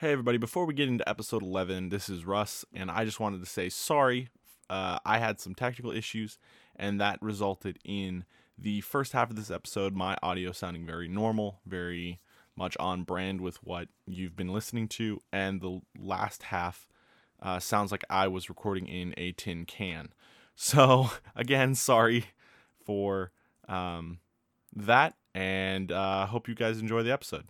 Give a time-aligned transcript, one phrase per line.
[0.00, 3.40] Hey, everybody, before we get into episode 11, this is Russ, and I just wanted
[3.40, 4.30] to say sorry.
[4.70, 6.38] Uh, I had some technical issues,
[6.74, 8.24] and that resulted in
[8.56, 12.18] the first half of this episode, my audio sounding very normal, very
[12.56, 16.88] much on brand with what you've been listening to, and the last half
[17.42, 20.14] uh, sounds like I was recording in a tin can.
[20.54, 22.24] So, again, sorry
[22.86, 23.32] for
[23.68, 24.20] um,
[24.74, 27.44] that, and I uh, hope you guys enjoy the episode.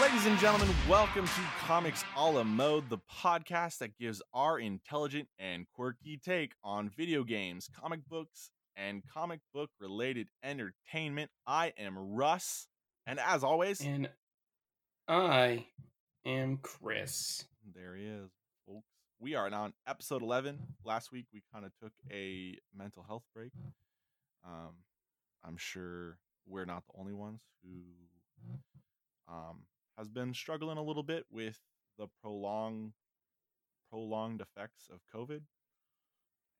[0.00, 5.28] Ladies and gentlemen, welcome to Comics a la Mode, the podcast that gives our intelligent
[5.38, 11.30] and quirky take on video games, comic books, and comic book related entertainment.
[11.46, 12.68] I am Russ,
[13.04, 14.10] and as always, and
[15.08, 15.66] I
[16.24, 17.44] am Chris.
[17.74, 18.30] There he is,
[18.66, 18.86] folks.
[19.18, 20.58] We are now on episode 11.
[20.84, 23.50] Last week we kind of took a mental health break.
[24.46, 24.74] Um,
[25.44, 27.80] I'm sure we're not the only ones who
[29.28, 29.62] um,
[29.98, 31.58] has been struggling a little bit with
[31.98, 32.92] the prolonged
[33.90, 35.40] prolonged effects of COVID.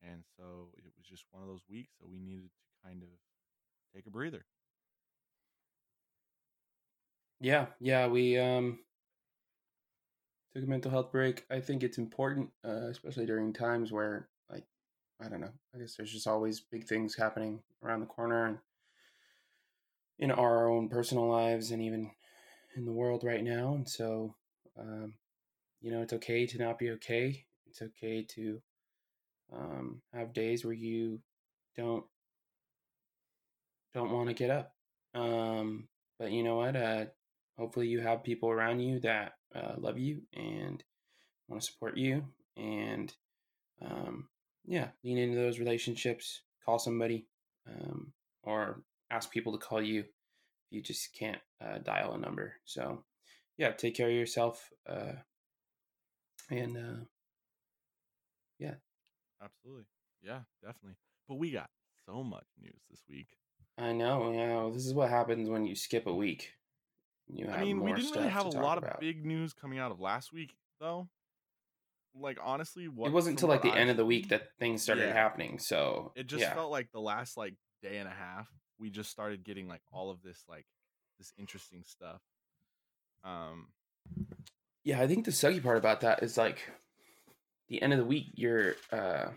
[0.02, 3.08] And so it was just one of those weeks that we needed to kind of
[3.94, 4.44] take a breather.
[7.42, 8.78] Yeah, yeah, we um
[10.52, 11.44] took a mental health break.
[11.50, 14.64] I think it's important, uh, especially during times where, like,
[15.20, 15.52] I don't know.
[15.74, 18.58] I guess there's just always big things happening around the corner and
[20.18, 22.10] in our own personal lives and even
[22.76, 23.74] in the world right now.
[23.74, 24.36] And so,
[24.78, 25.14] um,
[25.80, 27.44] you know, it's okay to not be okay.
[27.66, 28.62] It's okay to
[29.52, 31.20] um, have days where you
[31.76, 32.04] don't
[33.94, 34.74] don't want to get up.
[35.14, 36.76] Um, but you know what?
[36.76, 37.06] Uh,
[37.58, 40.82] hopefully, you have people around you that uh, love you and
[41.48, 42.24] want to support you,
[42.56, 43.12] and
[43.80, 44.28] um,
[44.64, 46.42] yeah, lean into those relationships.
[46.64, 47.26] Call somebody,
[47.68, 48.12] um,
[48.42, 50.06] or ask people to call you if
[50.70, 52.54] you just can't uh, dial a number.
[52.64, 53.04] So,
[53.58, 54.70] yeah, take care of yourself.
[54.88, 55.12] Uh,
[56.50, 57.04] and uh,
[58.58, 58.74] yeah,
[59.42, 59.84] absolutely,
[60.22, 60.96] yeah, definitely.
[61.28, 61.70] But we got
[62.06, 63.28] so much news this week.
[63.78, 64.32] I know.
[64.32, 66.52] Yeah, this is what happens when you skip a week.
[67.28, 68.94] You I mean, we didn't really have a lot about.
[68.94, 71.08] of big news coming out of last week, though.
[72.14, 74.82] Like honestly, what it wasn't until like the I end of the week that things
[74.82, 75.14] started yeah.
[75.14, 75.58] happening.
[75.58, 76.52] So it just yeah.
[76.52, 78.48] felt like the last like day and a half
[78.82, 80.66] we just started getting like all of this like
[81.18, 82.20] this interesting stuff.
[83.24, 83.68] Um
[84.84, 86.58] yeah, I think the sucky part about that is like
[87.68, 89.28] the end of the week you're uh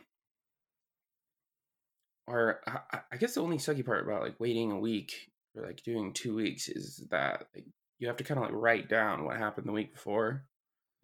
[2.28, 5.84] or I, I guess the only sucky part about like waiting a week or like
[5.84, 7.66] doing two weeks is that like
[8.00, 10.44] you have to kind of like write down what happened the week before.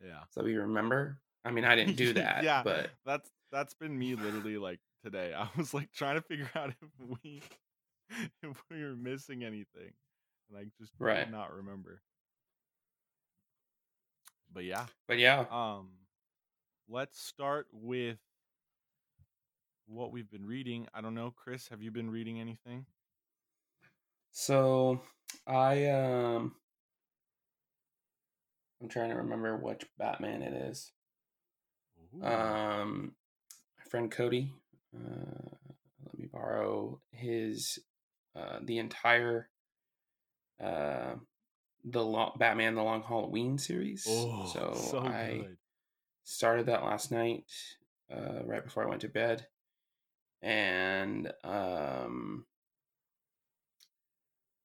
[0.03, 0.21] Yeah.
[0.31, 1.19] So you remember.
[1.43, 2.43] I mean, I didn't do that.
[2.43, 5.33] yeah, but that's that's been me literally like today.
[5.37, 7.41] I was like trying to figure out if we
[8.43, 9.93] if we were missing anything,
[10.49, 11.25] and I just right.
[11.25, 12.01] did not remember.
[14.53, 15.45] But yeah, but yeah.
[15.49, 15.89] Um,
[16.89, 18.19] let's start with
[19.87, 20.87] what we've been reading.
[20.93, 21.69] I don't know, Chris.
[21.69, 22.85] Have you been reading anything?
[24.31, 25.01] So,
[25.45, 26.55] I um,
[28.81, 30.91] I'm trying to remember which Batman it is.
[32.15, 32.25] Ooh.
[32.25, 33.15] Um,
[33.77, 34.53] my friend Cody.
[34.95, 35.49] Uh,
[36.05, 37.79] let me borrow his
[38.35, 39.49] uh, the entire
[40.61, 41.15] uh,
[41.83, 44.05] the long, Batman the Long Halloween series.
[44.07, 45.57] Oh, so, so I good.
[46.23, 47.45] started that last night,
[48.11, 49.47] uh, right before I went to bed,
[50.41, 52.45] and um,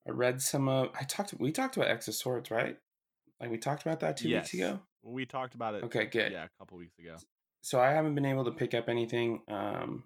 [0.07, 0.91] I read some of.
[0.99, 1.35] I talked.
[1.39, 2.77] We talked about X of Swords, right?
[3.41, 4.45] Like we talked about that two yes.
[4.45, 4.81] weeks ago.
[5.03, 5.85] We talked about it.
[5.85, 6.33] Okay, good.
[6.33, 7.17] Yeah, a couple weeks ago.
[7.63, 9.43] So I haven't been able to pick up anything.
[9.49, 10.05] Um,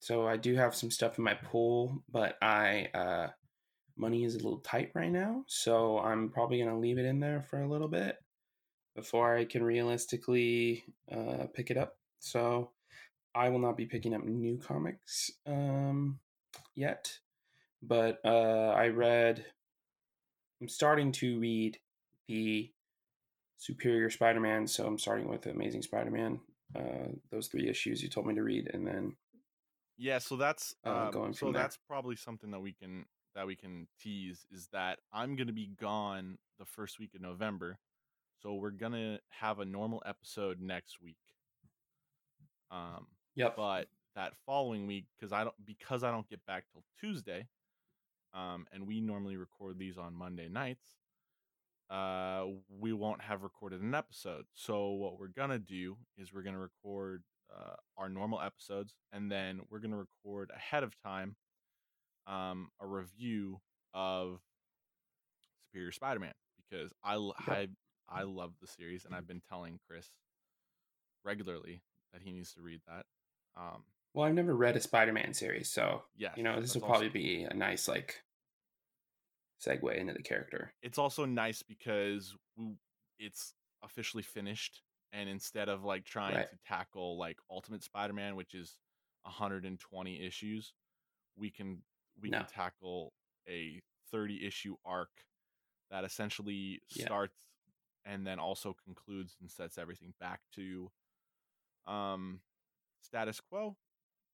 [0.00, 3.28] so I do have some stuff in my pool, but I uh,
[3.96, 7.42] money is a little tight right now, so I'm probably gonna leave it in there
[7.42, 8.16] for a little bit
[8.94, 11.96] before I can realistically uh, pick it up.
[12.18, 12.70] So
[13.34, 16.18] I will not be picking up new comics um,
[16.74, 17.18] yet,
[17.86, 19.44] but uh, I read.
[20.60, 21.78] I'm starting to read
[22.28, 22.70] the
[23.58, 26.40] Superior Spider-Man, so I'm starting with Amazing Spider-Man.
[26.74, 29.14] Uh, those three issues you told me to read, and then
[29.98, 31.62] yeah, so that's uh, um, going so there.
[31.62, 35.70] that's probably something that we can that we can tease is that I'm gonna be
[35.80, 37.78] gone the first week of November,
[38.42, 41.16] so we're gonna have a normal episode next week.
[42.70, 43.56] Um, yep.
[43.56, 43.86] But
[44.16, 47.46] that following week, because I don't because I don't get back till Tuesday,
[48.36, 50.84] um, and we normally record these on Monday nights.
[51.88, 54.44] Uh, we won't have recorded an episode.
[54.54, 57.22] So what we're gonna do is we're gonna record
[57.56, 61.36] uh, our normal episodes, and then we're gonna record ahead of time
[62.26, 63.60] um, a review
[63.94, 64.40] of
[65.70, 66.34] Superior Spider-Man
[66.68, 67.14] because I.
[67.46, 67.68] I
[68.08, 70.08] I love the series, and I've been telling Chris
[71.24, 71.82] regularly
[72.12, 73.04] that he needs to read that.
[73.56, 73.82] Um,
[74.14, 77.42] Well, I've never read a Spider-Man series, so yes, you know this will probably be
[77.42, 78.22] a nice like
[79.64, 80.72] segue into the character.
[80.82, 82.74] it's also nice because we,
[83.18, 84.82] it's officially finished
[85.12, 86.50] and instead of like trying Right.
[86.50, 88.76] to tackle like ultimate spider-man which is
[89.22, 90.72] 120 issues
[91.36, 91.82] we can
[92.20, 92.38] we No.
[92.38, 93.12] can tackle
[93.48, 93.80] a
[94.10, 95.10] 30 issue arc
[95.90, 97.04] that essentially Yeah.
[97.06, 97.34] starts
[98.04, 100.90] and then also concludes and sets everything back to
[101.86, 102.40] um
[103.02, 103.76] status quo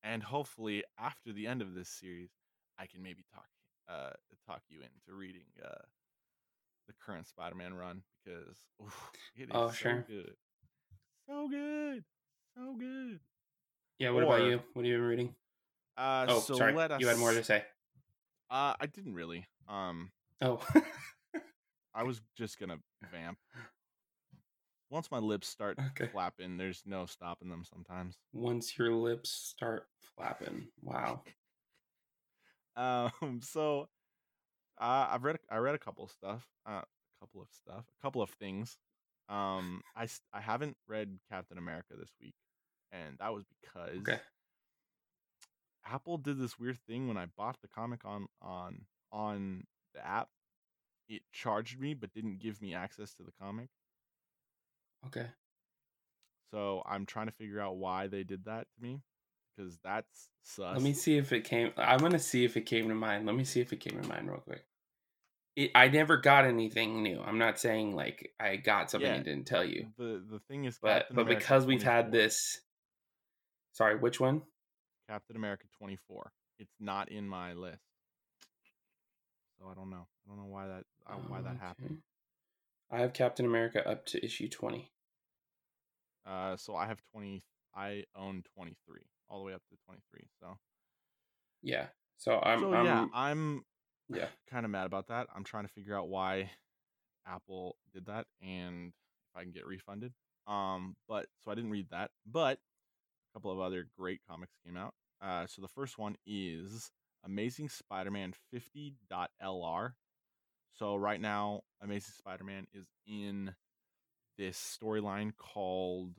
[0.02, 2.30] and hopefully after the end of this series
[2.78, 3.46] i can maybe talk
[3.88, 4.10] uh
[4.46, 5.68] talk you into reading uh
[6.88, 10.04] the current spider-man run because oof, it is Oh, so sure.
[10.08, 10.34] good
[11.28, 12.04] so good
[12.56, 13.20] so good
[13.98, 14.10] Yeah.
[14.10, 14.60] What about you?
[14.74, 15.34] What have you reading?
[15.96, 16.74] uh Oh, so sorry.
[16.74, 17.64] let us You had more to say.
[18.50, 20.60] uh i didn't really um Oh.
[21.94, 22.78] i was just gonna
[23.12, 23.38] vamp
[24.90, 26.10] once my lips start Okay.
[26.10, 29.86] flapping there's no stopping them sometimes Once your lips start
[30.16, 30.68] flapping.
[30.82, 31.22] Wow.
[32.76, 33.88] Um, so
[34.80, 38.02] uh, I've read I read a couple of stuff, uh, a couple of stuff, a
[38.02, 38.78] couple of things.
[39.28, 42.34] Um, I I haven't read Captain America this week,
[42.92, 44.20] and that was because Okay.
[45.84, 50.30] Apple did this weird thing when I bought the comic on on on the app.
[51.08, 53.70] It charged me, but didn't give me access to the comic.
[55.06, 55.32] Okay.
[56.50, 59.02] So I'm trying to figure out why they did that to me,
[59.56, 60.74] because that's sus.
[60.74, 61.72] Let me see if it came.
[61.76, 63.26] I'm gonna see if it came to mind.
[63.26, 64.64] Let me see if it came to mind real quick.
[65.54, 67.20] It, I never got anything new.
[67.20, 69.16] I'm not saying like I got something Yeah.
[69.16, 72.10] and didn't tell you, the the thing is, but Captain but America because we've had
[72.10, 72.60] this.
[73.72, 74.42] Sorry, which one?
[75.08, 76.32] Captain America 24.
[76.58, 77.82] It's not in my list.
[79.58, 80.06] So I don't know.
[80.24, 81.98] I don't know why that uh, why that happened.
[82.90, 84.90] I have Captain America up to issue 20.
[86.26, 87.42] Uh so I have 20
[87.74, 89.00] I own 23
[89.32, 90.20] all the way up to 23.
[90.38, 90.58] So
[91.62, 91.86] Yeah.
[92.18, 92.60] So I'm.
[92.60, 93.64] So I'm yeah, I'm
[94.08, 94.26] yeah.
[94.50, 95.26] kind of mad about that.
[95.34, 96.50] I'm trying to figure out why
[97.26, 100.12] Apple did that and if I can get refunded.
[100.46, 104.76] Um but so I didn't read that, but a couple of other great comics came
[104.76, 104.92] out.
[105.20, 106.90] Uh so the first one is
[107.24, 109.92] Amazing Spider-Man 50.lr.
[110.74, 113.54] So right now Amazing Spider-Man is in
[114.36, 116.16] this storyline called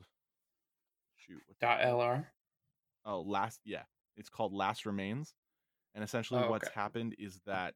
[1.16, 1.80] shoot what's it Dot?
[1.80, 2.24] LR.
[3.04, 3.82] Oh, last yeah,
[4.16, 5.34] it's called Last Remains,
[5.94, 6.80] and essentially Oh, what's okay.
[6.80, 7.74] happened is that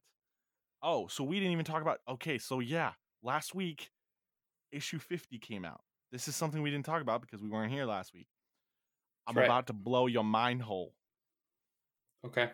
[0.81, 2.93] oh, so we didn't even talk about okay, so yeah,
[3.23, 3.91] last week
[4.71, 5.81] issue fifty came out.
[6.11, 8.27] This is something we didn't talk about because we weren't here last week.
[9.27, 9.45] I'm right.
[9.45, 10.95] about to blow your mind hole.
[12.25, 12.49] Okay.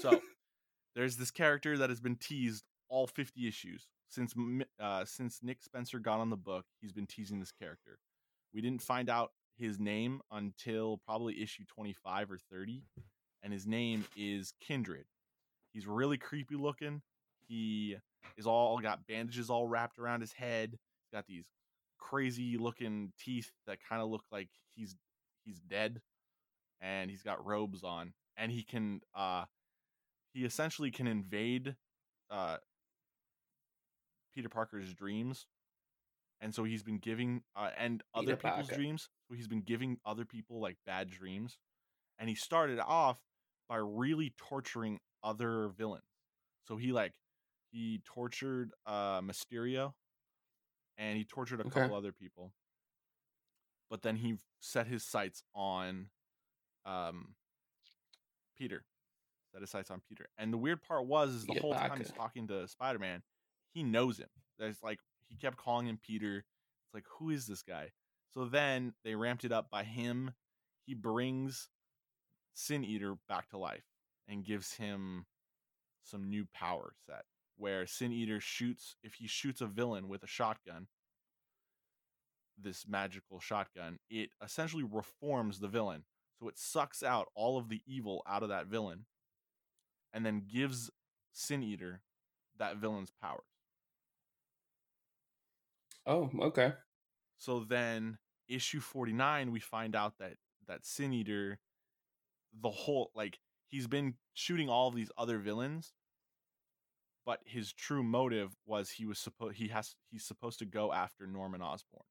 [0.00, 0.20] So
[0.94, 4.32] there's this character that has been teased all 50 issues since
[4.80, 6.64] uh, since Nick Spencer got on the book.
[6.80, 7.98] He's been teasing this character.
[8.54, 12.82] We didn't find out his name until probably issue 25 or 30,
[13.42, 15.06] and his name is Kindred.
[15.72, 17.02] He's really creepy looking.
[17.48, 17.96] He
[18.36, 20.70] is all got bandages all wrapped around his head.
[20.72, 21.46] He's got these
[21.98, 24.96] crazy looking teeth that kind of look like he's
[25.44, 26.00] he's dead,
[26.80, 29.44] and he's got robes on, and he can uh
[30.32, 31.76] he essentially can invade
[32.30, 32.56] uh
[34.34, 35.46] Peter Parker's dreams.
[36.40, 39.08] And so he's been giving uh, and other people's dreams.
[39.28, 41.58] So he's been giving other people like bad dreams.
[42.18, 43.18] And he started off
[43.68, 46.04] by really torturing other villains.
[46.68, 47.12] So he like
[47.72, 49.94] he tortured uh Mysterio
[50.98, 51.80] and he tortured a Okay.
[51.80, 52.52] couple other people.
[53.90, 56.10] But then he set his sights on
[56.84, 57.34] um
[58.56, 58.84] Peter.
[59.52, 60.26] Set his sights on Peter.
[60.38, 63.22] And the weird part was is the Peter whole time he's talking to Spider-Man,
[63.74, 64.28] he knows him.
[64.58, 64.98] There's like
[65.28, 66.38] he kept calling him Peter.
[66.38, 67.90] It's like who is this guy?
[68.30, 70.32] So then they ramped it up by him.
[70.84, 71.68] He brings
[72.54, 73.84] Sin Eater back to life
[74.28, 75.26] and gives him
[76.02, 77.24] some new power set
[77.56, 80.86] where Sin Eater shoots if he shoots a villain with a shotgun,
[82.60, 86.04] this magical shotgun, it essentially reforms the villain.
[86.38, 89.06] So it sucks out all of the evil out of that villain
[90.12, 90.90] and then gives
[91.32, 92.02] Sin Eater
[92.58, 93.55] that villain's powers.
[96.06, 96.72] Oh, okay.
[97.38, 100.34] So then issue 49 we find out that
[100.68, 101.58] that Sin Eater
[102.60, 105.92] the whole like he's been shooting all of these other villains
[107.24, 111.26] but his true motive was he was supposed he has he's supposed to go after
[111.26, 112.04] Norman Osborn.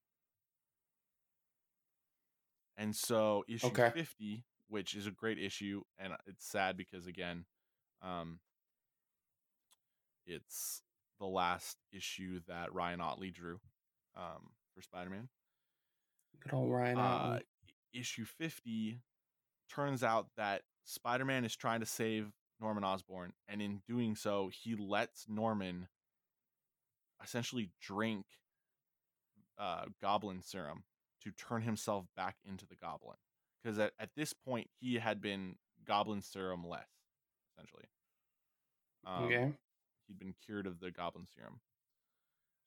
[2.76, 3.90] And so issue Okay.
[3.94, 7.46] 50, which is a great issue and it's sad because again
[8.02, 8.40] um
[10.26, 10.82] it's
[11.18, 13.60] the last issue that Ryan Ottley drew
[14.16, 15.28] um for Spider-Man.
[16.42, 16.98] Good old Ryan.
[16.98, 17.38] Uh,
[17.92, 19.00] issue 50
[19.72, 22.30] turns out that Spider-Man is trying to save
[22.60, 25.88] Norman Osborn and in doing so he lets Norman
[27.22, 28.26] essentially drink
[29.58, 30.84] uh, goblin serum
[31.22, 33.16] to turn himself back into the goblin
[33.62, 35.56] because at, at this point he had been
[35.86, 36.88] goblin serum less
[37.54, 37.84] essentially
[39.06, 39.52] um, okay.
[40.06, 41.60] he'd been cured of the goblin serum.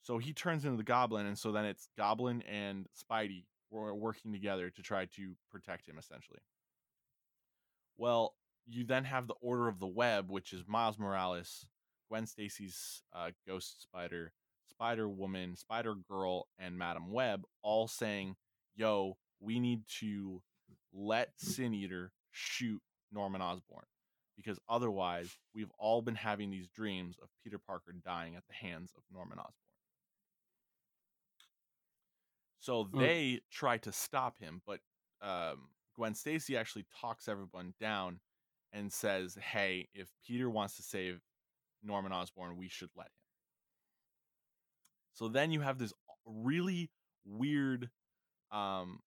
[0.02, 4.32] So he turns into the goblin, and so then it's Goblin and Spidey were working
[4.32, 6.40] together to try to protect him, essentially.
[7.98, 11.66] Well, you then have the Order of the Web, which is Miles Morales,
[12.08, 14.32] Gwen Stacy's uh, Ghost Spider,
[14.70, 18.36] Spider Woman, Spider Girl, and Madam Web, all saying,
[18.76, 20.42] "Yo, we need to
[20.94, 23.86] let Sin Eater shoot Norman Osborn."
[24.40, 28.94] because otherwise we've all been having these dreams of Peter Parker dying at the hands
[28.96, 29.69] of Norman Osborn.
[32.70, 33.00] So Hmm.
[33.00, 34.80] they try to stop him, but
[35.22, 38.20] um, Gwen Stacy actually talks everyone down
[38.72, 41.20] and says, "Hey, if Peter wants to save
[41.82, 43.14] Norman Osborn, we should let him."
[45.14, 45.94] So then you have this
[46.28, 46.92] really
[47.26, 47.90] weird
[48.52, 49.02] um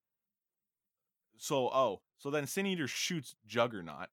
[1.37, 4.09] so oh, so then Sin Eater shoots Juggernaut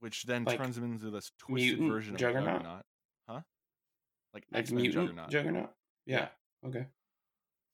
[0.00, 2.58] which then Like turns him into this twisted version of Juggernaut?
[2.58, 2.86] Juggernaut.
[3.26, 3.40] Huh?
[4.34, 5.30] Like X Men Juggernaut.
[5.30, 5.74] Juggernaut.
[6.04, 6.28] Yeah.
[6.66, 6.86] Okay.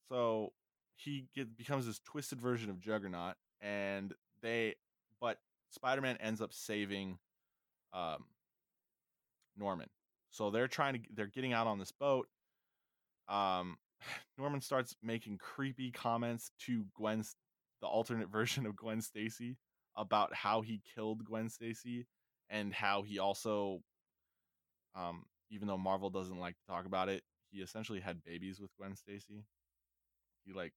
[0.09, 0.53] So
[0.97, 4.75] he get, becomes this twisted version of Juggernaut, and they,
[5.21, 5.39] but
[5.71, 7.19] Spider Man ends up saving,
[7.93, 8.25] um,
[9.57, 9.89] Norman.
[10.31, 12.27] So they're trying to, they're getting out on this boat.
[13.29, 13.77] Um,
[14.39, 17.37] Norman starts making creepy comments to Gwen's,
[17.81, 19.57] the alternate version of Gwen Stacy,
[19.97, 22.07] about how he killed Gwen Stacy
[22.51, 23.81] and how he also
[24.95, 28.75] um even though Marvel doesn't like to talk about it, he essentially had babies with
[28.77, 29.45] Gwen Stacy.
[30.45, 30.73] He like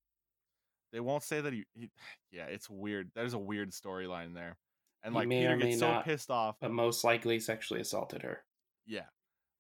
[0.92, 1.90] they won't say that he, he
[2.32, 3.12] yeah, it's weird.
[3.16, 4.58] There's a weird storyline there.
[5.04, 6.58] And like Peter gets so not, pissed off.
[6.60, 8.44] But most likely sexually assaulted her.
[8.86, 9.06] Yeah.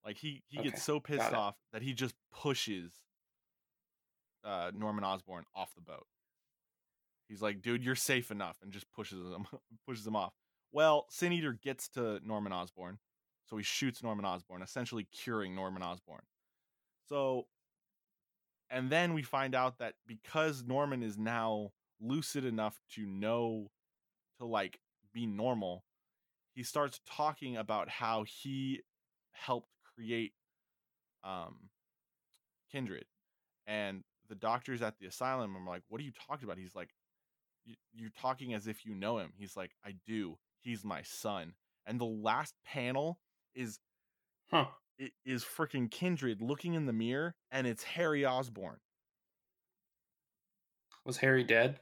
[0.06, 2.92] Like he he Okay, gets so pissed off that he just pushes
[4.44, 6.08] uh Norman Osborn off the boat.
[7.28, 9.46] He's like, "Dude, you're safe enough," and just pushes him
[9.88, 10.34] pushes him off.
[10.72, 13.00] Well, Sin Eater gets to Norman Osborn,
[13.46, 16.22] so he shoots Norman Osborn, essentially curing Norman Osborn.
[17.08, 17.48] So,
[18.70, 23.72] and then we find out that because Norman is now lucid enough to know
[24.40, 24.80] to like
[25.14, 25.84] be normal,
[26.56, 28.82] he starts talking about how he
[29.34, 30.34] helped create
[31.24, 31.70] um
[32.72, 33.06] Kindred.
[33.68, 36.94] And the doctors at the asylum are like, "What are you talking about?" He's like,
[37.66, 40.40] "You- "You're talking as if you know him." He's like, "I do.
[40.62, 41.56] He's my son."
[41.86, 43.20] And the last panel
[43.56, 43.80] is
[44.48, 44.72] Huh.
[44.98, 48.78] It is freaking Kindred looking in the mirror, and it's Harry Osborn.
[51.06, 51.80] Was Harry dead?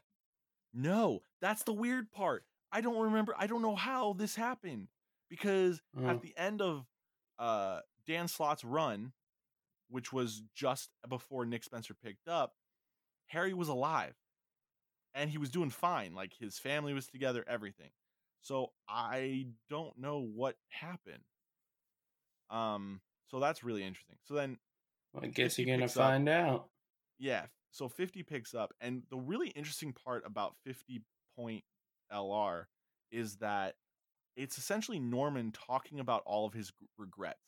[0.74, 2.44] No, that's the weird part.
[2.72, 3.34] I don't remember.
[3.38, 4.90] I don't know how this happened
[5.30, 6.86] because at the end of
[7.40, 9.14] uh, Dan Slott's run,
[9.90, 12.54] which was just before Nick Spencer picked up,
[13.28, 14.14] Harry was alive
[15.14, 16.14] and he was doing fine.
[16.14, 17.92] Like his family was together, everything.
[18.42, 21.24] So I don't know what happened.
[22.50, 24.18] Um, so that's really interesting.
[24.24, 24.58] So then
[25.14, 26.04] Well, I guess you're gonna picks up.
[26.06, 26.70] find out.
[27.18, 31.04] yeah, so 50 picks up, and the really interesting part about 50
[31.36, 31.64] point
[32.12, 32.70] LR
[33.12, 33.76] is that
[34.36, 37.40] it's essentially Norman talking about all of his regrets.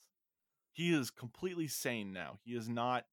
[0.73, 2.39] He is completely sane now.
[2.45, 3.05] He is not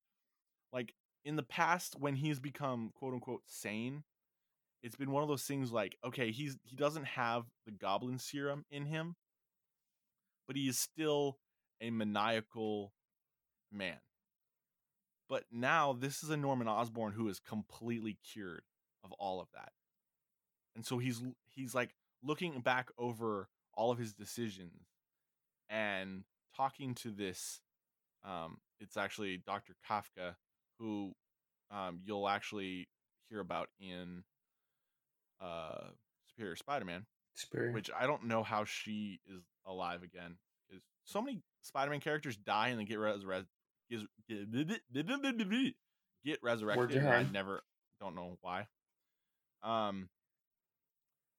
[0.73, 4.05] like in the past when he's become quote unquote sane.
[4.83, 8.65] It's been one of those things like okay, he's he doesn't have the goblin serum
[8.71, 9.17] in him,
[10.47, 11.39] but he is still
[11.81, 12.93] a maniacal
[13.73, 13.99] man.
[15.29, 18.63] But now this is a Norman Osborn who is completely cured
[19.03, 19.73] of all of that.
[20.77, 24.89] And so he's he's like looking back over all of his decisions
[25.69, 26.25] and
[26.57, 27.61] talking to this
[28.25, 29.75] um it's actually Dr.
[29.89, 30.37] Kafka
[30.79, 31.15] who
[31.71, 32.89] um you'll actually
[33.29, 34.25] hear about in
[35.41, 35.89] uh
[36.29, 37.75] Superior Spider-Man Spirit.
[37.75, 40.37] which I don't know how she is alive again
[40.69, 43.49] because so many Spider-Man characters die and then get resurrected.
[46.25, 46.81] Get resurrected.
[46.99, 47.63] and I never
[48.01, 48.67] don't know why.
[49.63, 50.09] Um,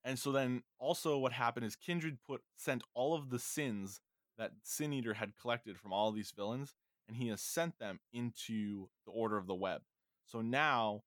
[0.04, 4.02] and so then also what happened is Kindred put sent all of the sins
[4.38, 6.76] that Sin Eater had collected from all these villains,
[7.08, 9.82] and he has sent them into the Order of the Web.
[10.26, 11.04] So now,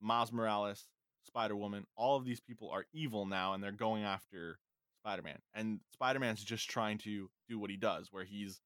[0.00, 0.88] Miles Morales,
[1.24, 4.58] Spider Woman, all of these people are evil now, and they're going after
[5.08, 5.38] Spider Man.
[5.54, 8.60] And Spider Man's just trying to do what he does, where he's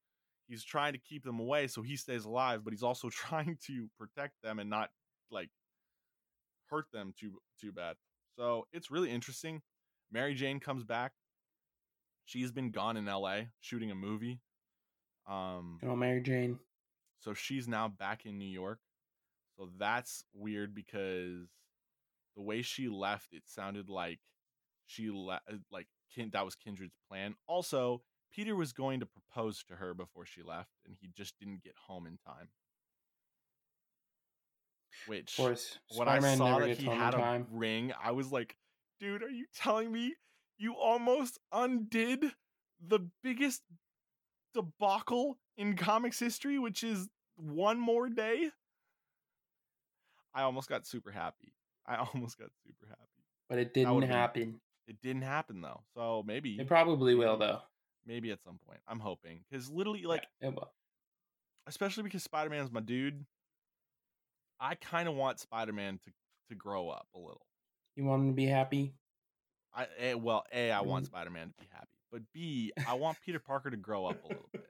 [0.47, 3.87] he's trying to keep them away so he stays alive, but he's also trying to
[3.97, 4.89] protect them and not
[5.31, 5.49] like
[6.69, 7.95] hurt them too too bad.
[8.37, 9.61] So it's really interesting.
[10.11, 11.13] Mary Jane comes back.
[12.25, 14.41] She's been gone in LA shooting a movie.
[15.29, 16.59] Um Oh, Mary Jane.
[17.21, 18.79] so she's now back in New York.
[19.57, 21.47] So that's weird because
[22.35, 24.19] the way she left, it sounded like
[24.87, 27.35] she left, like Kin- that was Kindred's plan.
[27.47, 28.01] Also,
[28.31, 31.75] Peter was going to propose to her before she left, and he just didn't get
[31.87, 32.49] home in time.
[35.07, 37.47] Which, Of course, when I Spider-Man saw never that he had a time.
[37.51, 38.55] ring, I was like,
[38.99, 40.15] dude, are you telling me
[40.57, 42.23] you almost undid
[42.85, 43.63] the biggest
[44.53, 48.51] debacle in comics history, which is one more day?
[50.33, 51.53] I almost got super happy.
[51.85, 53.01] I almost got super happy.
[53.49, 54.61] But it didn't happen.
[54.87, 55.83] It didn't happen though.
[55.95, 57.61] So maybe It probably will, though.
[58.05, 58.81] maybe at some point.
[58.87, 59.43] I'm hoping.
[59.51, 60.73] Cuz literally like Yeah, it will.
[61.67, 63.25] especially because Spider-Man's my dude.
[64.59, 66.11] I kind of want Spider-Man to
[66.49, 67.47] to grow up a little.
[67.95, 68.93] You want him to be happy?
[69.73, 71.07] I a, well, a I want Mm.
[71.07, 74.49] Spider-Man to be happy, but b I want Peter Parker to grow up a little
[74.53, 74.67] bit.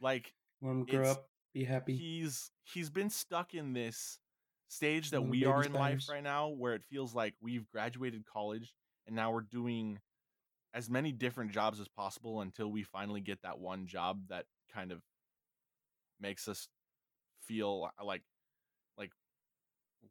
[0.00, 1.96] Like want him to grow up, be happy?
[1.96, 4.18] he's he's been stuck in this
[4.68, 8.74] stage that we are in life right now where it feels like we've graduated college
[9.08, 10.00] and now we're doing
[10.74, 14.92] as many different jobs as possible until we finally get that one job that kind
[14.92, 15.02] of
[16.20, 16.68] makes us
[17.42, 18.22] feel uh, like
[18.98, 19.12] like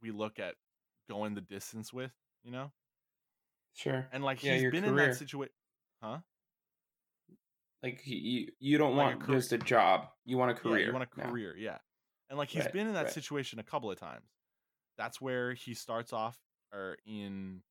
[0.01, 0.55] we look at
[1.09, 2.13] going the distance with,
[2.43, 2.71] you know?
[3.73, 4.09] Sure.
[4.11, 5.53] And like Yeah, he's been in that situation,
[6.01, 6.21] huh?
[7.83, 10.09] Like you, you don't Like want career- just a job.
[10.25, 10.79] You want a Yeah, career.
[10.79, 11.79] you want a career, yeah.
[12.29, 13.09] And like he's Right, been in that right.
[13.09, 14.29] situation a couple of times.
[14.97, 16.39] That's where he starts off
[16.73, 17.63] or in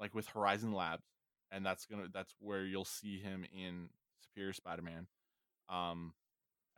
[0.00, 1.06] like with Horizon Labs,
[1.52, 3.90] and that's gonna that's where you'll see him in
[4.22, 5.08] Superior Spider-Man.
[5.68, 6.14] Um,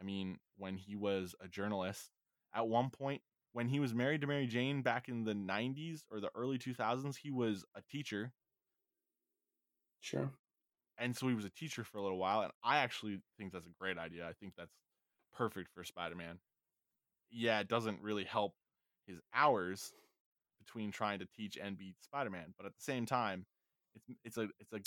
[0.00, 2.10] I mean, when he was a journalist,
[2.54, 3.22] at one point
[3.54, 7.16] when he was married to Mary Jane back in the '90s or the early 2000s,
[7.16, 8.32] he was a teacher
[10.00, 10.32] Sure.
[10.98, 13.66] and so he was a teacher for a little while and i actually think that's
[13.66, 14.74] a great idea i think that's
[15.32, 16.38] perfect for spider-man
[17.30, 18.54] yeah it doesn't really help
[19.06, 19.92] his hours
[20.64, 23.44] between trying to teach and be spider-man but at the same time
[23.94, 24.80] it's it's a it's a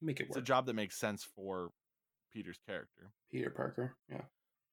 [0.00, 1.70] Make it it's a job that makes sense for
[2.32, 3.94] peter's character Peter Parker.
[4.10, 4.22] Yeah.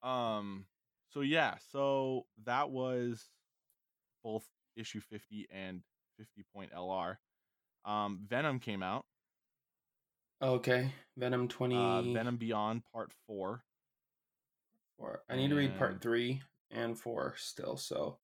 [0.04, 0.66] um
[1.10, 3.30] so yeah so that was
[4.24, 4.46] both
[4.76, 5.82] issue 50 and
[6.18, 7.18] 50 point lr
[7.86, 9.06] um venom came out
[10.42, 10.92] Okay.
[11.18, 11.78] Venom twenty.
[11.78, 13.64] uh venom beyond part four
[14.98, 15.24] Four.
[15.30, 17.76] I need to read part three and four still.
[17.78, 18.18] So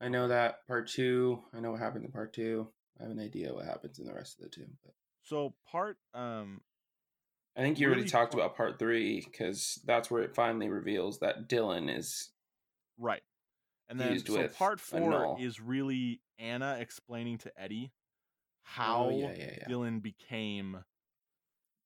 [0.00, 1.42] I know that part two.
[1.54, 2.68] I know what happened in part two.
[2.98, 4.66] I have an idea what happens in the rest of the two.
[4.84, 6.60] But So part um
[7.56, 11.18] I think you already talked par- about part three because that's where it finally reveals
[11.18, 12.30] that Dylan is.
[12.98, 13.22] right.
[13.88, 17.90] And then so part 4 is really Anna explaining to Eddie
[18.62, 19.64] how oh, yeah, yeah, yeah.
[19.68, 20.84] Dylan became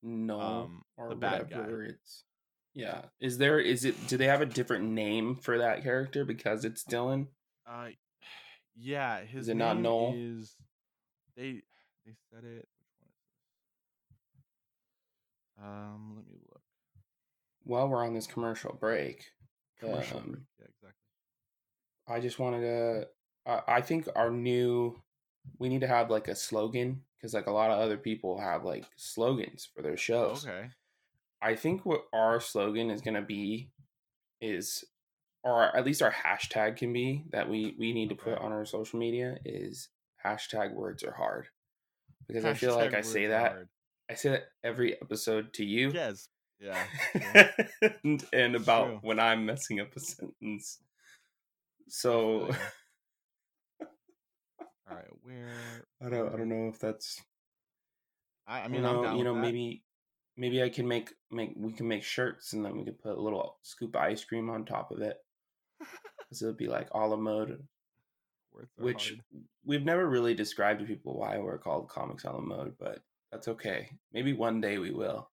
[0.03, 1.65] No, um or the bad guy.
[1.89, 2.25] it's.
[2.75, 3.03] Yeah.
[3.21, 3.59] Is there?
[3.59, 4.07] Is it?
[4.07, 7.29] Do they have a different name for that character because it's Dylan?
[7.67, 7.89] uh
[8.77, 10.15] yeah, his it not name Noel?
[10.17, 10.57] is
[11.37, 11.63] they
[12.05, 13.25] they said it which one is
[14.35, 15.65] this?
[15.65, 16.63] Um let me look.
[17.63, 19.25] While we're on this commercial break,
[19.81, 20.43] Commercial Um, break.
[20.59, 20.91] Yeah, exactly.
[22.07, 23.09] I just wanted to.
[23.47, 25.01] I I think our new,
[25.59, 28.65] we need to have like a slogan because like a lot of other people have
[28.65, 30.47] like slogans for their shows.
[30.47, 30.69] Okay.
[31.41, 33.71] I think what our slogan is gonna be
[34.41, 34.85] is,
[35.45, 38.65] or at least our hashtag can be that we we need to put on our
[38.65, 39.89] social media is
[40.25, 41.47] hashtag words are hard
[42.27, 43.69] because I feel like I say that hard.
[44.11, 45.91] I say that every episode to you.
[45.93, 46.29] Yes.
[46.61, 46.83] Yeah.
[48.05, 48.99] and, and about true.
[49.03, 50.79] when I'm messing up a sentence.
[51.89, 52.51] So.
[54.91, 55.49] All right, where
[56.05, 57.23] I don't I don't know if that's
[58.47, 59.83] I, I mean, I'm down you know maybe
[60.37, 63.21] maybe I can make make we can make shirts and then we can put a
[63.21, 65.17] little scoop of ice cream on top of it.
[66.29, 67.67] Cuz it would be like a la mode,
[68.77, 69.45] which hard.
[69.65, 73.49] we've never really described to people why we're called comics a la mode, but that's
[73.49, 73.91] okay.
[74.13, 75.31] Maybe one day we will.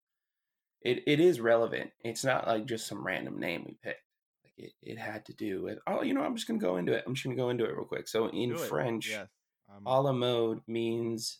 [0.81, 1.91] It it is relevant.
[2.03, 4.03] It's not like just some random name we picked.
[4.43, 6.93] Like it, it had to do with oh, you know, I'm just gonna go into
[6.93, 7.03] it.
[7.05, 8.07] I'm just gonna go into it real quick.
[8.07, 9.27] So in French, yes.
[9.69, 11.39] Um, a la mode means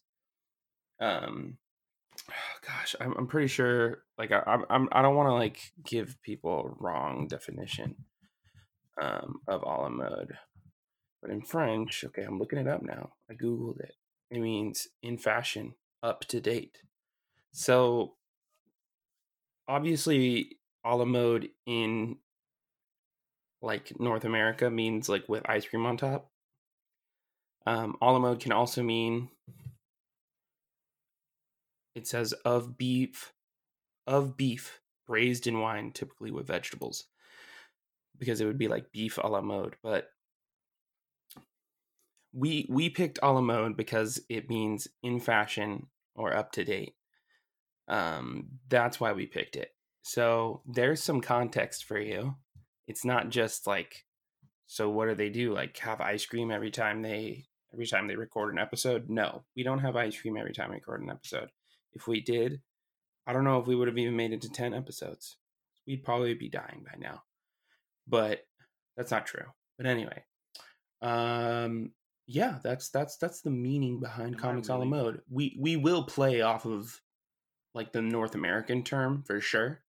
[0.99, 1.57] um
[2.67, 4.03] Gosh, I'm I'm pretty sure.
[4.17, 7.95] Like I I'm, I'm I don't want to like give people a wrong definition
[9.01, 10.37] um, of a la mode,
[11.21, 13.13] but in French, okay, I'm looking it up now.
[13.29, 13.95] I googled it.
[14.31, 16.79] It means in fashion, up to date.
[17.51, 18.15] So
[19.67, 22.17] obviously, a la mode in
[23.61, 26.29] like North America means like with ice cream on top.
[27.65, 29.29] Um, a la mode can also mean
[31.95, 33.33] it says of beef,
[34.07, 37.05] of beef braised in wine, typically with vegetables,
[38.19, 39.75] because it would be like beef a la mode.
[39.81, 40.09] But
[42.33, 46.95] we we picked a la mode because it means in fashion or up to date.
[47.87, 49.71] Um, that's why we picked it.
[50.03, 52.35] So there's some context for you.
[52.87, 54.05] It's not just like,
[54.67, 55.53] so what do they do?
[55.53, 59.09] Like have ice cream every time they every time they record an episode?
[59.09, 61.49] No, we don't have ice cream every time we record an episode.
[61.93, 62.61] If we did,
[63.25, 65.37] I don't know if we would have even made it to 10 episodes.
[65.85, 67.23] We'd probably be dying by now.
[68.09, 68.45] But
[68.97, 69.45] that's not true.
[69.77, 70.23] But anyway,
[71.01, 71.91] um
[72.27, 75.21] yeah, that's that's that's the meaning behind Am comics a la mode.
[75.29, 76.99] We we will play off of
[77.73, 79.81] like the North American term for sure.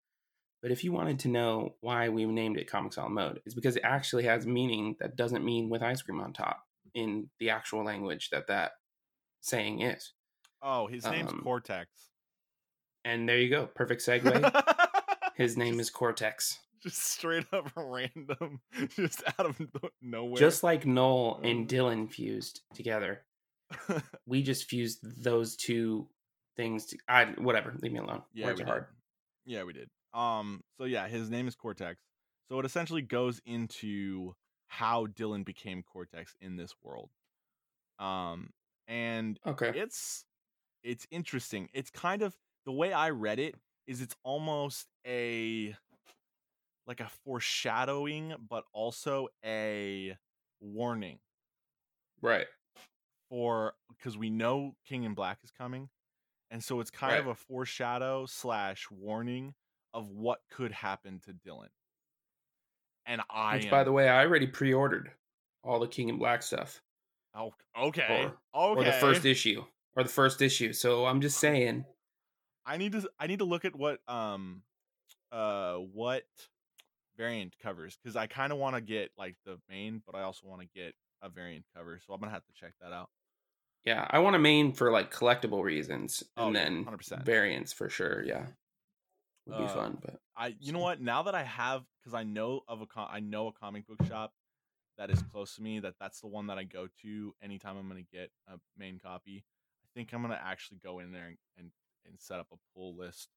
[0.61, 3.55] But if you wanted to know why we named it comics a la mode, it's
[3.55, 7.49] because it actually has meaning that doesn't mean with ice cream on top in the
[7.49, 8.73] actual language that that
[9.41, 10.13] saying is.
[10.61, 11.89] Oh, his name's Um, Cortex.
[13.05, 14.65] And there you go, perfect segue.
[15.35, 16.59] His name is Cortex.
[16.81, 18.61] Just straight up random,
[18.95, 19.59] just out of
[20.01, 20.37] nowhere.
[20.39, 23.23] Just like Noel Um, and Dylan fused together,
[24.25, 26.07] we just fused those two
[26.57, 26.87] things.
[26.87, 27.75] To, I whatever.
[27.81, 28.23] Leave me alone.
[28.33, 28.71] yeah, Words we are did.
[28.71, 28.85] hard.
[29.45, 29.89] Yeah, we did.
[30.13, 31.99] Um, so yeah, his name is Cortex.
[32.49, 34.33] So it essentially goes into
[34.67, 37.09] how Dylan became Cortex in this world.
[37.99, 38.49] Um,
[38.87, 39.71] and Okay.
[39.75, 40.25] it's
[40.83, 41.69] it's interesting.
[41.73, 43.55] It's kind of the way I read it
[43.87, 45.75] is it's almost a
[46.89, 50.17] like a foreshadowing, but also a
[50.59, 51.19] warning
[52.19, 52.47] Right.
[53.29, 55.87] for because we know King in Black is coming,
[56.49, 59.53] and so it's kind of a foreshadow slash warning
[59.93, 61.69] of what could happen to Dylan.
[63.05, 65.11] And I, Which, am, by the way, I already pre-ordered
[65.63, 66.81] all the King in Black stuff,
[67.35, 69.63] oh, okay, okay, or the first issue,
[69.95, 70.73] or the first issue.
[70.73, 71.85] So I'm just saying.
[72.65, 74.63] I need to I need to look at what um
[75.31, 76.25] uh what
[77.19, 80.47] variant covers because I kind of want to get like the main, but I also
[80.47, 83.09] want to get a variant cover, so I'm gonna have to check that out.
[83.85, 87.23] Yeah, I want a main for like collectible reasons, Oh, and yeah, then 100%.
[87.25, 88.23] variants for sure.
[88.23, 88.47] Yeah,
[89.45, 89.99] would be Uh, fun.
[90.01, 93.09] But I you know what now that I have because I know of a com-
[93.11, 94.33] I know a comic book shop
[94.97, 97.87] that is close to me that that's the one that I go to anytime I'm
[97.89, 99.43] gonna get a main copy.
[99.83, 101.71] I think I'm gonna actually go in there and and,
[102.05, 103.29] and set up a pull list,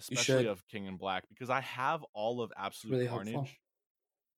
[0.00, 3.54] especially of King in Black because I have all of Absolute really Carnage helpful.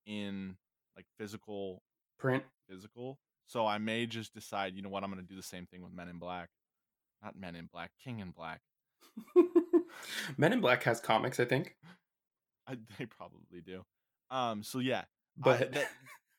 [0.07, 0.57] in
[0.97, 1.83] like physical
[2.19, 2.45] print.
[2.69, 3.19] physical.
[3.47, 5.93] So I may just decide, you know what, I'm gonna do the same thing with
[5.93, 6.49] Men in Black.
[7.23, 8.61] Not Men in Black, King in Black.
[10.37, 11.77] Men in Black has comics, I think,
[12.67, 13.83] I, they probably do.
[14.31, 14.63] Um.
[14.63, 15.05] So yeah, I,
[15.37, 15.89] but that-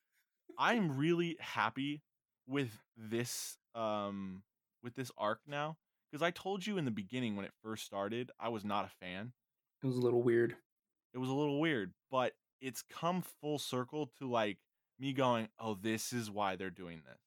[0.58, 2.02] I'm really happy
[2.48, 4.44] with this um
[4.84, 5.78] with this arc now
[6.14, 9.06] because I told you in the beginning when it first started I was not a
[9.06, 9.34] fan.
[9.84, 10.56] it was a little weird.
[11.14, 14.60] It was a little weird, but it's come full circle to like
[15.00, 17.20] me going, "Oh, this is why they're doing this."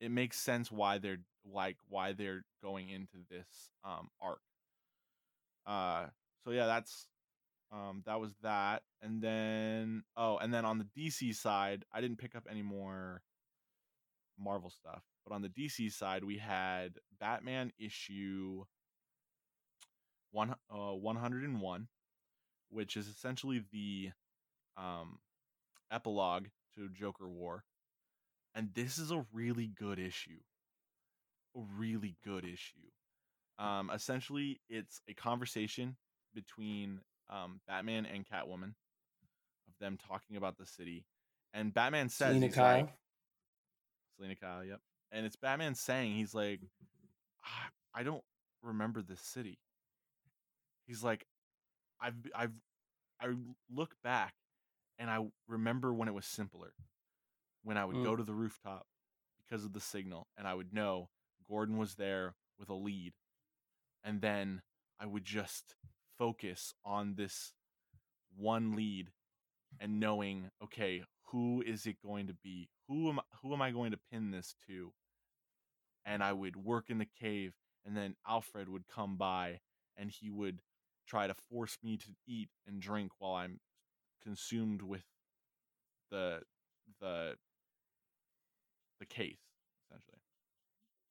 [0.00, 4.40] It makes sense why they're like why they're going into this um arc.
[5.66, 6.06] Uh
[6.44, 7.06] so yeah, that's
[7.72, 8.82] um that was that.
[9.00, 13.22] And then oh, and then on the DC side, I didn't pick up any more
[14.38, 15.02] Marvel stuff.
[15.26, 18.64] But on the DC side, we had Batman issue
[20.32, 21.88] one uh 101
[22.70, 24.10] which is essentially the
[24.76, 25.18] um,
[25.90, 27.64] epilogue to Joker War.
[28.54, 30.40] And this is a really good issue.
[31.56, 32.88] A really good issue.
[33.58, 35.96] Um, essentially, it's a conversation
[36.34, 38.74] between um, Batman and Catwoman
[39.68, 41.04] of them talking about the city.
[41.52, 42.76] And Batman says, Selina Kyle.
[42.82, 42.94] like,
[44.16, 44.80] Selina Kyle, yep.
[45.12, 46.60] And it's Batman saying, he's like,
[47.44, 48.24] "Ah, I don't
[48.62, 49.58] remember this city.
[50.86, 51.26] He's like,
[52.00, 52.52] I've I've
[53.20, 53.28] I
[53.70, 54.34] look back
[54.98, 56.72] and I remember when it was simpler.
[57.62, 58.02] When I would Mm.
[58.02, 58.86] go to the rooftop
[59.38, 61.08] because of the signal and I would know
[61.48, 63.14] Gordon was there with a lead.
[64.04, 64.62] And then
[65.00, 65.74] I would just
[66.18, 67.52] focus on this
[68.36, 69.10] one lead
[69.80, 72.68] and knowing, okay, who is it going to be?
[72.88, 74.92] Who am who am I going to pin this to?
[76.04, 77.52] And I would work in the cave
[77.84, 79.60] and then Alfred would come by
[79.96, 80.60] and he would
[81.06, 83.60] try to force me to eat and drink while I'm
[84.22, 85.04] consumed with
[86.10, 86.40] the
[87.00, 87.36] the
[88.98, 89.38] the case
[89.88, 90.18] essentially.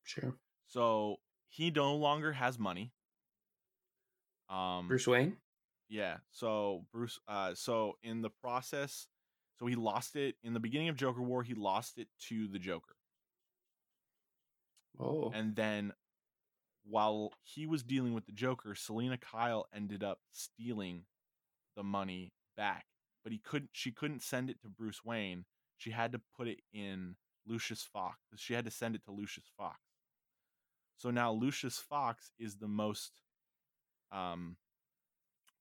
[0.04, 0.36] Sure.
[0.67, 2.93] So he no longer has money.
[4.49, 5.38] Um Bruce Wayne.
[5.89, 6.17] yeah.
[6.32, 9.08] So Bruce uh so in the process
[9.60, 12.60] so he lost it in the beginning of Joker War, he lost it to the
[12.60, 12.95] Joker.
[14.99, 15.31] Oh.
[15.33, 15.93] And then
[16.83, 21.03] while he was dealing with the Joker, Selina Kyle ended up stealing
[21.75, 22.85] the money back.
[23.23, 25.45] But he couldn't she couldn't send it to Bruce Wayne.
[25.77, 27.15] She had to put it in
[27.47, 28.17] Lucius Fox.
[28.35, 29.79] She had to send it to Lucius Fox.
[30.97, 33.21] So now Lucius Fox is the most
[34.12, 34.57] um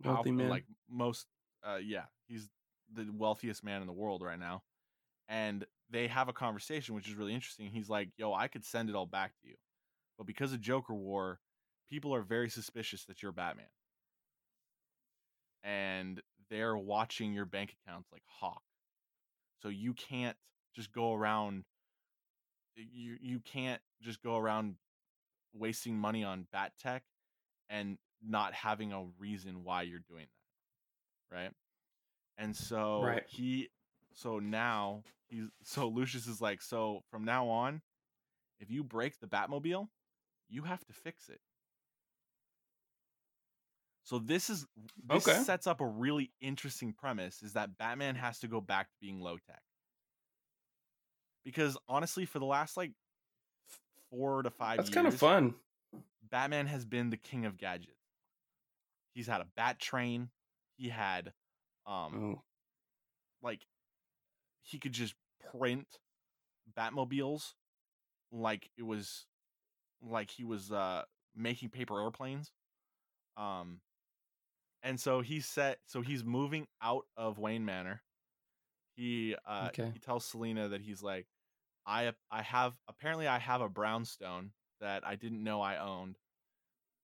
[0.03, 0.49] Wealthy man.
[0.49, 1.27] like most
[1.65, 2.49] uh yeah, he's
[2.95, 4.63] the wealthiest man in the world right now.
[5.29, 7.71] And they have a conversation which is really interesting.
[7.71, 9.57] He's like, "Yo, I could send it all back to you."
[10.19, 11.41] But because of Joker War,
[11.89, 13.69] people are very suspicious that you're Batman.
[15.63, 16.21] And
[16.51, 18.63] they're watching your bank accounts like hawk.
[19.61, 20.37] So you can't
[20.75, 21.65] just go around
[22.77, 24.77] you you can't just go around
[25.53, 27.05] wasting money on bat tech
[27.69, 30.27] and not having a reason why you're doing
[31.31, 31.37] that.
[31.37, 31.53] Right?
[32.39, 33.25] And so Right.
[33.27, 33.71] he
[34.19, 37.83] so now he's so Lucius is like, so from now on,
[38.59, 39.89] if you break the Batmobile,
[40.49, 41.41] you have to fix it.
[44.03, 44.67] So this is
[45.07, 45.45] this Okay.
[45.45, 49.21] sets up a really interesting premise is that Batman has to go back to being
[49.21, 49.63] low tech.
[51.45, 52.93] Because honestly, for the last like
[54.11, 55.55] four to five That's years, kind of fun.
[56.31, 57.93] Batman has been the king of gadgets.
[59.15, 60.31] He's had a bat train.
[60.77, 61.33] He had
[61.87, 62.43] um Oh.
[63.43, 63.61] like
[64.69, 65.15] he could just
[65.51, 65.87] print
[66.77, 67.55] Batmobiles
[68.31, 69.27] like it was
[70.03, 71.03] like he was uh
[71.35, 72.53] making paper airplanes.
[73.37, 73.81] Um
[74.83, 78.03] and so he set so he's moving out of Wayne Manor.
[78.97, 79.91] He uh Okay.
[79.93, 81.27] he tells Selina that he's like
[81.87, 86.19] I I have apparently I have a brownstone that I didn't know I owned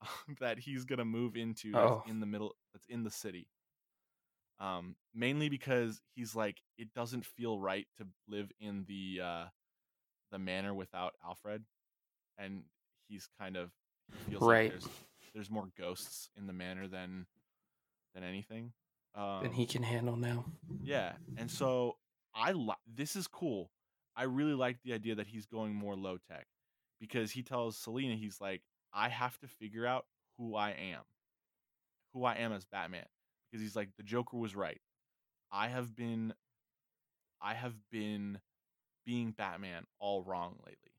[0.41, 2.03] that he's going to move into Oh.
[2.07, 3.49] in the middle that's in the city
[4.61, 9.45] um mainly because he's like it doesn't feel right to live in the uh
[10.31, 11.65] the manor without alfred
[12.39, 12.63] and
[13.09, 13.71] he's kind of
[14.13, 14.71] he feels Right.
[14.73, 14.89] like there's
[15.35, 17.27] there's more ghosts in the manor than
[18.15, 18.73] than anything
[19.15, 20.45] um Than he can handle now.
[20.83, 21.97] yeah and so
[22.35, 23.71] i li- this is cool
[24.17, 26.47] i really like the idea that he's going more low tech
[27.01, 28.63] because he tells selina he's like
[28.93, 30.05] i have to figure out
[30.39, 31.03] who i am
[32.13, 33.05] who i am as batman
[33.55, 34.81] because he's like the joker was right
[35.53, 36.35] i have been
[37.41, 38.41] i have been
[39.07, 40.93] being batman all wrong lately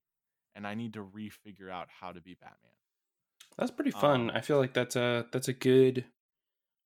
[0.55, 2.71] and i need to refigure out how to be batman
[3.57, 4.29] That's pretty fun.
[4.29, 6.05] Um, I feel like that's a that's a good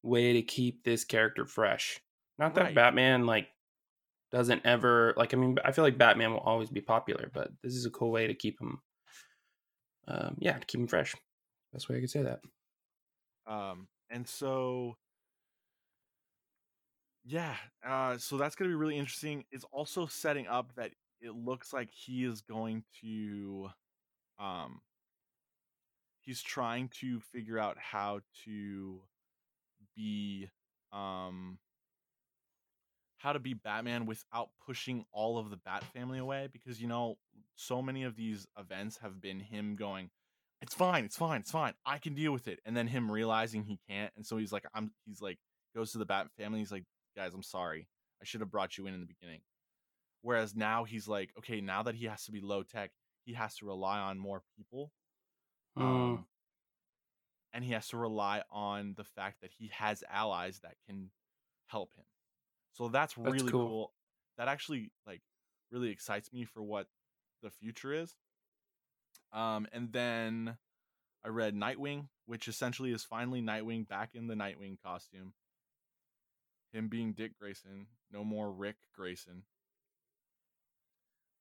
[0.03, 1.99] way to keep this character fresh.
[2.37, 2.75] Not that Right.
[2.75, 3.49] Batman like
[4.31, 7.75] doesn't ever like I mean I feel like Batman will always be popular, but this
[7.75, 8.81] is a cool way to keep him
[10.07, 11.15] um yeah, to keep him fresh.
[11.73, 12.41] Best way I could say that.
[13.47, 14.97] Um, and so
[17.25, 17.55] yeah,
[17.85, 19.45] uh, so that's gonna be really interesting.
[19.51, 23.69] It's also setting up that it looks like he is going to,
[24.39, 24.81] um,
[26.21, 29.01] he's trying to figure out how to
[29.95, 30.49] be,
[30.93, 31.59] um,
[33.19, 37.17] how to be Batman without pushing all of the Bat family away because you know
[37.55, 40.09] so many of these events have been him going
[40.61, 43.63] it's fine it's fine it's fine I can deal with it and then him realizing
[43.63, 45.37] he can't and so he's like I'm he's like
[45.75, 46.85] goes to the Bat family he's like
[47.19, 47.87] guys I'm sorry
[48.21, 49.41] I should have brought you in in the beginning
[50.21, 52.91] whereas now he's like okay now that he has to be low tech
[53.25, 54.91] he has to rely on more people
[55.77, 56.25] Mm, um,
[57.53, 61.09] and he has to rely on the fact that he has allies that can
[61.67, 62.05] help him.
[62.73, 63.67] So that's, That's really cool.
[63.67, 63.93] cool.
[64.37, 65.21] That actually like
[65.71, 66.87] really excites me for what
[67.41, 68.15] the future is.
[69.33, 70.57] Um, and then
[71.23, 75.33] I read Nightwing, which essentially is finally Nightwing back in the Nightwing costume.
[76.71, 79.43] Him being Dick Grayson, no more Rick Grayson.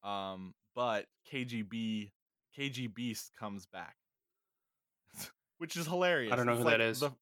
[0.03, 2.13] Um, but KGB
[2.59, 3.97] KG Beast comes back,
[5.59, 6.33] which is hilarious.
[6.33, 7.01] I don't know It's who that like is.
[7.01, 7.13] the-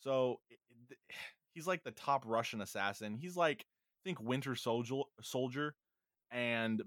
[0.00, 0.58] so it-
[0.90, 0.98] it-
[1.54, 3.14] he's like the top Russian assassin.
[3.16, 5.74] He's like I think Winter Soldier, Soldier,
[6.30, 6.82] and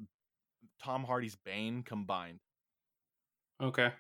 [0.84, 2.40] Tom Hardy's Bane combined.
[3.62, 3.92] okay.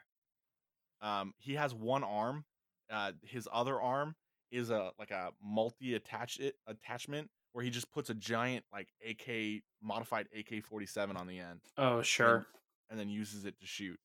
[1.01, 2.43] Um, he has one arm.
[2.91, 4.15] Uh, his other arm
[4.51, 9.63] is a like a multi attach attachment where he just puts a giant like AK
[9.81, 12.45] modified AK forty seven on the end Oh, sure.
[12.89, 13.99] and then uses it to shoot.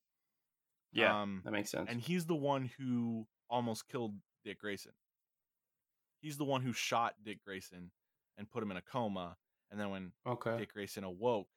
[0.93, 1.89] Yeah, Um, that makes sense.
[1.91, 4.93] and he's the one who almost killed Dick Grayson.
[6.21, 7.91] He's the one who shot Dick Grayson
[8.39, 9.37] and put him in a coma.
[9.71, 10.59] And then when okay.
[10.59, 11.49] Dick Grayson awoke,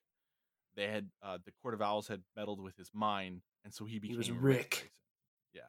[0.76, 4.00] they had uh, the Court of Owls had meddled with his mind, and so he
[4.00, 4.69] became was Rick Rick.
[4.71, 4.89] Grayson.
[5.54, 5.62] Yeah,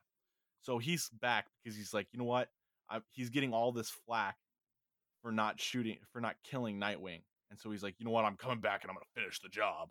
[0.62, 2.48] so he's back because he's like, you know what?
[2.88, 4.36] I, he's getting all this flack
[5.22, 8.24] for not shooting, for not killing Nightwing, and so he's like, you know what?
[8.24, 9.88] I'm coming back and I'm gonna finish the job.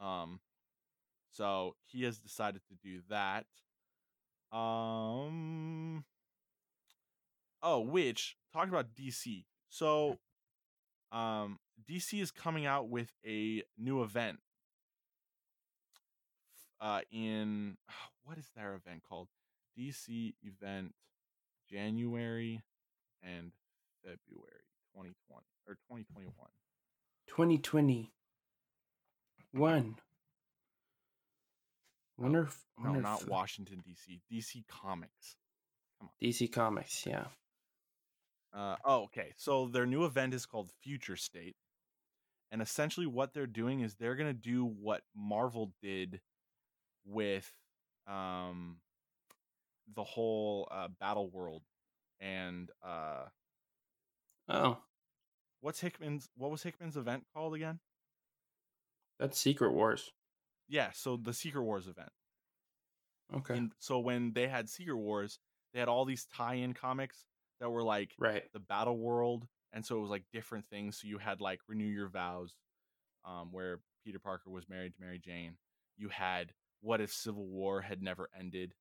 [0.00, 0.40] Um,
[1.30, 3.46] so he has decided to do that.
[4.56, 6.04] Um.
[7.62, 9.44] Oh, which talk about DC.
[9.70, 10.18] So,
[11.10, 11.58] um,
[11.90, 14.38] DC is coming out with a new event.
[16.80, 17.76] Uh, in
[18.24, 19.28] what is their event called?
[19.78, 20.94] DC event
[21.70, 22.62] January
[23.22, 23.52] and
[24.02, 26.32] February 2020 or 2021.
[27.28, 28.12] 2020.
[29.52, 29.96] One.
[32.16, 34.20] Wonder if, No, wonder not if- Washington DC.
[34.30, 35.36] DC Comics.
[36.22, 37.26] DC Comics, yeah.
[38.52, 39.32] Uh, oh, okay.
[39.36, 41.56] So their new event is called Future State.
[42.52, 46.20] And essentially, what they're doing is they're going to do what Marvel did
[47.04, 47.50] with
[48.06, 48.76] um,
[49.94, 51.62] the whole uh, Battle World.
[52.20, 53.24] And uh,
[54.48, 54.78] Oh,
[55.60, 56.28] what's Hickman's?
[56.36, 57.80] What was Hickman's event called again?
[59.18, 60.10] that's Secret Wars.
[60.68, 62.10] Yeah, so the Secret Wars event.
[63.34, 63.56] Okay.
[63.56, 65.38] And so when they had Secret Wars,
[65.72, 67.24] they had all these tie-in comics
[67.60, 68.44] that were like right.
[68.52, 71.84] the battle world and so it was like different things so you had like renew
[71.84, 72.54] your vows
[73.24, 75.56] um, where peter parker was married to mary jane
[75.96, 78.74] you had what if civil war had never ended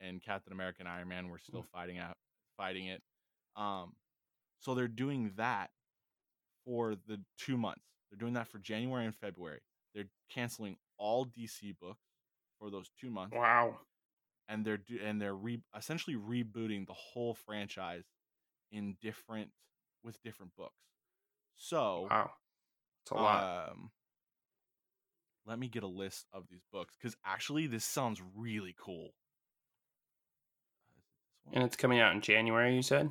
[0.00, 2.16] and captain america and iron man were still fighting out
[2.56, 3.02] fighting it
[3.56, 3.92] um,
[4.60, 5.70] so they're doing that
[6.64, 9.60] for the two months they're doing that for january and february
[9.94, 12.04] they're canceling all dc books
[12.58, 13.78] for those two months Wow.
[14.48, 18.04] and they're do- and they're re- essentially rebooting the whole franchise
[18.70, 19.50] in different
[20.04, 20.74] with different books.
[21.56, 22.30] So, Wow.
[23.02, 23.70] It's a lot.
[23.70, 23.90] um,
[25.46, 29.10] let me get a list of these books because actually this sounds really cool.
[30.88, 31.39] Uh, is it this one?
[31.52, 33.10] And it's coming out in January, you said?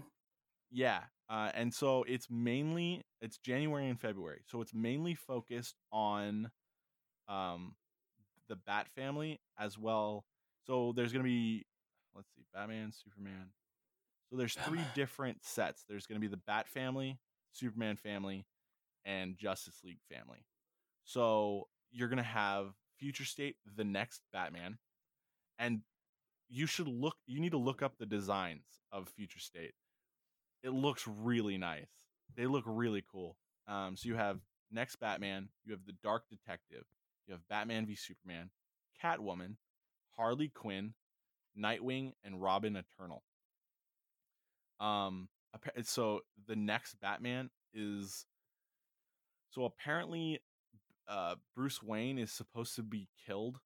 [0.72, 1.02] Yeah.
[1.30, 4.42] Uh, and so it's mainly it's January and February.
[4.48, 6.50] So it's mainly focused on
[7.28, 7.76] um
[8.48, 10.26] the Bat family as well.
[10.66, 11.66] So there's gonna be
[12.16, 13.52] let's see, Batman, Superman.
[14.30, 15.86] So there's three different sets.
[15.88, 17.20] There's gonna be the Bat family,
[17.52, 18.46] Superman family,
[19.06, 20.46] and Justice League family.
[21.04, 24.80] So you're gonna have Future State, the next Batman,
[25.60, 25.82] and
[26.50, 27.16] you should look.
[27.28, 29.74] You need to look up the designs of Future State.
[30.64, 31.88] It looks really nice.
[32.36, 33.38] They look really cool.
[33.68, 34.40] Um, so you have
[34.72, 36.84] next Batman, you have the Dark Detective,
[37.28, 38.50] you have Batman v Superman,
[39.04, 39.56] Catwoman,
[40.18, 40.94] Harley Quinn,
[41.58, 43.24] Nightwing, and Robin Eternal.
[44.80, 45.30] Um,
[45.84, 48.26] so the next Batman is
[49.50, 50.40] so apparently
[51.08, 53.60] uh Bruce Wayne is supposed to be killed.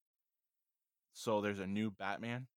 [1.14, 2.48] So there's a new Batman,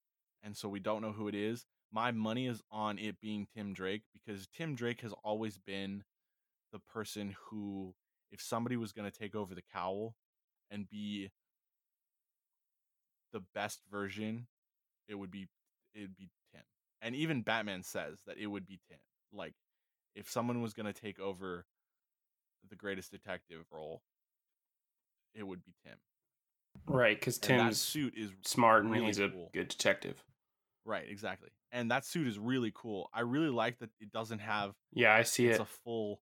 [0.46, 1.66] and so we don't know who it is.
[1.92, 6.04] My money is on it being Tim Drake because Tim Drake has always been
[6.72, 7.94] the person who
[8.30, 10.14] if somebody was going to take over the cowl
[10.70, 11.30] and be
[13.32, 14.46] the best version,
[15.08, 15.48] it would be
[15.94, 16.62] it'd be Tim.
[17.02, 18.98] And even Batman says that it would be Tim.
[19.32, 19.54] Like
[20.14, 21.66] if someone was going to take over
[22.68, 24.02] the greatest detective role,
[25.34, 25.96] it would be Tim.
[26.86, 30.22] Right, because Tim's suit is smart and really he's a good detective.
[30.86, 31.50] Right, exactly.
[31.72, 33.10] And that suit is really cool.
[33.12, 35.62] I really like that it doesn't have Yeah, I see it's it.
[35.62, 36.20] a full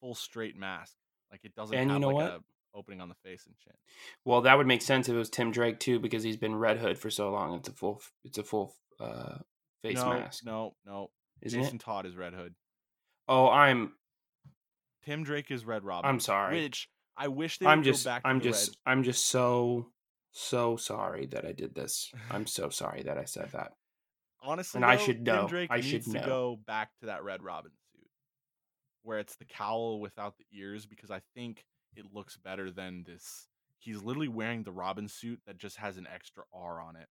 [0.00, 0.94] full straight mask.
[1.32, 2.32] Like it doesn't And you have know like what?
[2.32, 2.40] a
[2.76, 3.72] opening on the face and chin.
[4.24, 6.78] Well, that would make sense if it was Tim Drake too, because he's been Red
[6.78, 7.54] Hood for so long.
[7.54, 9.38] It's a full, it's a full uh,
[9.82, 11.10] face no, mask, No, no.
[11.40, 11.80] isn't Jason it?
[11.82, 12.54] Todd is Red Hood.
[13.28, 13.92] Oh, I'm,
[15.04, 16.08] Tim Drake is Red Robin.
[16.10, 16.62] I'm sorry.
[16.62, 19.86] Which I wish they I'm would just, go back to I'm just, I'm just so,
[20.32, 22.10] so sorry that I did this.
[22.30, 23.72] I'm so sorry that I said that.
[24.44, 25.48] Honestly and I though, should Tim know.
[25.48, 26.26] Drake I needs should to know.
[26.26, 28.06] go back to that Red Robin suit.
[29.02, 31.64] Where it's the cowl without the ears because I think
[31.96, 33.48] it looks better than this.
[33.78, 37.08] He's literally wearing the Robin suit that just has an extra R on it.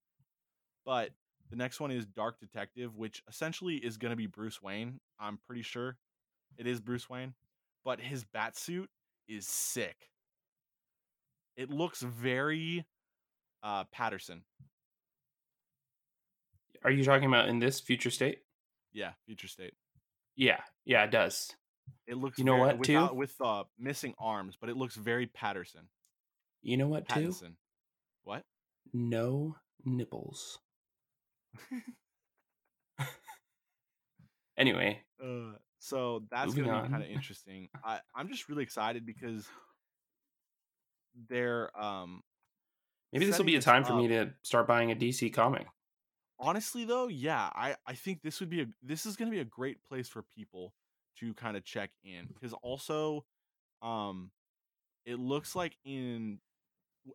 [0.85, 1.11] But
[1.49, 4.99] the next one is Dark Detective, which essentially is going to be Bruce Wayne.
[5.19, 5.97] I'm pretty sure
[6.57, 7.33] it is Bruce Wayne,
[7.85, 8.89] but his bat suit
[9.27, 10.09] is sick.
[11.55, 12.85] It looks very
[13.61, 14.41] uh Pattinson.
[16.83, 18.39] Are you talking about in this future state?
[18.91, 19.73] Yeah, future state.
[20.35, 21.51] Yeah, yeah, it does.
[22.07, 23.09] It looks You know very- what, too?
[23.13, 25.87] with uh missing arms, but it looks very Pattinson.
[26.61, 27.33] You know what, too?
[28.23, 28.43] What?
[28.93, 30.59] No, nipples.
[34.57, 37.69] anyway, Uh, so that's gonna be kind of interesting.
[37.83, 39.47] I I'm just really excited because
[41.29, 42.23] they're um
[43.11, 45.67] maybe this will be a time for me to start buying a DC comic.
[46.43, 49.41] Honestly though yeah i i think this would be a this is going to be
[49.41, 50.73] a great place for people
[51.17, 53.23] to kind of check in because also
[53.81, 54.29] um
[55.05, 56.39] it looks like in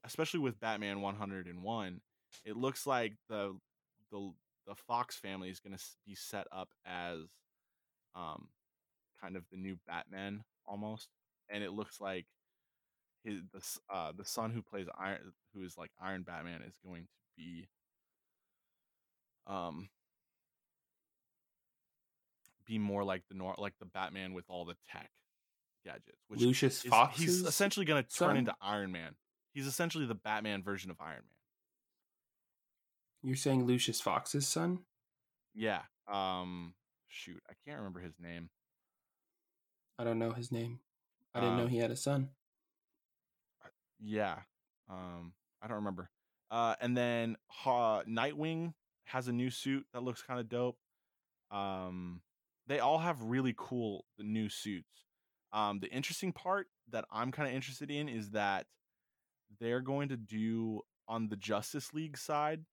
[0.05, 2.01] especially with batman 101
[2.47, 3.55] it looks like the
[4.11, 4.33] the
[4.67, 7.21] the fox family is going to be set up as
[8.15, 8.49] um
[9.21, 11.09] kind of the new batman almost
[11.51, 12.25] and it looks like
[13.25, 13.61] his the
[13.93, 15.19] uh the son who plays iron
[15.55, 17.69] who is like iron batman is going to be
[19.49, 19.89] um
[22.67, 25.11] be more like the nor like the Batman with all the tech
[25.85, 26.23] gadgets.
[26.29, 27.19] Which Lucius is, Fox.
[27.19, 28.37] he's essentially going to turn son?
[28.37, 29.13] into Iron Man.
[29.53, 31.23] He's essentially the Batman version of Iron Man.
[33.23, 34.81] You're saying Lucius Fox's son?
[35.55, 35.81] Yeah.
[36.07, 36.75] Um.
[37.09, 38.51] Shoot, I can't remember his name.
[39.99, 40.79] I don't know his name.
[41.35, 42.29] I didn't know Um, he had a son.
[43.99, 44.37] Yeah.
[44.91, 45.33] Um.
[45.63, 46.11] I don't remember.
[46.51, 46.75] Uh.
[46.81, 48.75] And then ha- Nightwing
[49.09, 50.79] has a new suit that looks kind of dope.
[51.51, 52.23] Um.
[52.67, 55.07] They all have really cool new suits.
[55.53, 55.81] Um.
[55.81, 58.67] The interesting part that I'm kind of interested in is that
[59.61, 62.65] they're going to do on the Justice League side.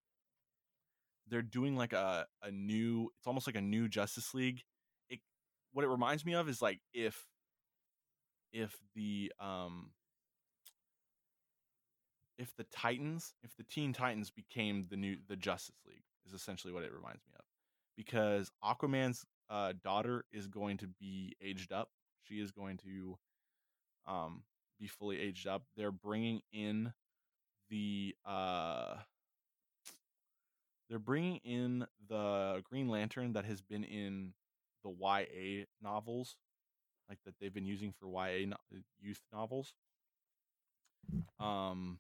[1.28, 3.10] They're doing like a a new.
[3.18, 4.62] It's almost like a new Justice League.
[5.10, 5.20] It
[5.72, 7.26] what it reminds me of is like if
[8.54, 9.92] if the um
[12.38, 16.74] if the Titans, if the Teen Titans became the new the Justice League is essentially
[16.74, 17.46] what it reminds me of.
[17.98, 21.90] Because Aquaman's uh, daughter is going to be aged up.
[22.24, 23.18] She is going to
[24.08, 24.44] um
[24.80, 25.64] be fully aged up.
[25.76, 26.94] They're bringing in
[27.70, 28.96] the uh
[30.90, 34.34] they're bringing in the Green Lantern that has been in
[34.84, 36.36] the YA novels,
[37.10, 39.74] like that they've been using for YA no- uh, youth novels.
[41.40, 42.00] Um,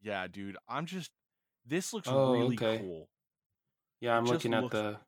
[0.00, 1.10] yeah, dude, I'm just
[1.66, 2.78] this looks Oh, really okay.
[2.78, 3.08] cool,
[4.00, 4.98] Yeah, I'm just looking at the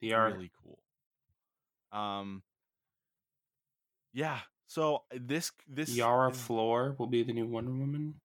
[0.00, 0.34] the art.
[0.34, 0.78] really cool.
[1.92, 2.42] Um,
[4.12, 4.40] yeah.
[4.66, 8.20] So uh, this this Yara is- Flor will be the new Wonder Woman.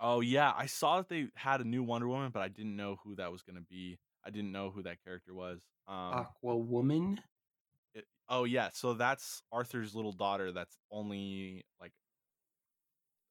[0.00, 2.98] Oh yeah, I saw that they had a new Wonder Woman, but I didn't know
[3.02, 3.98] who that was gonna be.
[4.24, 5.60] I didn't know who that character was.
[5.86, 7.20] Um, Aqua Woman.
[7.94, 10.52] it- oh yeah, so that's Arthur's little daughter.
[10.52, 11.92] That's only like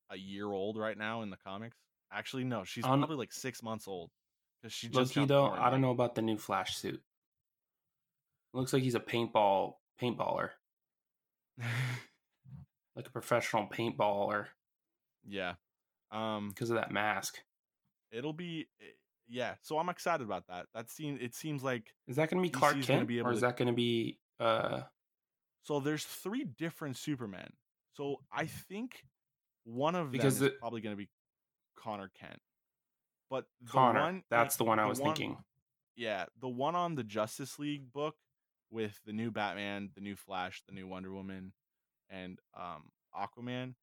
[0.09, 1.77] a year old right now in the comics.
[2.11, 4.09] Actually, no, she's On- probably like six months old
[4.61, 7.01] because she just Loki though, I don't know about the new Flash suit.
[8.53, 10.49] Looks like he's a paintball paintballer,
[12.95, 14.45] like a professional paintballer
[15.27, 15.53] yeah,
[16.11, 17.37] um, because of that mask.
[18.11, 18.85] it'll be eh,
[19.27, 19.55] yeah.
[19.61, 20.67] So I'm excited about that.
[20.73, 23.39] That seems it seems like Is that going to be Clark Kent, be or is
[23.39, 24.17] to- that going to be?
[24.39, 24.81] uh
[25.63, 25.79] so.
[25.81, 27.49] There's three different Supermen.
[27.93, 29.03] So I think
[29.65, 31.09] one of Because them is the- probably going to be
[31.77, 32.39] Connor Kent.
[33.29, 33.99] But the Connor?
[34.01, 35.37] one, that's the one I was one- thinking.
[35.95, 38.15] yeah, the one on the Justice League book
[38.71, 41.53] with the new Batman, the new Flash, the new Wonder Woman,
[42.09, 43.75] and um Aquaman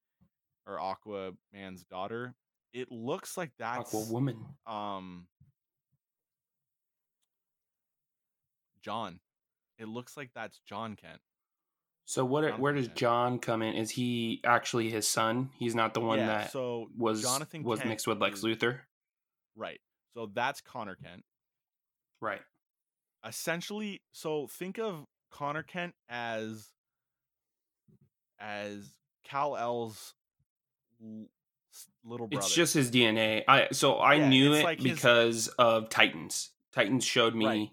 [0.67, 2.35] or Aquaman's daughter.
[2.73, 4.45] It looks like that's Aqua Woman.
[4.67, 5.27] um
[8.83, 9.21] John.
[9.79, 11.21] It looks like that's John Kent.
[12.07, 12.43] So what?
[12.43, 12.99] Jonathan where does Kent.
[12.99, 13.75] John come in?
[13.75, 15.51] Is he actually his son?
[15.59, 18.45] He's not the one yeah, that so was Jonathan was Kent mixed with Lex is-
[18.45, 18.81] Luthor,
[19.57, 19.81] Right.
[20.15, 21.25] So that's Connor Kent.
[22.21, 22.43] right?
[23.27, 26.69] essentially so think of Connor Kent as
[28.39, 28.87] as
[29.25, 30.13] Kal-El's
[32.05, 32.45] little brother.
[32.45, 33.45] It's just his DNA.
[33.49, 36.51] I so I Yeah, knew it like his- because of Titans.
[36.73, 37.71] Titans showed me Right.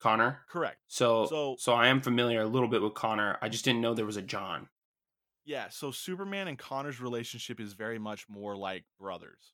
[0.00, 0.40] Connor.
[0.48, 0.78] correct.
[0.88, 3.38] So, So- so I am familiar a little bit with Connor.
[3.42, 4.68] I just didn't know there was a John.
[5.44, 9.52] Yeah, so Superman and Connor's relationship is very much more like brothers.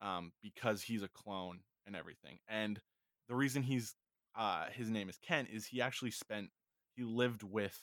[0.00, 2.38] Um because he's a clone and everything.
[2.48, 2.80] And
[3.28, 3.94] the reason he's
[4.34, 6.50] uh his name is Kent is he actually spent
[6.96, 7.78] he lived with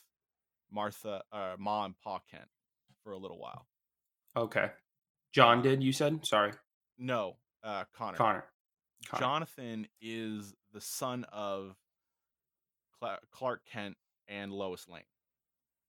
[0.72, 2.50] Martha uh Ma and Pa Kent
[3.04, 3.68] for a little while.
[4.36, 4.72] Okay.
[5.34, 6.26] John did you said?
[6.26, 6.52] Sorry.
[6.98, 8.18] No, uh Connor.
[8.18, 8.46] Connor.
[9.08, 9.22] Connor.
[9.22, 11.76] Jonathan is the son of
[13.32, 13.98] Clark Kent
[14.28, 15.04] and Lois Lane,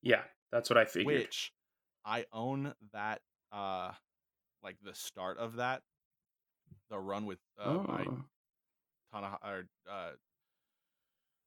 [0.03, 0.23] Yeah,
[0.53, 1.23] that's what I figured.
[1.23, 1.53] which
[2.05, 3.21] I own that
[3.53, 3.93] uh
[4.63, 5.83] like the start of that
[6.89, 8.25] the run with uh by Oh.
[9.13, 10.11] Tana or uh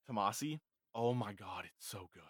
[0.09, 0.59] Tomasi.
[0.95, 2.23] Oh my god, it's so good.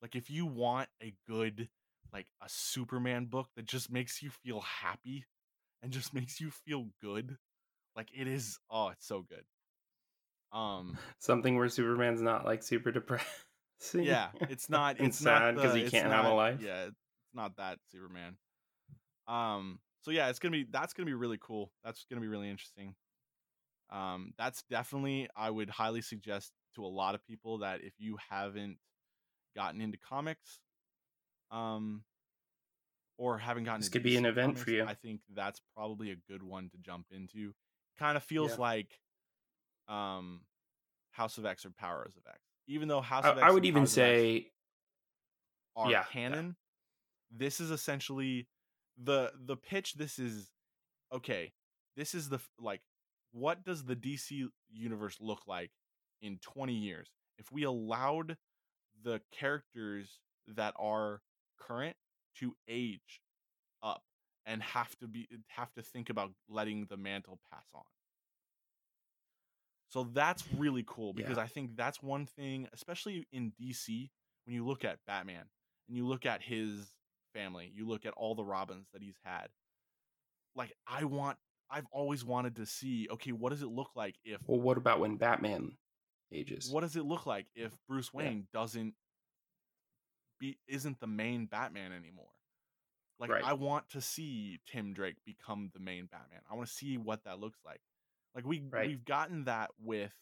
[0.00, 1.68] Like if you want a good
[2.12, 5.24] like a Superman book that just makes you feel happy
[5.82, 7.38] and just makes you feel good.
[7.96, 9.44] Like it is oh, it's so good.
[10.52, 13.26] Um something where Superman's not like super depressed.
[13.94, 16.60] yeah, it's not It's sad not sad 'cause the- he can't have a life?
[16.60, 16.96] Yeah, it's
[17.34, 18.36] not that Superman.
[19.26, 21.72] Um so yeah, it's going to be that's going to be really cool.
[21.84, 22.96] That's going to be really interesting.
[23.90, 28.18] Um that's definitely I would highly suggest to a lot of people that if you
[28.30, 28.78] haven't
[29.56, 30.60] gotten into comics
[31.50, 32.04] um
[33.18, 34.84] or haven't gotten This could be an event for you.
[34.84, 37.54] I think that's probably a good one to jump into.
[37.98, 38.60] Kind of feels Yeah.
[38.60, 38.98] like
[39.92, 40.40] um
[41.12, 42.38] House of X or Powers of X.
[42.66, 44.48] Even though House I, of X I would even say
[45.76, 46.04] are Yeah, yeah.
[46.10, 46.56] canon.
[47.30, 48.48] This is essentially
[49.02, 49.94] the the pitch.
[49.94, 50.50] This is
[51.12, 51.52] okay.
[51.96, 52.80] This is the like
[53.32, 55.70] what does the DC universe look like
[56.20, 58.36] in 20 years if we allowed
[59.02, 61.20] the characters that are
[61.58, 61.96] current
[62.36, 63.20] to age
[63.82, 64.02] up
[64.46, 67.82] and have to be have to think about letting the mantle pass on.
[69.92, 71.42] So that's really cool because Yeah.
[71.42, 74.10] I think that's one thing, especially in DC,
[74.46, 75.50] when you look at Batman
[75.86, 76.96] and you look at his
[77.34, 79.48] family, you look at all the Robins that he's had.
[80.54, 81.38] Like I want
[81.68, 84.98] I've always wanted to see, okay, what does it look like if well, what about
[84.98, 85.76] when Batman
[86.32, 86.70] ages?
[86.70, 88.18] what does it look like if Bruce Yeah.
[88.18, 88.94] Wayne doesn't
[90.40, 92.32] be isn't the main Batman anymore?
[93.18, 93.44] Like Right.
[93.44, 96.40] I want to see Tim Drake become the main Batman.
[96.50, 97.82] I want to see what that looks like.
[98.34, 98.88] Like we Right.
[98.88, 100.14] we've gotten that with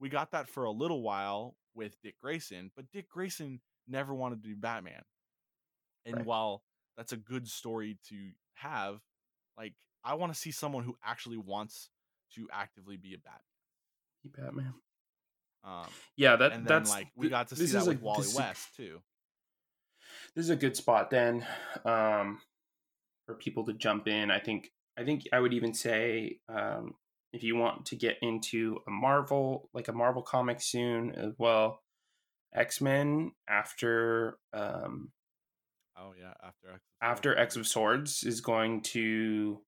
[0.00, 4.42] we got that for a little while with Dick Grayson, but Dick Grayson never wanted
[4.42, 5.04] to be Batman.
[6.04, 6.26] And Right.
[6.26, 6.64] while
[6.96, 9.00] that's a good story to have,
[9.56, 9.74] like
[10.04, 11.90] I want to see someone who actually wants
[12.34, 13.42] to actively be a Batman.
[14.24, 14.74] Batman.
[15.64, 18.18] Um, Yeah, that and then that's like we got to see that with a- Wally
[18.18, 19.02] this is a- West too.
[20.34, 21.46] this is a good spot then
[21.84, 22.40] um,
[23.26, 24.30] for people to jump in.
[24.30, 26.94] I think I think I would even say um,
[27.34, 31.80] if you want to get into a Marvel like a Marvel comic soon as well,
[32.54, 35.10] X Men after um,
[35.98, 36.80] Oh yeah, after X.
[37.02, 39.60] after X of Swords is going to.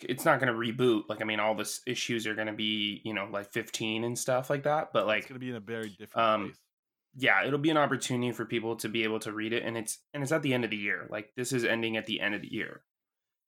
[0.00, 1.04] It's not going to reboot.
[1.08, 4.18] Like I mean, all the issues are going to be you know like fifteen and
[4.18, 4.92] stuff like that.
[4.92, 6.58] But like it's gonna be in a very different um, place.
[7.18, 9.98] yeah it'll be an opportunity for people to be able to read it and it's
[10.12, 12.34] and it's at the end of the year like this is ending at the end
[12.34, 12.82] of the year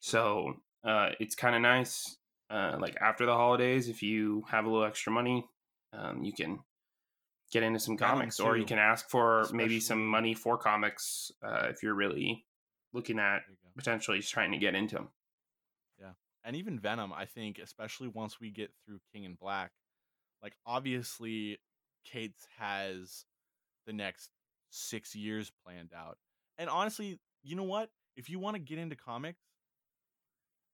[0.01, 2.18] so uh it's kind of nice
[2.51, 5.45] uh like after the holidays if you have a little extra money
[5.93, 6.59] um you can
[7.51, 11.67] get into some comics or you can ask for maybe some money for comics uh
[11.71, 12.45] if you're really
[12.93, 13.41] looking at
[13.77, 15.09] potentially trying to get into them
[16.01, 16.13] Yeah,
[16.45, 19.71] And even Venom, I think, especially once we get through King in Black,
[20.43, 21.59] like obviously,
[22.05, 23.25] Cates has
[23.87, 24.31] the next
[24.71, 26.19] six years planned out.
[26.59, 27.91] And honestly, you know what?
[28.17, 29.41] If you want to get into comics,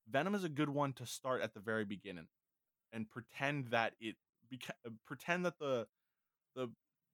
[0.09, 2.29] Venom is a good one to start at the very beginning
[2.93, 4.17] and pretend that it
[4.53, 5.87] beca- uh, pretend that the
[6.55, 6.69] the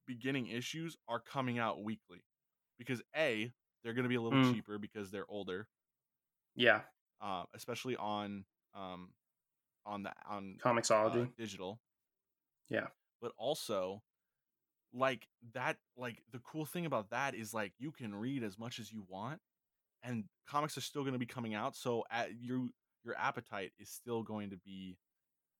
[0.07, 2.23] beginning issues are coming out weekly
[2.77, 3.51] because a
[3.83, 4.51] they're going to be a little Mm.
[4.51, 5.67] cheaper because they're older
[6.55, 6.81] yeah
[7.21, 9.13] uh, especially on um
[9.85, 10.59] on the on
[11.03, 11.81] uh, comiXology digital
[12.69, 12.87] Yeah.
[13.21, 14.01] but also
[14.93, 18.79] like that like the cool thing about that is like you can read as much
[18.79, 19.39] as you want
[20.03, 22.69] and comics are still going to be coming out so at your
[23.03, 24.97] your appetite is still going to be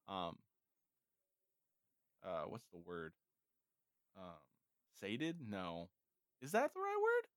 [0.07, 0.35] um
[2.25, 3.13] uh what's the word?
[4.17, 4.23] Um
[4.99, 5.37] sated?
[5.47, 5.89] No.
[6.41, 7.27] Is that the right word?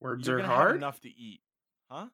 [0.00, 0.76] Words you're are hard?
[0.76, 1.40] enough to eat
[1.90, 2.06] huh?
[2.06, 2.08] I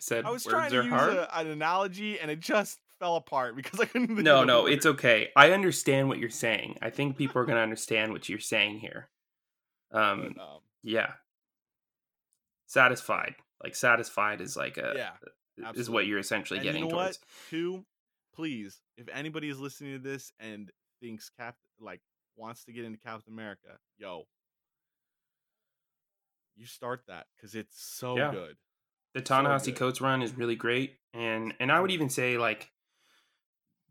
[0.00, 1.16] said i was words trying to are use hard?
[1.16, 5.28] a, an analogy and it just fell apart because i couldn't no no it's okay.
[5.36, 6.76] I understand what you're saying.
[6.82, 9.08] I think people are going to understand what you're saying here.
[9.92, 11.12] Um But, um, yeah
[12.68, 15.10] satisfied like satisfied is like a yeah
[15.66, 17.18] uh, is what you're essentially and you getting know towards.
[17.18, 17.18] What
[17.50, 17.84] two
[18.34, 20.70] please if anybody is listening to this and
[21.02, 22.00] thinks cap like
[22.36, 24.22] wants to get into captain america yo
[26.54, 28.30] you start that because it's so Yeah.
[28.32, 28.56] good.
[29.14, 29.74] The so Ta-Nehisi.
[29.74, 32.70] Coates run is really great and and i would even say like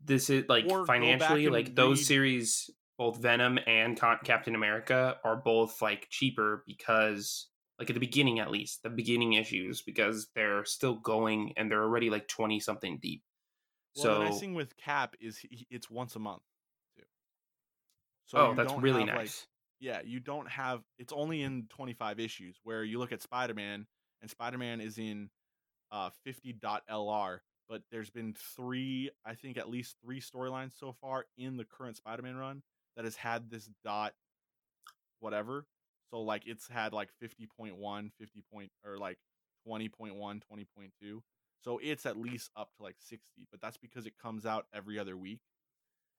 [0.04, 5.82] this is like Or financially like those series both venom and captain america are both
[5.82, 7.48] like cheaper because
[7.78, 11.82] like at the beginning at least the beginning issues because they're still going and they're
[11.82, 13.22] already like 20 something deep.
[13.96, 16.42] Well so the nice thing with cap is he, it's once a month
[16.96, 17.04] too.
[18.26, 19.46] So oh that's really have, like- nice.
[19.80, 23.86] yeah, you don't have it's only in 25 issues where you look at Spider-Man
[24.20, 25.30] and Spider-Man is in
[25.90, 31.56] uh 50.lr, but there's been 3, I think at least 3 storylines so far in
[31.56, 32.62] the current Spider-Man run
[32.96, 34.12] that has had this dot
[35.20, 35.64] whatever.
[36.10, 39.18] So like it's had like 50.1, 50 point or like
[39.66, 40.40] 20.1, 20.2.
[41.64, 44.98] So it's at least up to like 60, but that's because it comes out every
[44.98, 45.40] other week.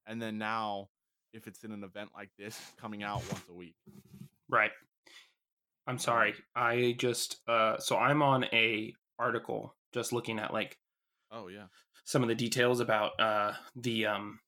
[0.05, 0.89] And then now
[1.33, 3.75] if it's in an event like this, it's coming out once a week.
[4.49, 4.71] Right.
[5.87, 6.35] I'm sorry.
[6.55, 10.77] I just uh so I'm on a article just looking at like
[11.31, 11.65] Oh yeah.
[12.05, 14.39] some of the details about uh the um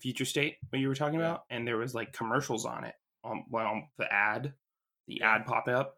[0.00, 1.26] future state what you were talking Yeah.
[1.26, 4.54] about and there was like commercials on it on well the ad
[5.08, 5.96] the ad pop up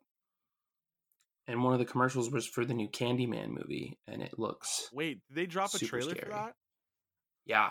[1.47, 5.21] and one of the commercials was for the new Candyman movie and it looks Wait,
[5.29, 6.25] did they drop a trailer scary.
[6.27, 6.55] for that?
[7.45, 7.71] yeah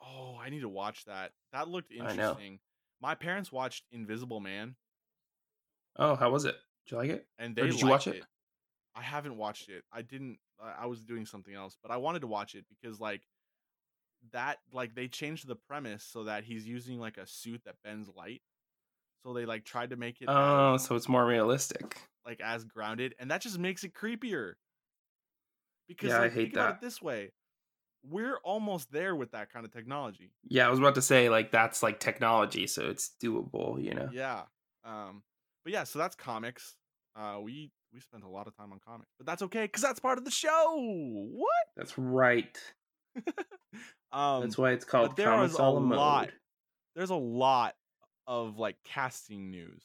[0.00, 1.32] Oh, I need to watch that.
[1.52, 2.60] That looked interesting.
[3.00, 4.76] My parents watched Invisible Man
[5.98, 6.54] oh how was it
[6.86, 8.24] did you like it and Or did you watch liked it?
[8.94, 9.84] I haven't watched it.
[9.92, 10.38] I didn't.
[10.62, 13.22] I I was doing something else, but I wanted to watch it because like
[14.32, 18.08] that, like they changed the premise so that he's using like a suit that bends
[18.16, 18.40] light.
[19.26, 22.64] So they like tried to make it oh as, so it's more realistic like as
[22.64, 24.52] grounded, and that just makes it creepier.
[25.88, 26.74] Because Yeah, I hate think about that.
[26.76, 27.32] it this way:
[28.08, 30.30] we're almost there with that kind of technology.
[30.48, 34.08] yeah I was about to say like that's like technology so it's doable you know
[34.12, 34.42] Yeah.
[34.84, 35.24] Um.
[35.64, 36.76] But yeah, so that's comics.
[37.16, 39.98] Uh, we we spent a lot of time on comics, but that's okay because that's
[39.98, 40.76] part of the show.
[41.32, 41.50] What?
[41.76, 42.56] that's right
[44.12, 46.30] um, that's why it's called there comics a all mode lot.
[46.94, 47.74] there's a lot
[48.26, 49.82] of like casting news.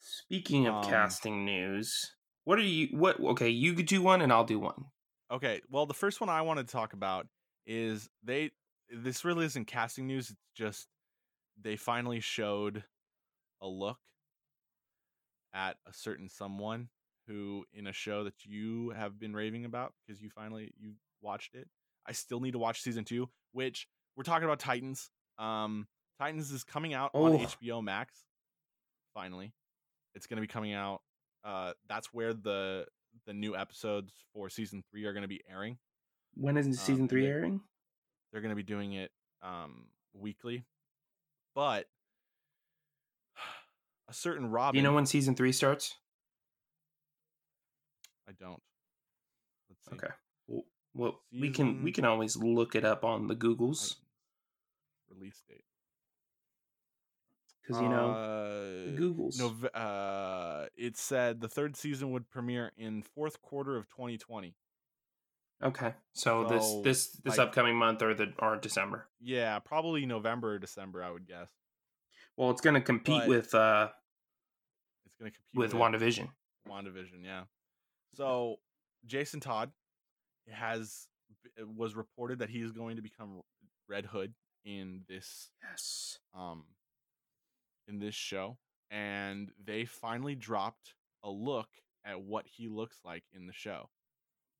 [0.00, 2.14] Speaking of Um, casting news,
[2.44, 2.88] what are you?
[2.96, 3.18] What?
[3.18, 4.86] Okay, you could do one, and I'll do one.
[5.30, 7.26] Okay, well, the first one I want to talk about
[7.66, 8.52] is they.
[8.88, 10.30] This really isn't casting news.
[10.30, 10.86] It's just
[11.60, 12.84] they finally showed
[13.60, 13.98] a look
[15.52, 16.88] at a certain someone
[17.26, 21.54] who in a show that you have been raving about because you finally you watched
[21.56, 21.66] it.
[22.06, 25.10] I still need to watch season two, which we're talking about Titans.
[25.38, 25.88] Um,
[26.18, 27.38] Titans is coming out on Oh.
[27.38, 28.24] HBO Max.
[29.14, 29.52] Finally,
[30.14, 31.02] it's going to be coming out.
[31.44, 32.86] Uh, that's where the
[33.24, 35.78] the new episodes for season three are going to be airing.
[36.34, 37.60] When is season and three airing?
[38.30, 39.10] They're going to be doing it
[39.42, 40.64] um, weekly,
[41.54, 41.86] but
[44.08, 44.74] a certain Robin.
[44.74, 45.94] Do you know when season three starts?
[48.28, 48.62] I don't.
[49.92, 50.08] Okay.
[50.48, 50.64] Well,
[50.94, 53.96] well we can we can always look it up on the Googles
[55.08, 55.64] Release date.
[57.66, 59.38] Because you know uh, Googles.
[59.38, 64.54] Nov- uh, it said the third season would premiere in fourth quarter of 2020.
[65.62, 69.08] okay, so, this So, this this like- upcoming month or the or December.
[69.20, 71.48] Yeah, probably November or December, I would guess.
[72.36, 73.88] Well, it's going to compete But- with uh
[75.06, 76.28] It's going to compete with WandaVision.
[76.68, 77.44] WandaVision, yeah.
[78.14, 78.56] So
[79.06, 79.70] Jason Todd
[80.50, 81.08] has
[81.58, 83.40] was reported that he is going to become
[83.88, 86.18] Red Hood in this Yes.
[86.34, 86.64] um
[87.88, 88.58] in this show
[88.90, 91.68] and they finally dropped a look
[92.04, 93.88] at what he looks like in the show.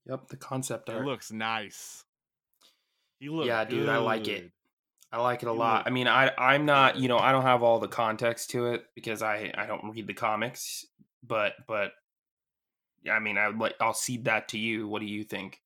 [0.07, 0.29] Yep.
[0.29, 1.05] The concept It art.
[1.05, 2.05] looks nice.
[3.19, 4.51] He looks Yeah, dude, I like it.
[5.13, 5.77] I like it a He lot.
[5.79, 8.67] looked I mean, I I'm not, you know, I don't have all the context to
[8.67, 10.85] it because I I don't read the comics,
[11.23, 11.93] but but
[13.03, 14.89] yeah, I mean, I would like I'll cede that to you.
[14.89, 15.61] What do you think?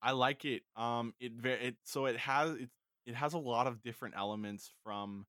[0.00, 0.62] I like it.
[0.76, 2.70] Um, it very it so it has it
[3.06, 5.26] it has a lot of different elements from.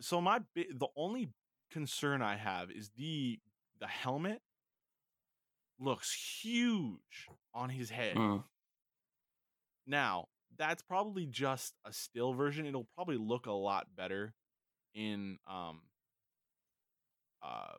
[0.00, 1.30] So my the only
[1.70, 3.40] concern I have is the
[3.80, 4.42] the helmet
[5.78, 6.12] looks
[6.42, 8.16] huge on his head.
[8.16, 8.42] Mm,
[9.86, 12.66] Now that's probably just a still version.
[12.66, 14.34] It'll probably look a lot better
[14.94, 15.82] in um
[17.42, 17.74] uh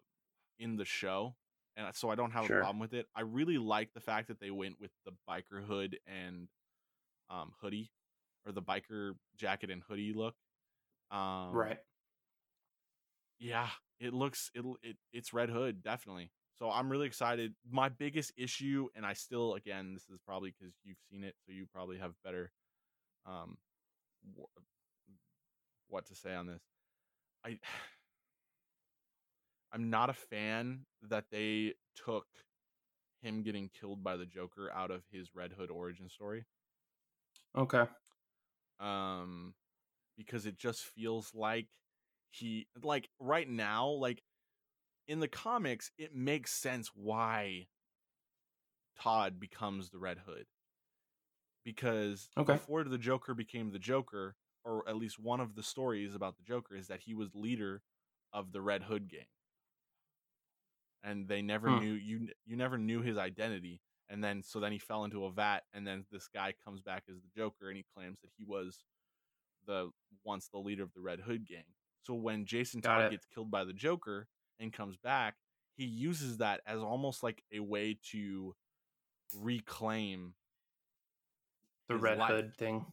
[0.59, 1.35] in the show,
[1.75, 2.45] and so I don't have Sure.
[2.45, 3.07] a problem with it.
[3.15, 6.47] I really like the fact that they went with the biker hood and
[7.29, 7.91] um hoodie,
[8.45, 10.35] or the biker jacket and hoodie look.
[11.11, 11.77] Um, right.
[13.39, 13.67] yeah,
[13.99, 16.31] it looks it it it's Red Hood definitely.
[16.57, 17.53] So I'm really excited.
[17.69, 21.51] My biggest issue, and I still again, this is probably because you've seen it, so
[21.51, 22.51] you probably have better,
[23.25, 23.57] um,
[24.37, 24.59] wh-
[25.89, 26.61] what to say on this.
[27.45, 27.59] I
[29.73, 32.27] I'm not a fan that they took
[33.21, 36.45] him getting killed by the Joker out of his Red Hood origin story.
[37.55, 37.85] Okay.
[38.79, 39.53] um
[40.17, 41.67] because it just feels like
[42.31, 44.23] he like right now like
[45.07, 47.67] in the comics it makes sense why
[48.99, 50.45] Todd becomes the Red Hood
[51.63, 52.53] because Okay.
[52.53, 56.43] before the Joker became the Joker or at least one of the stories about the
[56.43, 57.81] Joker is that he was leader
[58.31, 59.27] of the Red Hood gang
[61.03, 61.79] and they never Hmm.
[61.79, 65.31] knew you you never knew his identity and then so then he fell into a
[65.31, 68.43] vat and then this guy comes back as the joker and he claims that he
[68.45, 68.83] was
[69.65, 69.89] the
[70.23, 71.63] once the leader of the red hood gang
[72.01, 73.11] So when Jason Got Todd it.
[73.11, 74.27] gets killed by the Joker
[74.59, 75.35] and comes back,
[75.75, 78.55] he uses that as almost like a way to
[79.35, 80.33] reclaim
[81.87, 82.29] The Red life.
[82.31, 82.85] Hood thing.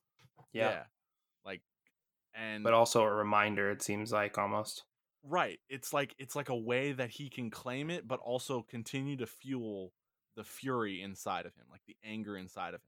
[0.52, 0.84] Yeah.
[1.44, 1.62] Like
[2.34, 4.84] and But also a reminder, it seems like almost.
[5.22, 9.16] right, it's like it's like a way that he can claim it but also continue
[9.18, 9.92] to fuel
[10.36, 12.86] the fury inside of him, like the anger inside of him.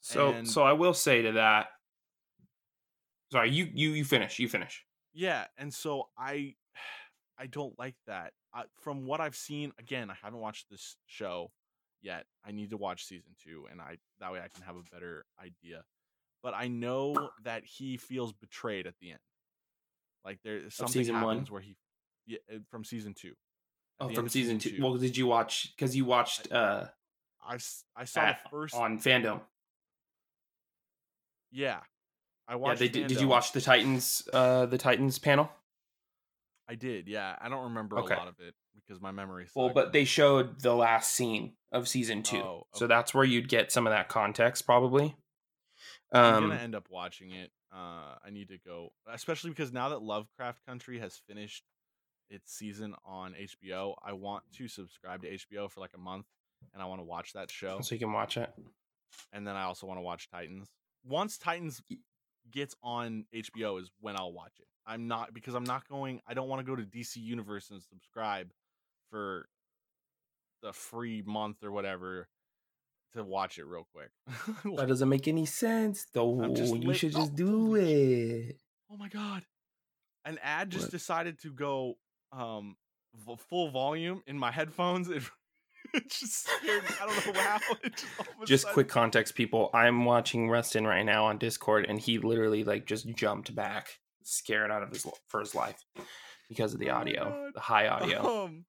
[0.00, 1.68] So And- so I will say to that.
[3.30, 4.38] Sorry, you you you finish.
[4.38, 4.84] You finish.
[5.12, 6.54] Yeah, and so I
[7.38, 8.32] I don't like that.
[8.52, 11.50] I, from what I've seen, again, I haven't watched this show
[12.00, 12.24] yet.
[12.44, 15.24] I need to watch season 2 and I that way I can have a better
[15.40, 15.84] idea.
[16.42, 19.18] But I know that he feels betrayed at the end.
[20.24, 21.36] Like there's something season one?
[21.36, 21.76] happens where he
[22.26, 23.28] yeah, uh, from season 2.
[23.28, 23.34] At
[24.00, 24.78] Oh, from of season, two.
[24.80, 25.72] Well, did you watch?
[25.76, 26.86] Because you watched uh
[27.44, 27.58] I
[27.96, 29.40] I saw at- the first on fandom.
[31.50, 31.80] Yeah.
[32.48, 33.10] I Yeah, watched they did.
[33.10, 34.26] You watch the Titans?
[34.32, 35.50] Uh, the Titans panel.
[36.66, 37.06] I did.
[37.08, 37.36] Yeah.
[37.40, 38.14] I don't remember Okay.
[38.14, 39.56] a lot of it because my memory sucks.
[39.56, 43.48] Well, but they showed the last scene of season two, Oh, so that's where you'd
[43.48, 45.14] get some of that context, probably.
[46.12, 47.52] I'm Um, gonna end up watching it.
[47.70, 51.64] Uh, I need to go, especially because now that Lovecraft Country has finished
[52.30, 56.26] its season on HBO, I want to subscribe to HBO for like a month,
[56.72, 57.80] and I want to watch that show.
[57.82, 58.50] so you can watch it.
[59.32, 60.70] And then I also want to watch Titans.
[61.04, 61.82] Once Titans
[62.50, 64.66] gets on HBO is when I'll watch it.
[64.86, 66.20] I'm not because I'm not going.
[66.26, 68.50] I don't want to go to DC Universe and subscribe
[69.10, 69.48] for
[70.62, 72.28] the free month or whatever
[73.14, 74.10] to watch it real quick.
[74.76, 76.44] That doesn't make any sense, though.
[76.54, 78.56] You should just do it.
[78.90, 79.44] oh my god
[80.24, 80.90] an ad just What?
[80.90, 81.96] decided to go
[82.32, 82.76] um
[83.14, 85.22] v- full volume in my headphones it,
[85.94, 89.34] it just scared me i don't know how just, all of a Just quick context,
[89.34, 89.70] people.
[89.74, 94.70] I'm watching Rustin right now on Discord, and he literally like just jumped back, scared
[94.70, 95.84] out of his for his life
[96.48, 98.44] because of the Oh audio, the high audio.
[98.44, 98.64] um,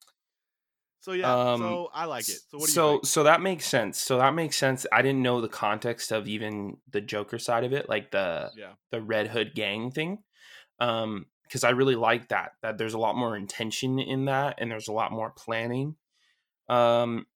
[1.02, 3.06] so yeah Um, so i like it so what do you so think?
[3.06, 4.02] so that makes sense.
[4.02, 4.86] So that makes sense.
[4.92, 8.74] I didn't know the context of even the Joker side of it, like the yeah
[8.92, 10.20] the Red Hood gang thing.
[10.80, 12.52] Um, because I really like that.
[12.62, 15.96] That there's a lot more intention in that, and there's a lot more planning.
[16.70, 17.28] Um,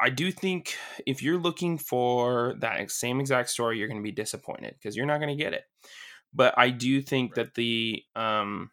[0.00, 4.12] I- do think if you're looking for that same exact story, you're going to be
[4.12, 5.64] disappointed because you're not going to get it.
[6.34, 7.36] But I do think Right.
[7.36, 8.72] that the um,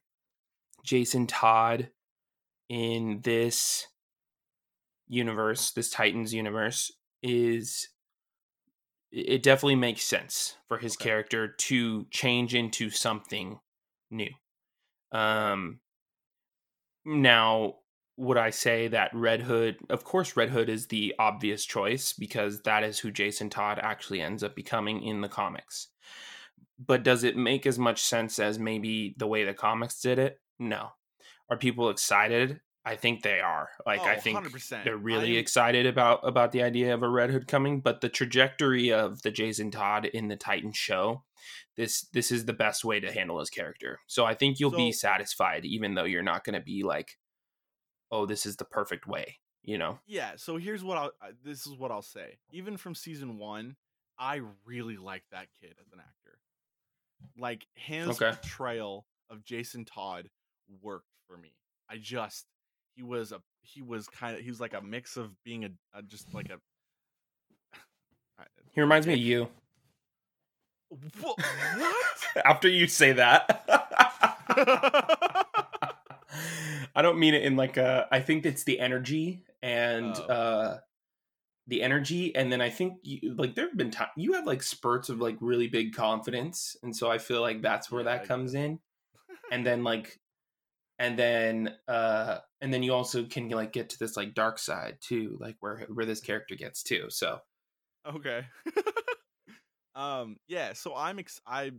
[0.86, 1.92] Jason Todd
[2.70, 3.88] in this
[5.08, 7.90] universe, this Titans universe, is
[9.12, 11.10] it definitely makes sense for his Okay.
[11.10, 13.60] character to change into something
[14.12, 14.30] new.
[15.12, 15.82] Um
[17.06, 17.80] now
[18.20, 22.62] would I say that Red Hood, of course Red Hood is the obvious choice because
[22.64, 25.88] that is who Jason Todd actually ends up becoming in the comics.
[26.78, 30.40] But does it make as much sense as maybe the way the comics did it?
[30.60, 30.90] No.
[31.50, 32.60] Are people excited?
[32.86, 33.70] I think they are.
[33.86, 34.84] Like I Oh, think 100%.
[34.84, 38.10] they're really I'm- excited about about the idea of a Red Hood coming, but the
[38.10, 41.24] trajectory of the Jason Todd in the Titan show,
[41.78, 44.00] this this is the best way to handle his character.
[44.08, 47.18] So I think you'll be satisfied, even though you're not going to be like,
[48.12, 49.38] oh, this is the perfect way.
[49.64, 50.00] You know?
[50.08, 51.12] yeah so here's what i'll
[51.44, 53.76] this is what i'll say even from season one
[54.18, 56.40] i really like that kid as an actor
[57.38, 58.32] like his Okay.
[58.32, 60.30] portrayal of jason todd
[60.82, 61.54] worked for me
[61.90, 62.46] i just
[62.96, 65.70] he was a he was kind of he was like a mix of being a,
[65.94, 66.58] a just like a,
[68.72, 69.50] He reminds me of you.
[71.22, 71.38] What
[72.46, 73.66] After you say that.
[76.96, 78.08] I don't mean it in like a.
[78.12, 80.24] I think it's the energy and Oh.
[80.24, 80.80] uh
[81.68, 84.64] the energy, and then I think you, like there have been times you have like
[84.64, 88.22] spurts of like really big confidence, and so I feel like that's where Yeah, that
[88.22, 88.80] get comes in,
[89.52, 90.20] and then like,
[90.98, 94.98] and then uh and then you also can like get to this like dark side
[95.00, 97.10] too, like where where this character gets to.
[97.10, 97.40] So
[98.08, 98.46] okay
[99.96, 101.70] um yeah so i'm ex i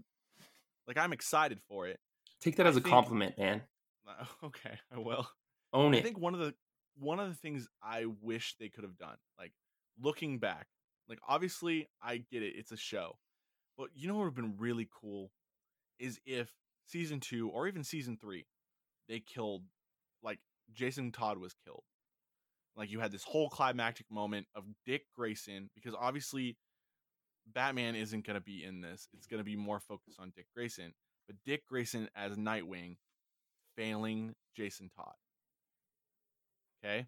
[0.87, 1.99] like i'm excited for it
[2.43, 3.63] take that as a think- compliment, man.
[4.45, 5.27] Okay i will
[5.73, 5.99] Own it.
[5.99, 6.55] I think one of the
[6.99, 9.53] one of the things I wish they could have done, like
[10.03, 10.67] looking back,
[11.09, 13.17] like obviously I get it, it's a show,
[13.79, 15.31] but you know what would have been really cool
[15.99, 16.51] is if
[16.87, 18.47] season two or even season three,
[19.09, 19.63] they killed,
[20.23, 20.41] like
[20.73, 21.85] Jason Todd was killed,
[22.77, 26.57] like you had this whole climactic moment of Dick Grayson because obviously
[27.47, 30.95] Batman isn't gonna be in this; it's gonna be more focused on Dick Grayson,
[31.29, 32.97] but Dick Grayson as Nightwing
[33.81, 35.15] failing Jason Todd.
[36.85, 37.07] Okay.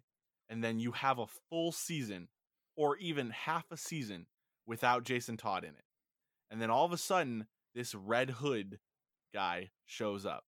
[0.49, 2.29] And then you have a full season
[2.75, 4.27] or even half a season
[4.67, 5.85] without Jason Todd in it.
[6.51, 8.79] And then all of a sudden, this Red Hood
[9.33, 10.45] guy shows up.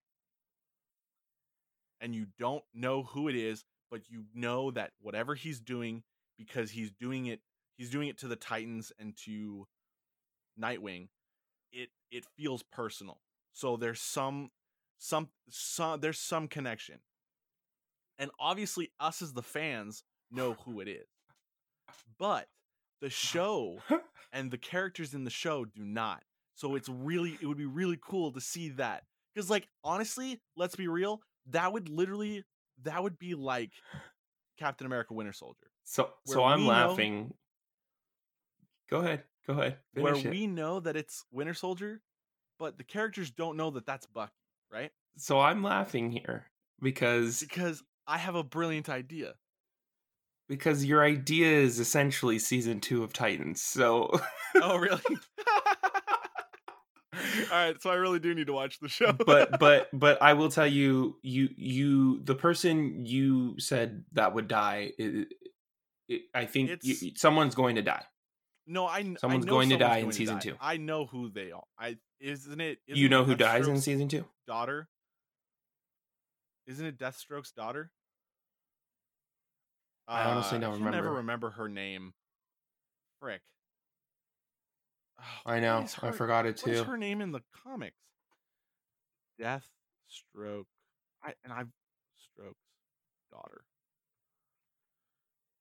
[2.01, 6.03] and you don't know who it is, but you know that whatever he's doing
[6.38, 7.41] because he's doing it
[7.78, 9.67] he's doing it to the Titans and to
[10.61, 11.09] Nightwing,
[11.71, 13.19] it it feels personal.
[13.53, 14.51] So there's some
[15.06, 16.95] some some there's some connection.
[18.18, 21.06] And obviously us as the fans know who it is.
[22.18, 22.47] But
[23.01, 23.80] the show
[24.34, 26.24] and the characters in the show do not.
[26.56, 29.03] So it's really it would be really cool to see that.
[29.36, 32.43] Cuz like honestly, let's be real, that would literally
[32.84, 33.72] that would be like
[34.58, 35.70] Captain America Winter Soldier.
[35.84, 37.34] So so I'm we know- laughing.
[38.89, 39.24] Go ahead.
[39.45, 39.78] Go ahead.
[39.93, 40.26] where it.
[40.30, 42.01] we know that it's Winter Soldier,
[42.58, 44.34] but the characters don't know that that's Bucky,
[44.76, 44.91] right?
[45.17, 46.45] So I'm laughing here
[46.82, 49.34] because Because I have a brilliant idea.
[50.49, 53.61] because your idea is essentially season 2 of Titans.
[53.61, 54.11] So
[54.55, 55.01] Oh, really?
[57.51, 59.13] All right, so I really do need to watch the show.
[59.13, 64.47] but but but I will tell you you you the person you said that would
[64.49, 65.28] die it,
[66.09, 68.03] it, I think you, someone's going to die.
[68.68, 70.41] No, I kn- I Someone's know going to someone's die in to season die.
[70.41, 70.55] two.
[70.59, 71.63] I know who they are.
[71.80, 72.80] I isn't it?
[72.88, 74.26] Isn't you it know who dies in season 2?
[74.47, 74.88] daughter?
[76.68, 77.91] Isn't it Deathstroke's daughter?
[80.07, 81.11] I honestly Uh, don't can Never remember.
[81.18, 82.13] remember her name.
[83.20, 83.41] Frick.
[85.20, 85.80] Oh, I know.
[85.82, 86.72] is I forgot it too.
[86.72, 87.95] What is her name in the comics?
[89.39, 90.66] Deathstroke.
[91.24, 91.70] I and I've
[92.18, 92.55] Stroke's
[93.32, 93.63] daughter.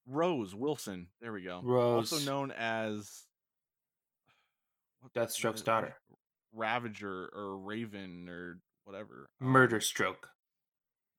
[0.06, 1.08] Rose Wilson.
[1.20, 1.60] There we go.
[1.62, 2.12] Rose.
[2.12, 3.24] Also known as
[5.00, 5.96] what- Deathstroke's uh, daughter.
[6.52, 9.28] Ravager or Raven or whatever.
[9.40, 10.28] Um, Murder stroke.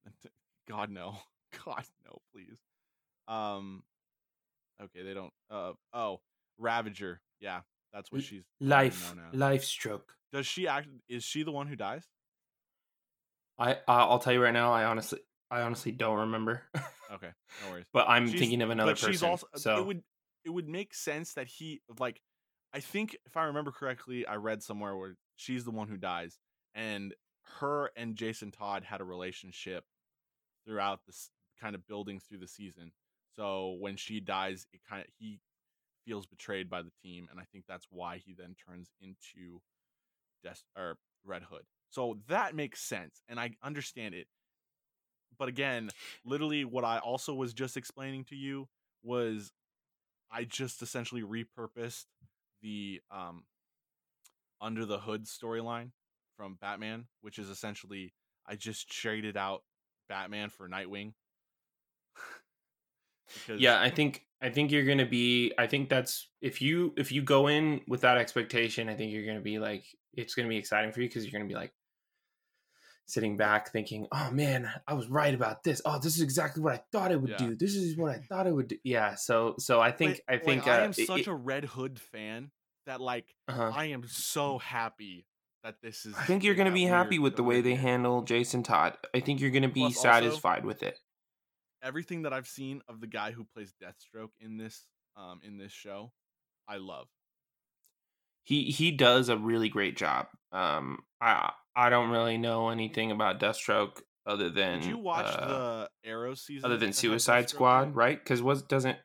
[0.70, 1.18] God no.
[1.66, 2.60] God no, please.
[3.28, 3.84] Um
[4.82, 6.20] Okay, they don't uh oh,
[6.58, 7.22] Ravager.
[7.40, 7.62] Yeah,
[7.94, 9.14] that's what she's Life.
[9.34, 10.14] Life stroke.
[10.32, 12.06] Does she act is she the one who dies?
[13.58, 15.20] I I'll tell you right now I honestly
[15.56, 16.64] I honestly don't remember.
[17.14, 17.30] Okay,
[17.64, 17.86] no worries.
[17.94, 19.12] but I'm She's- thinking of another but person.
[19.12, 20.04] she's also uh, so it would
[20.44, 22.20] it would make sense that he like
[22.74, 26.40] I think if I remember correctly, I read somewhere where she's the one who dies,
[26.74, 27.14] and
[27.60, 29.84] her and Jason Todd had a relationship
[30.66, 31.30] throughout this
[31.62, 32.92] kind of building through the season.
[33.36, 35.40] So when she dies, it kind of he
[36.08, 39.62] feels betrayed by the team, and I think that's why he then turns into
[40.44, 41.64] Des- or Red Hood.
[41.92, 44.26] So that makes sense, and I understand it.
[45.38, 45.90] But again,
[46.26, 48.68] literally, what I also was just explaining to you
[49.04, 49.52] was
[50.32, 52.06] I just essentially repurposed
[52.62, 53.44] the um
[54.62, 55.92] under the hood storyline
[56.38, 58.14] from Batman, which is essentially
[58.48, 59.64] I just traded out
[60.10, 61.14] Batman for Nightwing.
[63.34, 65.54] because yeah, I think I think you're gonna be.
[65.58, 69.26] I think that's if you if you go in with that expectation, I think you're
[69.26, 71.74] gonna be like it's gonna be exciting for you because you're gonna be like
[73.08, 75.82] sitting back thinking, "Oh man, I was right about this.
[75.86, 77.38] Oh, this is exactly what I thought it would Yeah.
[77.38, 77.56] do.
[77.56, 79.16] This is what I thought it would do." Yeah.
[79.16, 81.34] So so I think Like- I think like, I uh, am it- such it- a
[81.34, 82.52] Red Hood fan
[82.86, 83.72] that like uh-huh.
[83.76, 85.28] I am so happy
[85.64, 86.16] that this is.
[86.16, 88.98] I think you're gonna be happy with the way they handle Jason Todd.
[89.14, 91.00] I think you're gonna be Plus also- satisfied with it.
[91.82, 95.72] everything that I've seen of the guy who plays Deathstroke in this um in this
[95.72, 96.12] show,
[96.68, 97.08] I love.
[98.46, 100.28] He he does a really great job.
[100.54, 105.88] Um, I I don't really know anything about Deathstroke other than Did you watch uh,
[106.04, 106.66] the Arrow season?
[106.66, 108.18] other than Suicide Squad, right?
[108.18, 108.98] Because was doesn't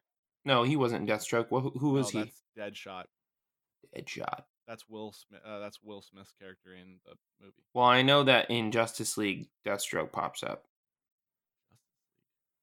[0.44, 1.50] no he wasn't Deathstroke.
[1.50, 2.32] Well, who, who was No, he?
[2.56, 3.04] That's Deadshot.
[3.96, 4.42] Deadshot.
[4.68, 5.40] That's Will Smith.
[5.44, 7.64] Uh, that's Will Smith's character in the movie.
[7.74, 10.64] Well, I know that in Justice League, Deathstroke pops up.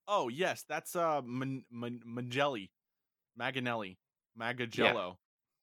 [0.07, 2.71] Oh yes, that's uh Man- Man- Mangelli,
[3.39, 3.97] Maganelli,
[4.39, 5.17] Magagello.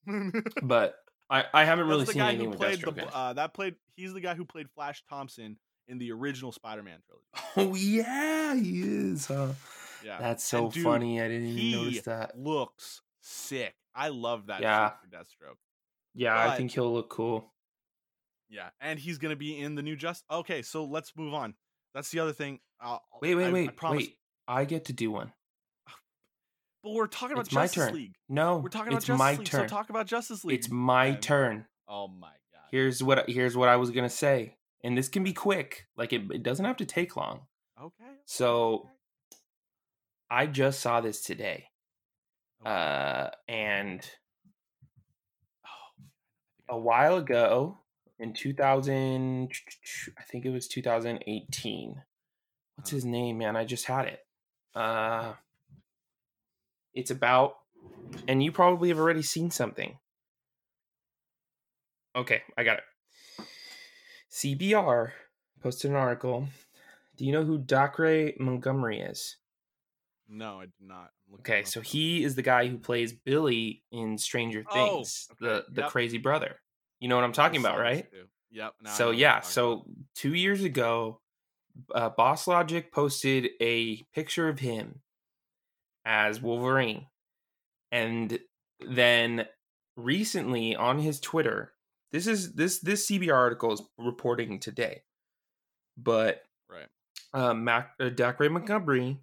[0.62, 0.96] But
[1.30, 3.76] I I haven't really that's the seen guy who played the uh, that played.
[3.96, 5.56] He's the guy who played Flash Thompson
[5.88, 7.70] in the original Spider-Man trilogy.
[7.72, 9.26] oh yeah, he is.
[9.26, 9.48] Huh?
[10.04, 11.20] Yeah, That's so dude, funny.
[11.20, 12.38] I didn't even notice that.
[12.38, 13.74] looks sick.
[13.94, 14.60] I love that.
[14.60, 14.90] Yeah.
[14.90, 15.56] for Deathstroke.
[16.14, 17.52] Yeah, I think he'll look cool.
[18.50, 20.24] Yeah, and he's gonna be in the new Just.
[20.30, 21.54] Okay, so let's move on.
[21.94, 22.60] That's the other thing.
[22.84, 24.18] Uh, Wait, wait, I- I wait, promise- wait.
[24.46, 25.32] I get to do one.
[26.85, 27.95] But we're talking about It's my Justice turn.
[27.95, 28.14] League.
[28.28, 29.45] No, We're talking about it's Justice my League.
[29.47, 29.68] turn.
[29.68, 30.59] So talk about Justice League.
[30.59, 31.64] it's my turn.
[31.89, 32.61] Oh my god.
[32.70, 35.87] Here's what here's what I was gonna say, and this can be quick.
[35.97, 37.47] Like it, it doesn't have to take long.
[37.82, 38.05] Okay.
[38.26, 38.91] So
[40.30, 41.68] I just saw this today,
[42.61, 42.70] okay.
[42.70, 44.07] uh, and
[45.64, 47.78] Oh, a while ago
[48.18, 49.51] in 2000,
[50.18, 52.03] I think it was 2018.
[52.76, 52.97] What's Uh-huh.
[52.97, 53.57] his name, man?
[53.57, 54.20] I just had it.
[54.74, 55.35] Uh,
[56.95, 57.55] it's about,
[58.28, 59.99] and you probably have already seen something.
[62.16, 62.84] Okay, I got it.
[64.30, 65.11] CBR
[65.62, 66.49] posted an article
[67.16, 69.36] Do you know who Dacre Montgomery is?
[70.28, 71.11] No, I do not.
[71.40, 75.45] Okay, up so he is the guy who plays Billy in Stranger Oh, Things, okay,
[75.45, 75.90] the the yep.
[75.90, 76.57] crazy brother.
[77.01, 78.11] You know what I'm talking about, right?
[78.11, 78.26] too.
[78.51, 78.74] Yep.
[78.82, 79.84] now so yeah, so
[80.14, 81.20] two years ago,
[81.95, 85.01] uh, Boss Logic posted a picture of him
[86.05, 87.07] as Wolverine,
[87.90, 88.38] and
[88.86, 89.46] then
[89.96, 91.72] recently on his Twitter,
[92.12, 95.02] this is this this CBR article is reporting today,
[95.96, 96.88] but right.
[97.32, 99.18] uh, Mac uh, Dacre Montgomery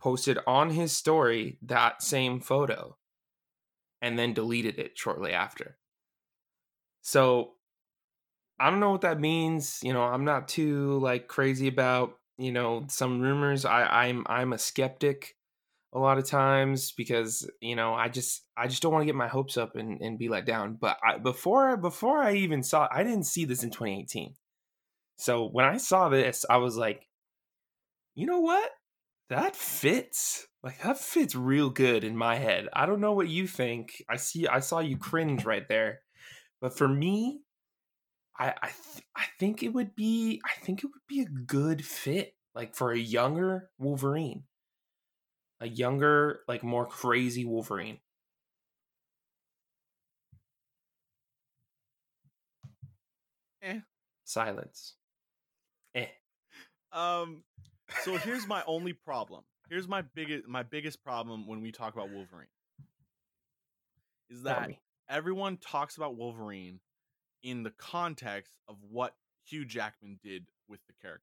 [0.00, 2.96] posted on his story that same photo,
[4.02, 5.78] and then deleted it shortly after.
[7.02, 7.52] So
[8.58, 9.80] I don't know what that means.
[9.82, 13.64] You know, I'm not too like crazy about you know some rumors.
[13.64, 15.36] I I'm I'm a skeptic
[15.92, 19.14] a lot of times because you know I just I just don't want to get
[19.14, 20.76] my hopes up and, and be let down.
[20.80, 24.34] But I, before before I even saw, I didn't see this in 2018.
[25.16, 27.08] So when I saw this, I was like,
[28.14, 28.70] you know what?
[29.30, 30.46] That fits.
[30.62, 32.68] Like that fits real good in my head.
[32.72, 34.02] I don't know what you think.
[34.10, 34.46] I see.
[34.46, 36.00] I saw you cringe right there,
[36.60, 37.40] but for me,
[38.38, 41.84] I I, th- I think it would be I think it would be a good
[41.84, 44.44] fit like for a younger Wolverine.
[45.60, 47.98] A younger, like more crazy Wolverine.
[53.62, 53.80] Eh.
[54.24, 54.96] Silence.
[55.94, 56.06] Eh.
[56.92, 57.42] Um,
[58.02, 59.44] so here's my only problem.
[59.70, 62.48] Here's my biggest my biggest problem when we talk about Wolverine.
[64.30, 64.70] Is that
[65.08, 66.80] everyone talks about Wolverine
[67.46, 69.14] in the context of what
[69.46, 71.22] Hugh Jackman did with the character.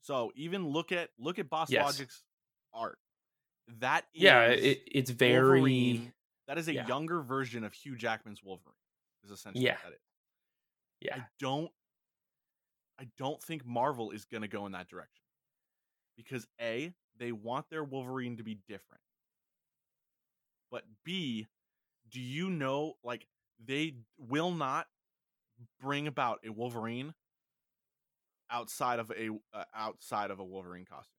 [0.00, 1.84] So even look at look at Boss Yes.
[1.84, 2.22] Logic's
[2.72, 2.98] art.
[3.80, 6.12] That is Yeah, it, it's very Wolverine.
[6.48, 6.86] That is a yeah.
[6.86, 8.74] younger version of Hugh Jackman's Wolverine.
[9.22, 9.72] Is essentially Yeah.
[9.74, 10.00] what that is.
[11.02, 11.16] yeah.
[11.16, 11.70] I don't
[12.98, 15.22] I don't think Marvel is going to go in that direction.
[16.16, 19.02] Because A, they want their Wolverine to be different.
[20.70, 21.46] But B,
[22.10, 23.26] do you know like
[23.64, 24.86] they will not
[25.80, 27.14] bring about a Wolverine
[28.50, 31.14] outside of a uh, outside of a Wolverine costume.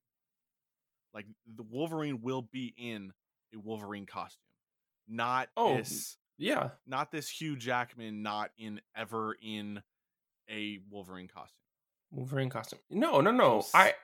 [1.14, 1.26] Like
[1.56, 3.12] the Wolverine will be in
[3.54, 4.40] a Wolverine costume.
[5.08, 6.70] Not Oh, this Yeah.
[6.86, 9.82] not this Hugh Jackman not in ever in
[10.50, 11.58] a Wolverine costume.
[12.10, 12.80] Wolverine costume.
[12.90, 13.64] No, no, no.
[13.74, 13.94] I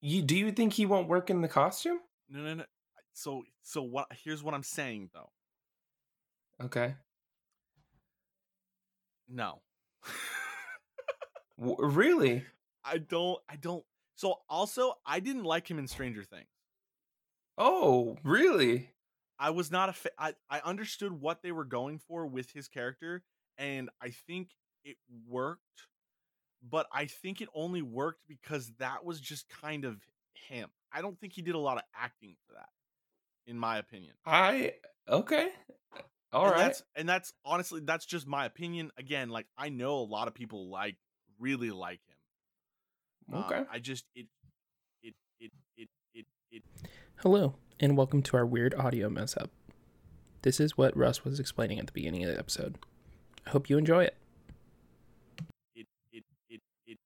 [0.00, 1.98] you do you think he won't work in the costume?
[2.28, 2.64] No, no, no.
[3.14, 4.06] So, so what?
[4.24, 5.30] Here's what I'm saying though.
[6.64, 6.94] Okay.
[9.28, 9.60] No,
[11.58, 12.44] really?
[12.84, 13.38] I don't.
[13.48, 13.84] I don't.
[14.16, 16.48] So, also, I didn't like him in Stranger Things.
[17.58, 18.90] Oh, really?
[19.38, 19.92] I was not a.
[19.92, 23.22] Fa- I I understood what they were going for with his character,
[23.58, 24.50] and I think
[24.84, 24.96] it
[25.28, 25.60] worked.
[26.68, 30.00] But I think it only worked because that was just kind of
[30.34, 30.70] him.
[30.92, 32.68] I don't think he did a lot of acting for that,
[33.46, 34.14] in my opinion.
[34.24, 34.74] I
[35.08, 35.48] okay.
[36.32, 36.58] All and right.
[36.62, 38.90] That's, and that's honestly that's just my opinion.
[38.96, 40.96] Again, like I know a lot of people like
[41.38, 42.00] really like
[43.28, 43.36] him.
[43.36, 43.64] Um, Okay.
[43.70, 44.26] I just it
[45.02, 46.62] it it it it it
[47.16, 49.50] Hello, and welcome to our weird audio mess up.
[50.42, 52.78] This is what Russ was explaining at the beginning of the episode.
[53.46, 54.16] I hope you enjoy it.
[55.74, 56.98] it it it it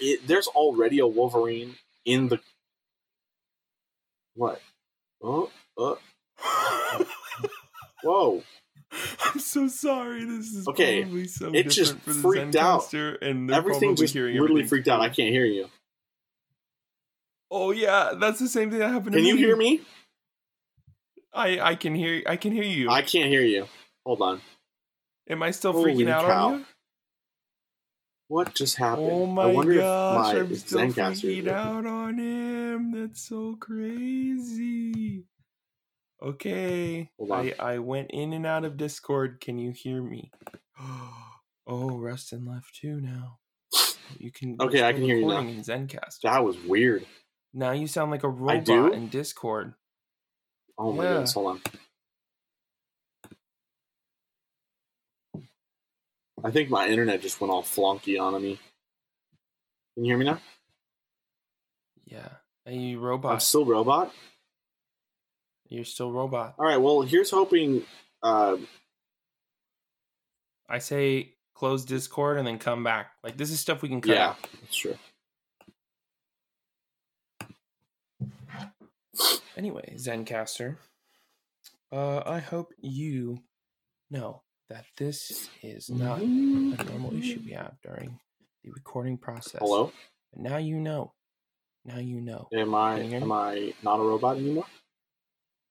[0.00, 2.40] it, there's already a Wolverine in the
[4.34, 4.60] what?
[5.22, 5.94] Oh, uh,
[8.06, 8.42] whoa!
[9.24, 10.24] I'm so sorry.
[10.24, 12.92] This is Okay, probably so it just freaked out.
[12.94, 15.00] And Everything just hearing literally everything freaked out.
[15.00, 15.68] I can't hear you.
[17.50, 19.14] Oh yeah, that's the same thing that happened.
[19.14, 19.40] Can you me.
[19.40, 19.80] hear me?
[21.32, 22.22] I I can hear.
[22.26, 22.90] I can hear you.
[22.90, 23.66] I can't hear you.
[24.04, 24.40] Hold on.
[25.28, 26.46] Am I still Holy freaking out cow.
[26.48, 26.66] on you?
[28.28, 29.10] What just happened?
[29.10, 32.92] Oh I my wonder gosh, if I'm my still Zencastr freaking out on him.
[32.92, 35.24] That's so crazy.
[36.26, 37.10] Okay.
[37.32, 39.40] I, I went in and out of Discord.
[39.40, 40.30] Can you hear me?
[41.68, 43.38] Oh, Rustin left too now.
[44.20, 45.40] You can Okay, I can hear you now.
[45.40, 46.20] in Zencast.
[46.22, 47.04] That was weird.
[47.52, 49.74] Now you sound like a robot in Discord.
[50.78, 51.10] Oh my Yeah.
[51.14, 51.32] goodness!
[51.32, 51.60] Hold
[55.34, 55.42] on.
[56.44, 58.60] I think my internet just went all flonky on me.
[59.94, 60.40] Can you hear me now?
[62.04, 62.28] Yeah.
[62.64, 63.42] Hey, you I'm robot.
[63.42, 64.14] still robot.
[65.68, 66.54] You're still robot.
[66.58, 66.76] All right.
[66.76, 67.82] Well, here's hoping.
[68.22, 68.56] Uh,
[70.68, 73.12] I say close Discord and then come back.
[73.22, 74.36] Like this is stuff we can cut yeah, out.
[74.60, 74.96] that's true.
[79.56, 80.76] Anyway, Zencastr,
[81.90, 83.38] uh, I hope you
[84.10, 88.18] know that this is not a normal issue we have during
[88.64, 89.60] the recording process.
[89.60, 89.92] Hello.
[90.34, 91.12] Now you know.
[91.86, 92.48] Now you know.
[92.52, 93.24] Am I Can you hear me?
[93.24, 94.66] am I not a robot anymore?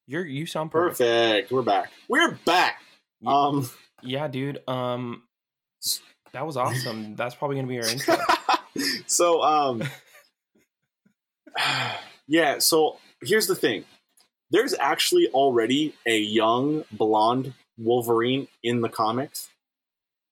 [0.08, 0.98] You're you sound perfect.
[1.00, 1.52] Perfect.
[1.52, 1.92] We're back.
[2.08, 2.82] We're back.
[3.22, 3.70] Ye- Um
[4.04, 4.62] Yeah, dude.
[4.68, 5.24] Um,
[6.34, 7.16] that was awesome.
[7.18, 8.16] That's probably gonna be our intro.
[9.08, 9.84] so um
[12.28, 13.86] yeah, so here's the thing.
[14.52, 19.50] There's actually already a young blonde Wolverine in the comics.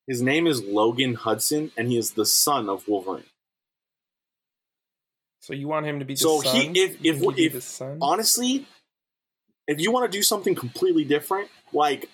[0.07, 3.23] His name is Logan Hudson and he is the son of Wolverine.
[5.39, 6.75] So you want him to be the So he- son?
[6.75, 7.97] if- You if- if- the son?
[8.01, 8.65] honestly,
[9.67, 12.09] if you want to do something completely different, like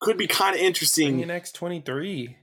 [0.00, 1.20] could be kind of Bring interesting.
[1.20, 2.36] in X twenty three.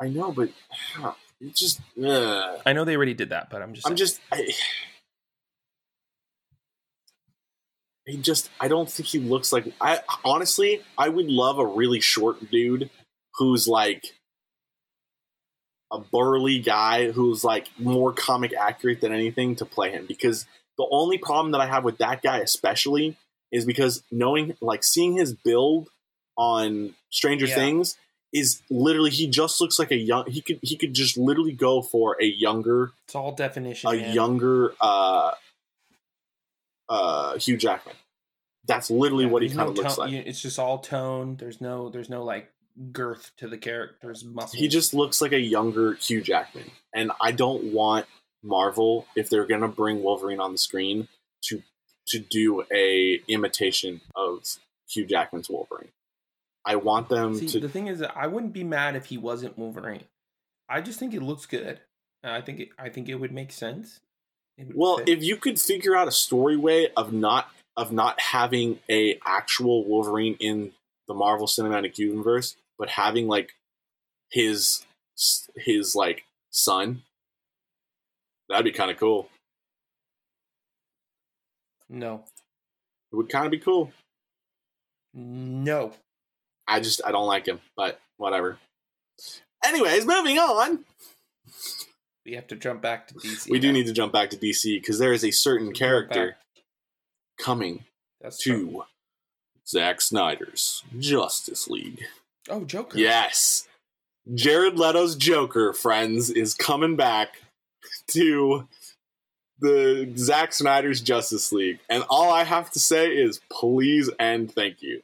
[0.00, 0.50] I know, but
[0.98, 2.60] ah, it just ugh.
[2.64, 3.86] I know they already did that, but I'm just.
[3.86, 4.50] I'm just I,
[8.06, 12.00] he just I don't think he looks like I honestly I would love a really
[12.00, 12.90] short dude
[13.36, 14.04] who's like
[15.92, 20.46] a burly guy who's like more comic accurate than anything to play him because
[20.80, 23.16] the only problem that I have with that guy especially
[23.52, 25.88] is because knowing like seeing his build
[26.36, 27.54] on Stranger Yeah.
[27.54, 27.96] Things
[28.32, 31.82] is literally he just looks like a young he could he could just literally go
[31.82, 33.90] for a younger It's all definition.
[33.90, 34.14] a man.
[34.14, 35.32] younger uh
[36.88, 37.96] uh Hugh Jackman.
[38.66, 40.26] That's literally Yeah, what he kind no of looks tone- like.
[40.26, 41.36] It's just all tone.
[41.36, 41.88] There's no.
[41.88, 42.52] There's no like
[42.92, 46.70] girth to the character's muscle He just looks like a younger Hugh Jackman.
[46.94, 48.06] And I don't want
[48.42, 51.08] Marvel if they're going to bring Wolverine on the screen
[51.44, 51.62] to
[52.08, 54.44] to do a imitation of
[54.88, 55.90] Hugh Jackman's Wolverine.
[56.64, 59.16] I want them See, to the thing is, that I wouldn't be mad if he
[59.16, 60.04] wasn't Wolverine.
[60.68, 61.80] I just think it looks good.
[62.22, 63.98] I think it, I think it would make sense.
[64.58, 65.08] Would Well, fit.
[65.08, 69.84] if you could figure out a story way of not of not having a actual
[69.84, 70.72] Wolverine in
[71.08, 73.54] the Marvel Cinematic Universe, but having like
[74.30, 74.84] his
[75.56, 77.02] his like son,
[78.50, 79.28] that'd be kind of cool.
[81.88, 82.24] no,
[83.12, 83.92] It would kind of be cool.
[85.14, 85.92] no,
[86.68, 88.58] I just I don't like him, but whatever.
[89.64, 90.84] Anyways, moving on.
[92.24, 93.50] we have to jump back to DC.
[93.50, 96.36] We do need to jump back to DC because there is a certain Jump character
[97.38, 97.84] coming
[98.20, 98.66] That's true.
[98.70, 98.84] to
[99.66, 102.02] Zack Snyder's Justice League.
[102.48, 102.98] Oh, Joker.
[102.98, 103.66] Yes.
[104.34, 107.42] Jared Leto's Joker, friends, is coming back
[108.08, 108.68] to
[109.60, 111.80] the Zack Snyder's Justice League.
[111.88, 115.02] And all I have to say is please and thank you.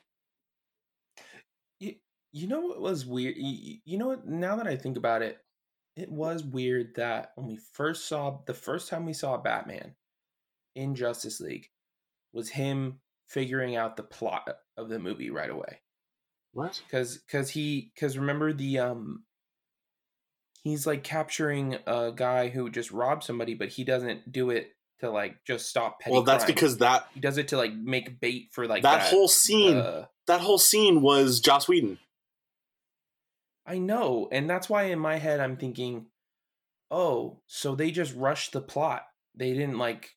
[1.79, 1.95] You
[2.33, 3.37] you know what was weird?
[3.37, 4.27] You, you know what?
[4.27, 5.39] Now that I think about it,
[5.97, 9.95] it was weird that when we first saw the first time we saw Batman
[10.75, 11.69] in Justice League
[12.33, 15.81] was him figuring out the plot of the movie right away.
[16.53, 16.81] What?
[16.91, 19.25] Cause, cause he, cause remember the um,
[20.67, 25.11] he's like capturing a guy who just robbed somebody, but he doesn't do it to
[25.11, 26.13] like just stop petty.
[26.13, 26.55] well, that's crime.
[26.55, 30.07] because that he does it to like make bait for like that, whole scene uh,
[30.27, 31.99] that whole scene was Joss Whedon.
[33.65, 36.07] I know, and that's why in my head I'm thinking,
[36.91, 39.07] oh, so they just rushed the plot.
[39.37, 40.16] They didn't like,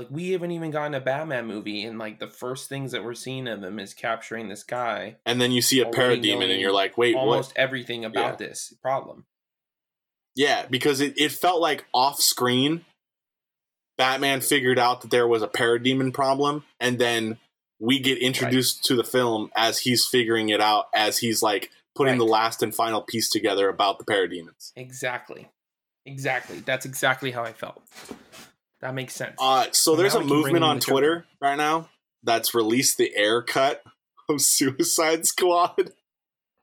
[0.00, 3.12] like we haven't even gotten a Batman movie, and like the first things that we're
[3.12, 5.16] seeing of him is capturing this guy.
[5.26, 7.58] And then you see a parademon and you're like, wait, Almost what?
[7.58, 9.26] everything about this problem.
[10.34, 12.86] Yeah, because it, it felt like off screen,
[13.98, 17.36] Batman figured out that there was a parademon problem, and then
[17.78, 22.16] we get introduced to the film as he's figuring it out, as he's like putting
[22.16, 24.72] the last and final piece together about the parademons.
[24.76, 25.50] Exactly,
[26.06, 26.60] exactly.
[26.60, 27.82] That's exactly how I felt.
[28.80, 29.36] That makes sense.
[29.38, 30.80] Uh, so Well, there's a we can bring movement on.
[30.80, 31.88] Twitter right now
[32.22, 33.82] that's released the air cut
[34.28, 35.92] of Suicide Squad.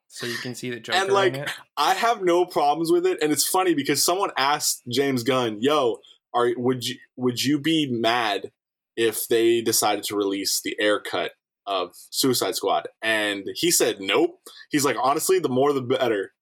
[0.08, 1.48] so you can see the Joker and, like.
[1.76, 6.00] I have no problems with it, and it's funny because someone asked James Gunn, "Yo,
[6.34, 8.52] are would you would you be mad
[8.96, 11.34] if they decided to release the air cut
[11.68, 14.40] of Suicide Squad?" And he said, "Nope."
[14.72, 16.34] He's like, "Honestly, the more the better."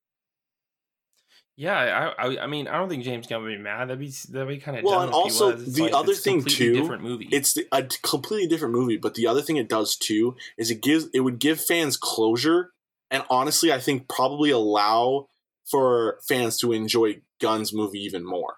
[1.57, 3.85] Yeah, I, I, I mean, I don't think James Gunn would be mad.
[3.85, 6.73] That'd be that'd be kind of Well, dumb and also the like, other thing, too,
[6.73, 7.29] different movie.
[7.31, 10.81] It's the, a completely different movie, but the other thing it does too is it
[10.81, 12.71] gives it would give fans closure,
[13.09, 15.27] and honestly, I think probably allow
[15.65, 18.55] for fans to enjoy Gunn's movie even more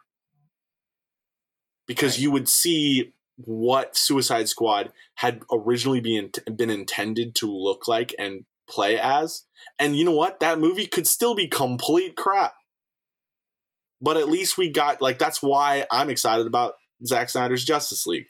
[1.85, 2.21] because Right.
[2.23, 8.45] you would see what Suicide Squad had originally been been intended to look like and
[8.67, 9.45] play as,
[9.79, 10.39] and you know what?
[10.39, 12.55] That movie could still be complete crap.
[14.01, 16.75] But at least we got like that's why I'm excited about
[17.05, 18.27] Zack Snyder's Justice League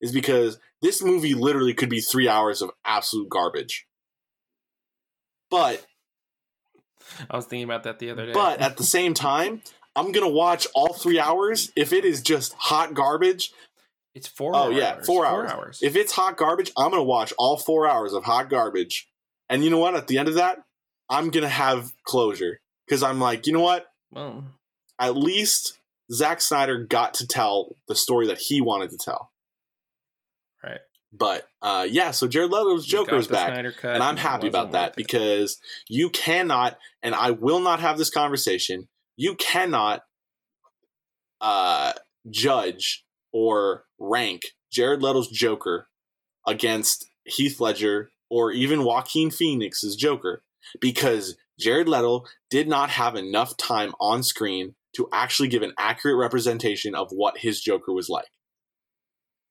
[0.00, 3.86] is because this movie literally could be three hours of absolute garbage.
[5.50, 5.84] But
[7.30, 8.32] I was thinking about that the other day.
[8.32, 9.62] but at the same time,
[9.94, 11.70] I'm gonna watch all three hours.
[11.76, 13.52] If it is just hot garbage,
[14.14, 14.52] It's four.
[14.54, 15.06] Oh, yeah, hours.
[15.06, 15.80] four hours.
[15.82, 19.08] if it's hot garbage, I'm gonna watch all four hours of hot garbage.
[19.48, 19.94] And you know what?
[19.94, 20.58] At the end of that,
[21.08, 23.86] I'm gonna have closure because I'm like, you know what?
[24.10, 24.44] well,
[24.98, 25.78] At least
[26.12, 29.30] Zack Snyder got to tell the story that he wanted to tell.
[30.62, 30.80] right.
[31.16, 33.56] But uh, yeah, so Jared Leto's Joker is back.
[33.94, 38.88] And I'm happy about that because you cannot, and I will not have this conversation.
[39.16, 40.02] You cannot
[41.40, 41.92] uh,
[42.30, 44.42] judge or rank
[44.72, 45.86] Jared Leto's Joker
[46.46, 50.42] against Heath Ledger or even Joaquin Phoenix's Joker
[50.80, 56.16] because Jared Leto did not have enough time on screen to actually give an accurate
[56.16, 58.28] representation of what his Joker was like.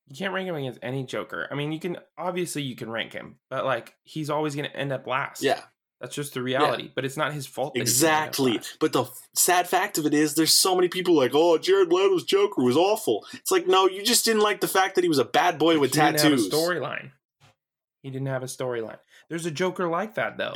[0.08, 1.48] you can't rank him against any Joker.
[1.52, 4.76] I mean, you can obviously you can rank him, but like he's always going to
[4.76, 5.42] end up last.
[5.42, 5.62] Yeah,
[6.02, 6.92] that's just the reality.
[6.94, 7.74] But it's not his fault.
[7.74, 8.78] that he's gonna end up Exactly.
[8.80, 11.92] But the f- sad fact of it is, there's so many people like, oh, Jared
[11.92, 13.26] Leto's Joker was awful.
[13.34, 15.80] It's like, no, you just didn't like the fact that he was a bad boy
[15.80, 16.50] with he didn't have a tattoos.
[16.50, 17.12] storyline.
[18.02, 18.98] He didn't have a storyline.
[19.30, 20.54] There's a Joker like that though.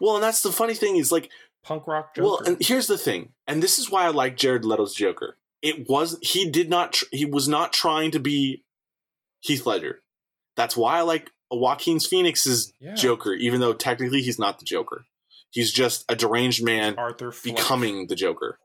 [0.00, 1.30] Well, and that's the funny thing is, like,
[1.64, 2.26] Punk rock Joker.
[2.26, 5.36] well, and here's the thing, and this is why I like Jared Leto's Joker.
[5.62, 8.64] It was he did not tr- he was not trying to be
[9.40, 10.02] Heath Ledger.
[10.56, 12.94] That's why I like Joaquin Phoenix's Yeah.
[12.94, 15.06] Joker, even though technically he's not the Joker.
[15.50, 17.54] He's just a deranged man Arthur Fleck.
[17.56, 18.58] becoming the Joker.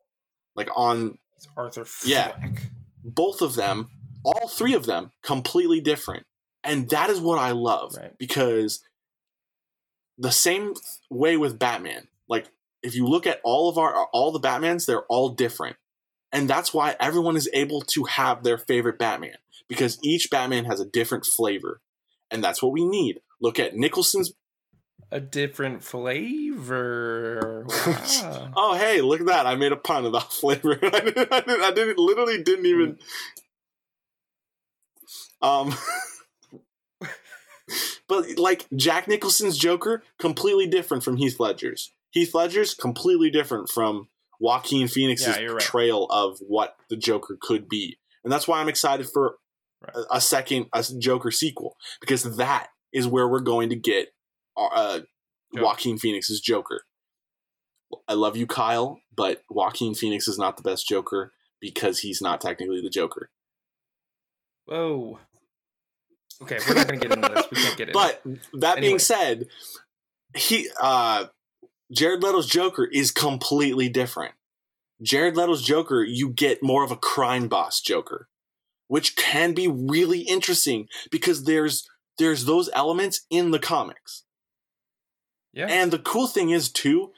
[0.55, 2.09] Like on He's Arthur Fleck.
[2.09, 2.49] Yeah.
[3.03, 3.89] both of them,
[4.23, 6.25] all three of them, completely different.
[6.63, 8.17] And that is what I love Right.
[8.17, 8.81] because
[10.17, 10.73] the same
[11.11, 12.07] way with Batman.
[12.27, 12.47] Like
[12.83, 15.77] if you look at all of our all the Batmans, they're all different.
[16.31, 19.37] And that's why everyone is able to have their favorite Batman
[19.67, 21.81] because each Batman has a different flavor.
[22.29, 23.21] And that's what we need.
[23.41, 24.33] Look at Nicholson's
[25.11, 27.65] A different flavor.
[27.77, 28.51] Wow.
[28.55, 29.45] Oh, hey, look at that.
[29.45, 30.77] I made a pun about flavor.
[30.83, 32.97] I didn't, I didn't, I didn't literally didn't even.
[35.41, 35.75] Um,
[38.07, 41.91] but like Jack Nicholson's Joker, completely different from Heath Ledger's.
[42.17, 44.07] Heath Ledger's completely different from
[44.39, 45.49] Joaquin Phoenix's Yeah, right.
[45.51, 49.35] portrayal of what the Joker could be, and that's why I'm excited for
[49.81, 49.95] Right.
[50.09, 54.07] a, a second a Joker sequel because that is where we're going to get
[54.55, 54.99] our, uh,
[55.53, 55.63] Joker.
[55.65, 56.81] Joaquin Phoenix's Joker.
[58.07, 61.31] I love you, Kyle, but Joaquin Phoenix is not the best Joker
[61.61, 63.29] because he's not technically the Joker.
[64.65, 65.19] Whoa.
[66.41, 67.45] Okay, we're not gonna get into this.
[67.51, 68.21] We can't get into But
[68.59, 68.81] that Anyway.
[68.89, 69.47] being said,
[70.35, 71.25] he uh
[71.91, 74.33] Jared Leto's Joker is completely different.
[75.01, 78.27] Jared Leto's Joker, you get more of a crime boss Joker,
[78.87, 81.87] which can be really interesting because there's
[82.17, 84.23] there's those elements in the comics.
[85.53, 85.67] Yeah.
[85.69, 87.11] And the cool thing is too,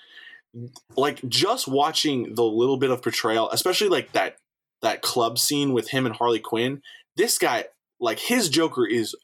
[0.96, 4.38] like just watching the little bit of portrayal, especially like that
[4.82, 6.82] that club scene with him and Harley Quinn,
[7.16, 7.66] this guy,
[8.00, 9.16] like his Joker is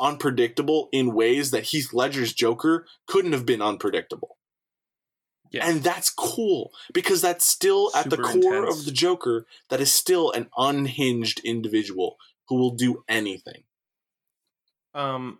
[0.00, 4.36] unpredictable in ways that Heath Ledger's Joker couldn't have been unpredictable.
[5.52, 5.68] Yeah.
[5.68, 8.80] And that's cool because that's still at the core intense.
[8.80, 12.16] of the Joker that is still an unhinged individual
[12.48, 13.64] who will do anything.
[14.94, 15.38] Um,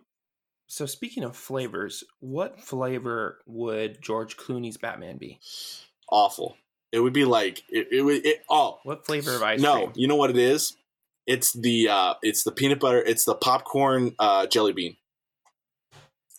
[0.67, 5.39] so speaking of flavors, what flavor would George Clooney's Batman be?
[6.09, 6.57] Awful.
[6.91, 9.75] It would be like it, it would it oh What flavor of ice cream no,
[9.85, 9.91] cream?
[9.95, 10.77] you know what it is?
[11.25, 14.97] It's the uh it's the peanut butter, it's the popcorn uh jelly bean.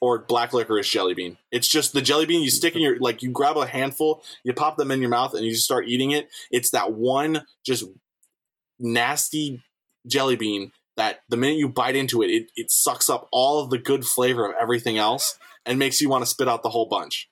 [0.01, 1.39] Or black licorice jelly bean.
[1.51, 4.53] It's just the jelly bean you stick in your like you grab a handful, you
[4.53, 6.29] pop them in your mouth and you just start eating it.
[6.51, 7.85] It's that one just
[8.79, 9.63] nasty
[10.07, 13.71] jelly bean that the minute you bite into it, it, it sucks up all of
[13.71, 16.87] the good flavor of everything else and makes you want to spit out the whole
[16.87, 17.29] bunch.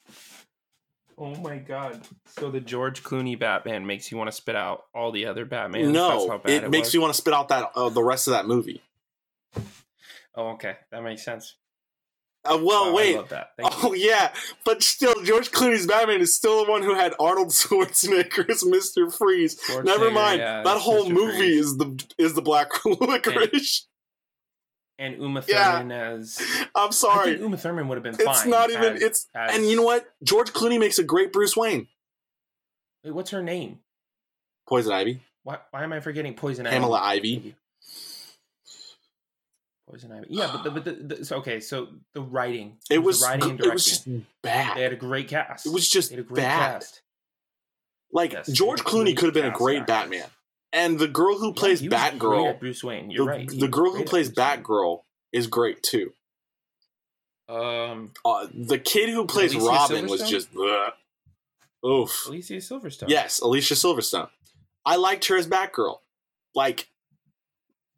[1.19, 2.01] Oh my god!
[2.27, 5.93] So the George Clooney Batman makes you want to spit out all the other Batman.
[5.93, 6.95] No, it, it, makes was?
[6.95, 8.83] you want to spit out that uh, the rest of that movie.
[10.35, 11.55] Oh, okay, that makes sense.
[12.45, 13.17] Uh, well, Wow, wait.
[13.17, 13.51] love that.
[13.57, 14.33] Thank Oh yeah,
[14.65, 19.09] but still, George Clooney's Batman is still the one who had Arnold Schwarzenegger as Mister
[19.11, 19.61] Freeze.
[19.69, 19.83] you.
[19.85, 21.13] Never mind, yeah, that whole Mr.
[21.13, 21.67] movie Freeze.
[21.67, 23.87] is the is the Black Licorice.
[24.99, 25.79] and Uma Yeah.
[25.79, 26.41] Thurman as.
[26.75, 28.29] I'm I sorry, think Uma Thurman would have been fine.
[28.29, 28.95] it's not even.
[28.95, 30.07] as- it's as- and you know what?
[30.25, 31.87] George Clooney makes a great Bruce Wayne.
[33.05, 33.79] Wait, what's her name?
[34.69, 36.75] Poison Ivy, Why, why am I forgetting Poison Ivy?
[36.75, 37.37] Pamela Ivy?
[37.37, 37.55] Ivy.
[39.93, 40.27] Poison Ivy.
[40.31, 41.61] Yeah, but the, but the, the, so, okay.
[41.61, 42.79] So the writing.
[42.89, 43.71] It the was writing and directing.
[43.71, 44.09] it was just
[44.41, 44.77] bad.
[44.79, 45.67] They had a great cast.
[45.67, 46.73] It was just They had a great bad.
[46.81, 47.03] cast.
[48.11, 49.87] Like Yes, George they had a Clooney could have been a great.
[49.87, 50.25] Batman,
[50.73, 53.11] and the girl who plays Yeah, he was great Batgirl, Bruce Wayne.
[53.11, 53.49] You're the, right.
[53.49, 56.13] The girl who plays Batgirl is great too.
[57.49, 60.53] Um, Uh, the kid who plays Alicia Robin was just.
[60.55, 60.91] bleh.
[61.85, 62.27] Oof.
[62.29, 63.09] Alicia Silverstone.
[63.09, 64.29] Yes, Alicia Silverstone.
[64.87, 65.99] I liked her as Batgirl.
[66.55, 66.89] Like,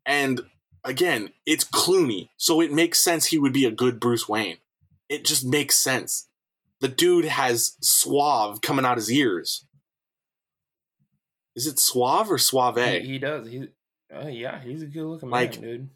[0.06, 0.40] and
[0.84, 4.58] again, it's Clooney, so it makes sense he would be a good Bruce Wayne.
[5.08, 6.28] It just makes sense.
[6.80, 9.64] The dude has suave coming out his ears.
[11.56, 12.76] Is it suave or suave?
[12.76, 13.46] He, he does.
[13.48, 13.68] He,
[14.14, 15.88] uh, yeah, he's a good looking Like, man, dude.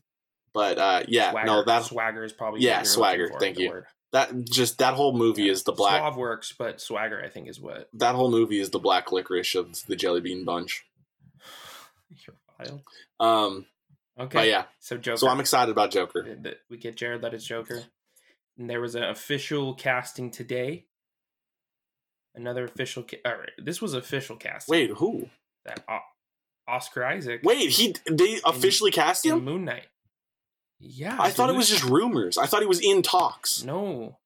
[0.55, 1.47] But uh, yeah, swagger.
[1.47, 3.69] no, that swagger is probably Yeah, what you're looking swagger, thank you.
[3.71, 3.87] word.
[4.13, 5.53] that just that whole movie Yeah.
[5.53, 6.01] is the black.
[6.01, 9.55] Suave works, but swagger I think is what That whole movie is the black licorice
[9.55, 10.85] of the jelly bean bunch.
[12.27, 12.83] you're wild.
[13.21, 13.67] Um,
[14.19, 15.17] Okay, but yeah, so Joker.
[15.19, 16.27] so I'm excited about Joker.
[16.43, 17.85] that- we get Jared Leto's Joker.
[18.59, 20.87] And there was an official casting today.
[22.35, 23.05] Another official.
[23.05, 24.73] Ca- all right, this was official casting.
[24.73, 25.29] Wait, who?
[25.65, 25.99] that O-
[26.67, 27.41] Oscar Isaac.
[27.45, 29.45] Wait, he they officially cast in him?
[29.45, 29.87] Moon Knight.
[30.81, 32.39] Yeah, I thought it was just rumors.
[32.39, 33.63] I thought he was in talks.
[33.63, 34.19] no.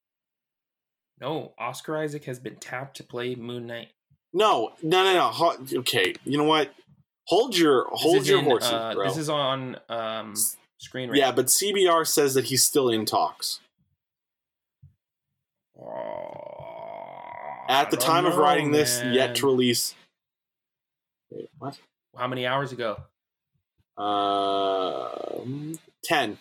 [1.20, 3.90] No, Oscar Isaac has been tapped to play Moon Knight.
[4.32, 5.78] No, no, no, no.
[5.80, 6.74] Okay, you know what?
[7.26, 9.08] Hold your hold your in, horses, uh, bro.
[9.08, 10.34] This is on um,
[10.78, 13.60] screen right yeah, but CBR says that he's still in talks.
[15.80, 19.94] Oh, At the time of know, writing this, yet to release.
[21.30, 21.78] Wait, what?
[22.16, 22.98] How many hours ago?
[23.96, 26.38] Um, ten.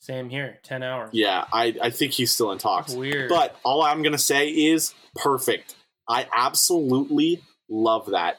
[0.00, 0.58] Same here.
[0.64, 1.10] Ten hours.
[1.12, 2.94] Yeah, I I think he's still in That's talks.
[2.94, 3.28] weird.
[3.28, 5.76] But all I'm gonna say is perfect.
[6.08, 8.38] I absolutely love that.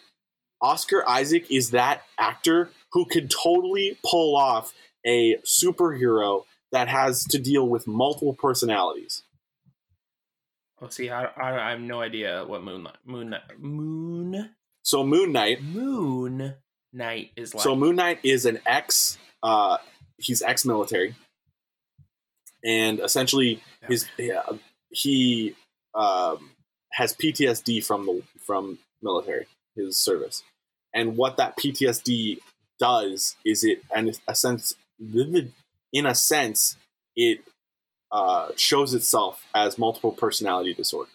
[0.63, 4.73] Oscar Isaac is that actor who can totally pull off
[5.05, 9.23] a superhero that has to deal with multiple personalities.
[10.81, 14.49] oh, see, I, I, I have no idea what Moonlight, Moon Moon
[14.83, 15.61] So Moon Knight.
[15.61, 16.55] Moon
[16.93, 17.63] Knight is like.
[17.63, 19.17] So Moon Knight is an ex.
[19.43, 19.77] Uh,
[20.17, 21.15] he's ex-military,
[22.63, 24.43] and essentially his yeah,
[24.89, 25.55] he
[25.93, 26.51] um,
[26.93, 30.43] has PTSD from the from military his service,
[30.93, 32.39] and what that PTSD
[32.79, 36.75] does is it and a sense in a sense
[37.15, 37.41] it
[38.11, 41.09] uh, shows itself as multiple personality disorder.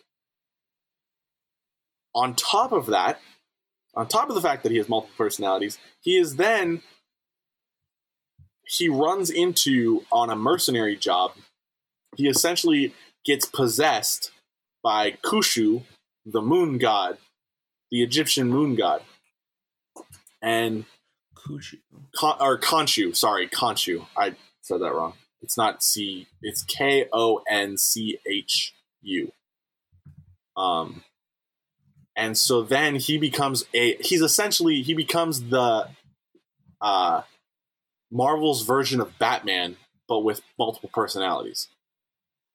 [2.15, 3.21] On top of that,
[3.95, 6.83] on top of the fact that he has multiple personalities, he is then
[8.65, 11.33] he runs into on a mercenary job.
[12.17, 12.95] He essentially
[13.25, 14.31] gets possessed
[14.83, 15.83] by Kushu,
[16.25, 17.19] the moon god,
[17.91, 19.03] the Egyptian moon god,
[20.43, 20.85] and
[21.37, 21.79] Kushu.
[22.17, 23.15] Kon, or Khonshu.
[23.17, 24.07] Sorry, Khonshu.
[24.17, 25.15] I said that wrong.
[25.41, 26.27] It's not C.
[26.43, 29.33] It's K O N C H U.
[30.57, 31.05] Um,
[32.17, 33.95] and so then he becomes a.
[34.01, 35.89] He's essentially he becomes the,
[36.81, 37.23] uh,
[38.11, 39.77] Marvel's version of Batman,
[40.09, 41.69] but with multiple personalities.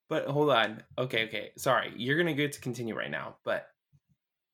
[0.09, 0.83] But hold on.
[0.97, 1.51] Okay, okay.
[1.57, 3.35] Sorry, you're gonna get to continue right now.
[3.45, 3.67] But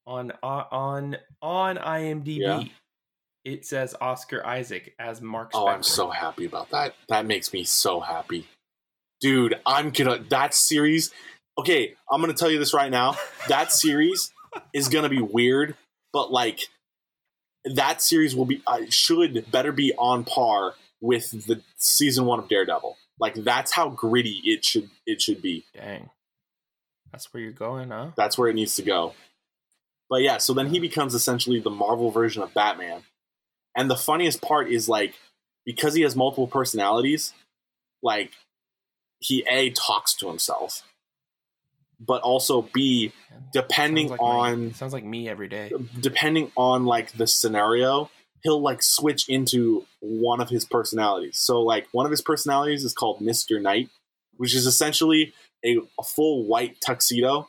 [0.05, 2.63] on uh, on on IMDb, Yeah.
[3.45, 5.51] It says Oscar Isaac as Mark.
[5.53, 6.95] Oh, I'm so happy about that.
[7.07, 8.47] That makes me so happy.
[9.21, 11.11] Dude, I'm gonna that series.
[11.57, 13.15] Okay, I'm gonna tell you this right now.
[13.47, 14.31] That series
[14.73, 15.75] is gonna be weird,
[16.13, 16.59] but like
[17.75, 22.49] that series will be I should better be on par with the season one of
[22.49, 22.97] Daredevil.
[23.19, 25.65] Like that's how gritty it should it should be.
[25.73, 26.09] Dang,
[27.11, 28.11] that's where you're going, huh?
[28.15, 29.13] That's where it needs to go.
[30.09, 33.03] But yeah, so then he becomes essentially the Marvel version of Batman.
[33.79, 35.13] And the funniest part is like
[35.65, 37.31] because he has multiple personalities,
[38.03, 38.33] like
[39.19, 40.83] he A talks to himself,
[41.97, 43.13] but also B
[43.53, 45.71] depending like my- on sounds like me every day.
[45.97, 48.11] depending on like the scenario,
[48.43, 51.37] he'll like switch into one of his personalities.
[51.37, 53.61] So like one of his personalities is called Mr.
[53.61, 53.89] Knight,
[54.35, 55.33] which is essentially
[55.63, 57.47] a, a full white tuxedo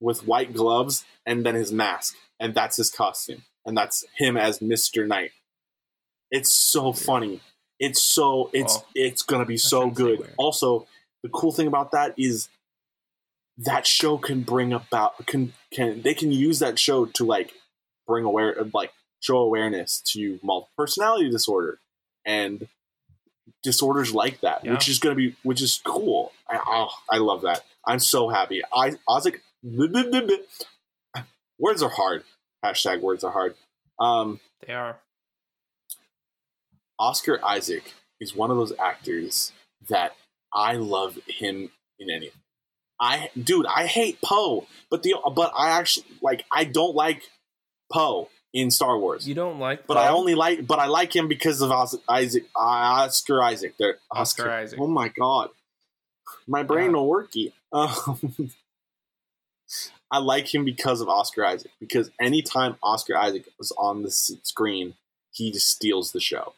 [0.00, 2.14] with white gloves and then his mask.
[2.40, 3.42] And that's his costume.
[3.68, 5.06] And that's him as Mr.
[5.06, 5.30] Knight.
[6.30, 7.40] It's so funny.
[7.78, 10.18] It's so it's it's gonna be so good.
[10.18, 10.30] where.
[10.36, 10.86] Also,
[11.22, 12.48] the cool thing about that is
[13.58, 17.52] that show can bring about can can they can use that show to like
[18.06, 21.78] bring aware like show awareness to multiple personality disorder
[22.24, 22.68] and
[23.62, 24.72] disorders like that Yeah.
[24.72, 28.28] which is going to be which is cool I, oh, I love that i'm so
[28.28, 29.42] happy i Isaac
[31.58, 32.22] words are hard
[32.64, 33.54] hashtag words are hard
[34.00, 34.98] um They are.
[36.98, 39.52] oscar isaac is one of those actors
[39.88, 40.12] that
[40.52, 42.40] i love him in anything
[43.00, 47.22] I dude, I hate Poe, but the but I actually like I don't like
[47.92, 51.28] Poe in Star Wars, You don't like, but I only like but I like him
[51.28, 53.76] because of Os- Isaac Oscar Isaac.
[53.78, 54.80] There, Oscar Isaac.
[54.82, 55.50] Oh my god,
[56.48, 56.90] my brain Yeah.
[56.94, 57.52] no worky.
[57.72, 58.50] Um,
[60.10, 61.70] I like him because of Oscar Isaac.
[61.80, 64.94] Because anytime Oscar Isaac was on the screen,
[65.32, 66.54] he just steals the show.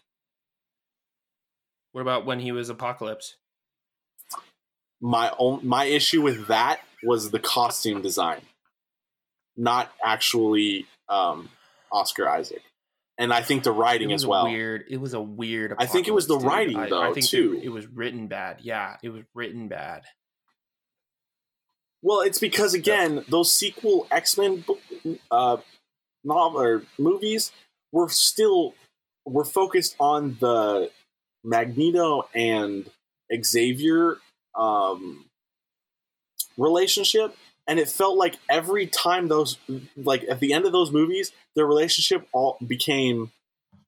[1.92, 3.36] What about when he was Apocalypse?
[5.00, 8.42] My own my issue with that was the costume design,
[9.56, 11.48] not actually um,
[11.90, 12.62] Oscar Isaac.
[13.18, 14.44] And I think the writing as well.
[14.44, 14.84] Weird.
[14.88, 15.74] It was a weird.
[15.78, 16.46] I think it was the dude.
[16.46, 17.58] writing, I- though, I think too.
[17.58, 18.58] It, it was written bad.
[18.62, 20.04] Yeah, it was written bad.
[22.02, 24.64] Well, it's because again, those sequel X Men
[25.30, 25.58] uh,
[26.24, 27.52] novel or movies
[27.92, 28.74] were still
[29.26, 30.90] were focused on the
[31.44, 32.90] Magneto and
[33.44, 34.18] Xavier
[34.54, 35.26] um,
[36.56, 37.36] relationship,
[37.66, 39.58] and it felt like every time those
[39.96, 43.30] like at the end of those movies, their relationship all became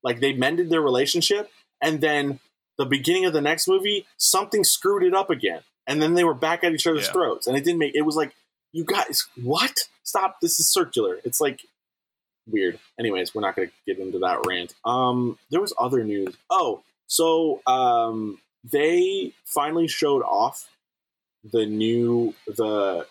[0.03, 2.41] like they mended their relationship, and then
[2.77, 6.35] the beginning of the next movie, something screwed it up again and then they were
[6.35, 7.13] back at each other's Yeah.
[7.13, 7.47] throats.
[7.47, 8.33] And it didn't make it was like
[8.73, 9.89] you guys what?
[10.05, 11.19] Stop this is circular.
[11.25, 11.61] It's like
[12.49, 12.79] weird.
[12.99, 14.75] Anyways we're not going to get into that rant.
[14.85, 16.35] Um there was other news.
[16.51, 20.69] Oh so um they finally showed off
[21.45, 23.07] the new the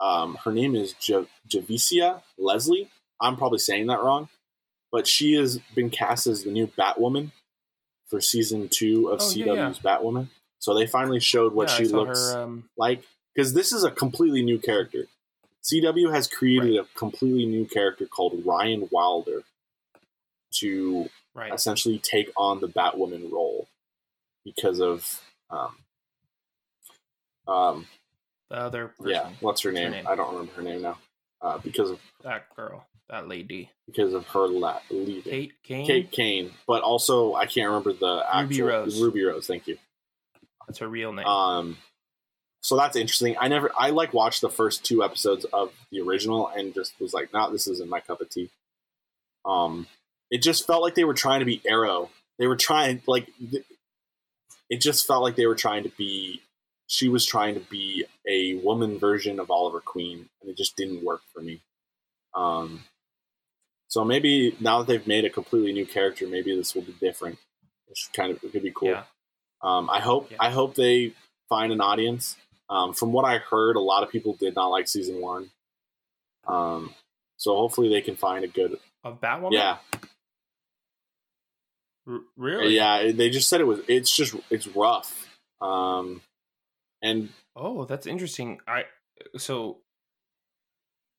[0.00, 2.90] um her name is J- javicia leslie.
[3.20, 4.28] I'm probably saying that wrong
[4.90, 7.32] but she has been cast as the new batwoman
[8.08, 9.72] for season two of Oh, cw's yeah, yeah.
[9.82, 10.28] batwoman
[10.64, 13.04] so they finally showed what Yeah, she looks Her, um, like
[13.34, 15.04] because this is a completely new character.
[15.62, 19.42] CW has created a completely new character called Ryan Wilder
[20.54, 21.52] to right.
[21.52, 23.68] essentially take on the Batwoman role
[24.42, 25.20] because of
[25.50, 25.76] um,
[27.46, 27.86] um
[28.48, 28.88] The other.
[28.88, 29.90] Person, yeah what's her What's her name?
[29.90, 30.06] name?
[30.08, 30.96] I don't remember her name now
[31.42, 32.86] uh, because of That girl.
[33.10, 33.68] That lady.
[33.86, 35.86] because of her la- leaving Kate Kane.
[35.86, 38.98] Kate Kane, but also I can't remember the Ruby actual Rose.
[38.98, 39.46] Ruby Rose.
[39.46, 39.76] Thank you.
[40.66, 41.26] That's her real name.
[41.26, 41.76] Um,
[42.60, 43.36] so that's interesting.
[43.38, 47.12] I never, I like watched the first two episodes of the original and just was
[47.12, 48.50] like, nah, this isn't my cup of tea.
[49.44, 49.86] Um,
[50.30, 52.10] it just felt like they were trying to be Arrow.
[52.38, 53.28] They were trying, like,
[54.70, 56.40] it just felt like they were trying to be.
[56.86, 61.04] She was trying to be a woman version of Oliver Queen, and it just didn't
[61.04, 61.62] work for me.
[62.34, 62.84] Um,
[63.88, 67.38] so maybe now that they've made a completely new character, maybe this will be different.
[67.86, 68.88] Which kind of it could be cool.
[68.88, 69.04] Yeah.
[69.64, 70.36] Um, I hope Yeah.
[70.40, 71.14] I hope they
[71.48, 72.36] find an audience.
[72.70, 75.50] Um, from what I heard, a lot of people did not like season one.
[76.46, 76.94] Um,
[77.38, 78.78] so hopefully they can find a good.
[79.02, 79.52] Of Batwoman.
[79.52, 79.78] Yeah,
[82.06, 82.74] R- really?
[82.76, 83.10] yeah.
[83.12, 83.80] They just said it was.
[83.88, 85.38] It's just it's rough.
[85.60, 86.20] Um,
[87.02, 88.60] and Oh, that's interesting.
[88.66, 88.84] I
[89.38, 89.78] so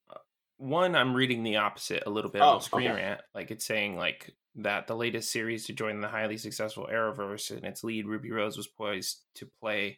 [0.10, 0.18] uh,
[0.58, 2.96] one, I'm reading the opposite a little bit Oh, on Screen okay.
[3.02, 3.22] Rant.
[3.34, 7.64] Like it's saying like that the latest series to join the highly successful Arrowverse and
[7.65, 9.98] its lead Ruby Rose was poised to play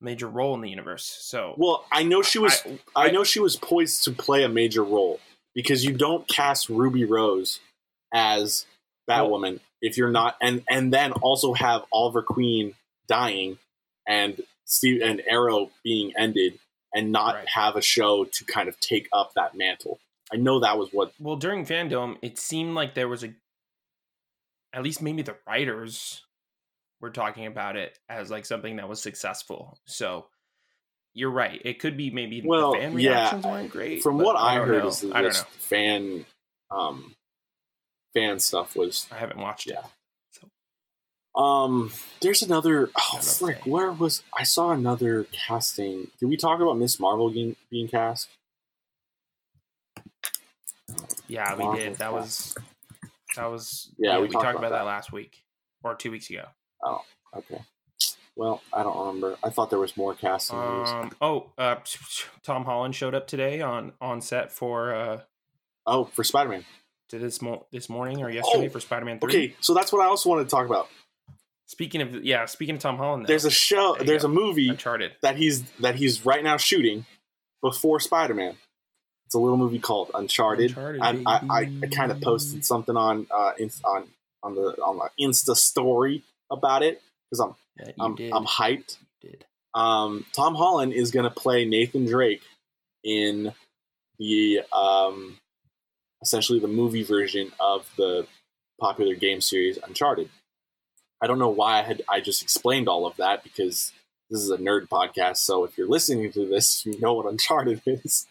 [0.00, 1.04] a major role in the universe.
[1.04, 2.62] So well, I know she was.
[2.66, 5.20] I- I, know she was poised to play a major role
[5.54, 7.60] because you don't cast Ruby Rose
[8.14, 8.64] as
[9.08, 12.74] Batwoman if you're not, and and then also have Oliver Queen
[13.08, 13.58] dying
[14.06, 16.58] and Steve and Arrow being ended,
[16.94, 17.48] and not Right.
[17.48, 19.98] have a show to kind of take up that mantle.
[20.32, 21.12] I know that was what.
[21.18, 23.34] well during fandom it seemed like there was a
[24.72, 26.22] at least maybe the writers
[27.00, 30.26] were talking about it as like something that was successful so
[31.14, 34.56] you're right it could be maybe Well, the fan yeah, weren't great From what I,
[34.56, 34.88] don't heard, know.
[34.88, 36.24] is i don't know fan,
[36.70, 37.14] um,
[38.14, 39.80] fan stuff was i haven't watched Yeah.
[39.80, 39.84] it
[41.34, 42.90] Um, there's another.
[42.98, 43.64] Oh, frick!
[43.64, 46.08] Where was I saw another casting?
[46.18, 48.28] Did we talk about Miss Marvel being, being cast?
[51.28, 52.12] yeah we did that cast.
[52.12, 52.54] was
[53.36, 54.86] that was Yeah, we we, talked talked about about that.
[54.86, 55.42] last week
[55.82, 56.44] or two weeks ago
[56.84, 57.00] Oh,
[57.36, 57.60] Okay.
[58.36, 59.36] Well, I don't remember.
[59.44, 60.88] I thought there was more casting news.
[60.90, 61.76] um oh uh
[62.42, 65.20] tom holland showed up today on on set for uh
[65.86, 66.64] Oh, for Spider Man.
[67.08, 70.06] to this mo- this morning or yesterday Oh, for spider-man Okay, so that's what I
[70.06, 70.88] also wanted to talk about.
[71.66, 73.94] speaking of yeah speaking of tom holland though, There's a show.
[73.96, 74.28] There There's go.
[74.28, 77.06] a movie uncharted that he's that he's right now shooting
[77.62, 78.56] before Spider Man.
[79.30, 80.70] It's a little movie called Uncharted.
[80.70, 84.08] Uncharted, I, I, I, I kind of posted something on uh in, on
[84.42, 87.00] on the on my Insta story about it
[87.30, 88.32] because I'm Yeah, I'm, did.
[88.32, 88.96] I'm hyped.
[89.20, 89.44] Did.
[89.72, 92.42] Um, Tom Holland is going to play Nathan Drake
[93.04, 93.52] in
[94.18, 95.38] the um,
[96.22, 98.26] essentially the movie version of the
[98.80, 100.28] popular game series Uncharted.
[101.22, 103.92] I don't know why I had I just explained all of that because
[104.28, 105.36] this is a nerd podcast.
[105.36, 108.26] So if you're listening to this, you know what Uncharted is.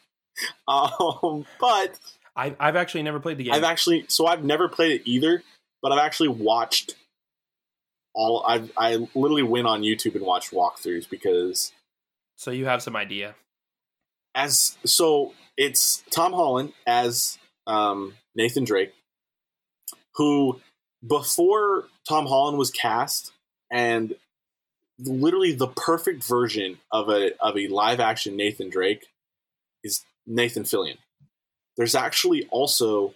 [0.67, 1.97] Um, but
[2.35, 3.53] I, I've actually never played the game.
[3.53, 5.43] I've actually so I've never played it either,
[5.81, 6.95] but I've actually watched
[8.13, 8.45] all.
[8.47, 11.71] I I literally went on YouTube and watched walkthroughs because
[12.35, 13.35] so you have some idea.
[14.35, 17.37] as so it's Tom Holland as
[17.67, 18.93] um, Nathan Drake,
[20.15, 20.61] who
[21.05, 23.31] before Tom Holland was cast
[23.71, 24.15] and
[24.99, 29.07] literally the perfect version of a of a live action Nathan Drake
[29.83, 30.97] is Nathan Fillion.
[31.75, 33.13] There's actually also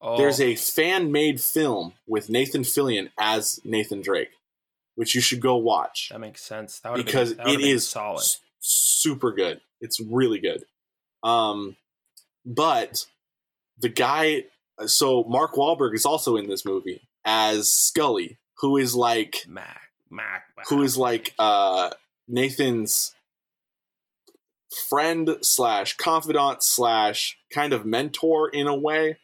[0.00, 4.30] Oh, there's a fan made film with Nathan Fillion as Nathan Drake,
[4.94, 6.78] which you should go watch that makes sense.
[6.80, 8.20] That because been, that it is solid.
[8.20, 9.60] s- super good.
[9.80, 10.64] It's really good.
[11.24, 11.76] Um,
[12.46, 13.06] but
[13.80, 14.44] the guy,
[14.86, 19.80] so Mark Wahlberg is also in this movie as Scully, who is like Mac,
[20.10, 21.90] Mac, who is like uh
[22.28, 23.14] Nathan's
[24.88, 29.18] friend slash confidant slash kind of mentor in a way.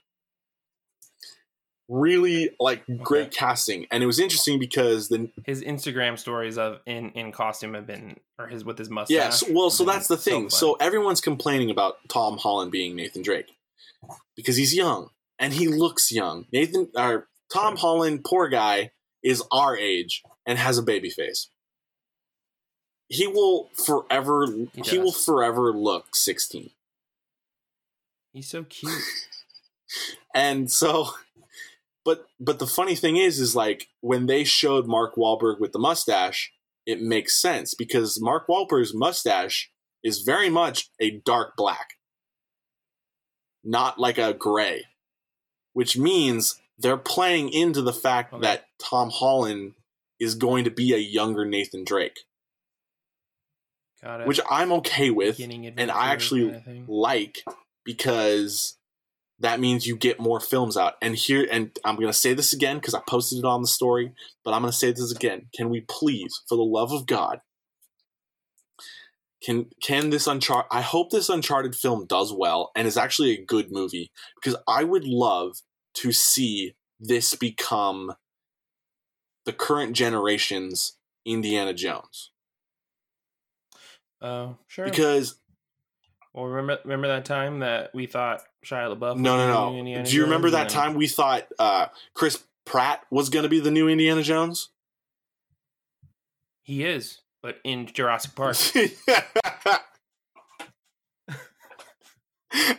[1.87, 7.11] Really like great casting, and it was interesting because the his Instagram stories of in
[7.11, 9.15] in costume have been or his with his mustache.
[9.15, 10.49] Yes, well, so that's the thing.
[10.49, 13.53] so So, everyone's complaining about Tom Holland being Nathan Drake
[14.35, 16.47] because he's young and he looks young.
[16.53, 18.93] Nathan or Tom Holland, poor guy,
[19.23, 21.51] is our age and has a baby face.
[23.09, 26.71] He will forever he, He will forever look 16.
[28.33, 28.93] he's so cute.
[30.35, 31.11] And so
[32.05, 35.79] but but the funny thing is is like when they showed Mark Wahlberg with the
[35.79, 36.53] mustache,
[36.85, 39.71] it makes sense because Mark Wahlberg's mustache
[40.03, 41.91] is very much a dark black.
[43.63, 44.85] Not like a gray.
[45.73, 48.43] Which means they're playing into the fact Okay.
[48.43, 49.75] that Tom Holland
[50.19, 52.21] is going to be a younger Nathan Drake.
[54.27, 57.43] Which I'm okay with and I actually kinda like
[57.85, 58.77] because
[59.41, 60.95] that means you get more films out.
[61.03, 63.69] And here, and I'm going to say this again because I posted it on the
[63.69, 64.13] story,
[64.45, 65.47] but I'm going to say this again.
[65.55, 67.41] Can we please, for the love of God,
[69.43, 70.71] can can this Uncharted?
[70.71, 74.85] I hope this Uncharted film does well and is actually a good movie because I
[74.85, 75.59] would love
[75.97, 78.15] to see this become
[79.45, 82.31] the current generation's Indiana Jones
[84.25, 84.87] Oh, sure.
[84.87, 85.39] because
[86.33, 89.19] well, remember remember that time that we thought Shia LaBeouf?
[89.19, 89.77] No, no, no.
[89.77, 93.51] Indiana Do you remember Jones, that time we thought uh, Chris Pratt was going to
[93.51, 94.71] be the new Indiana Jones?
[96.63, 98.57] He is, but in Jurassic Park.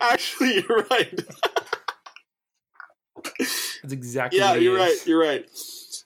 [0.02, 1.20] Actually, you're right.
[3.38, 4.40] That's exactly.
[4.40, 4.80] yeah, what you're is.
[4.80, 5.08] right.
[5.08, 5.46] You're right,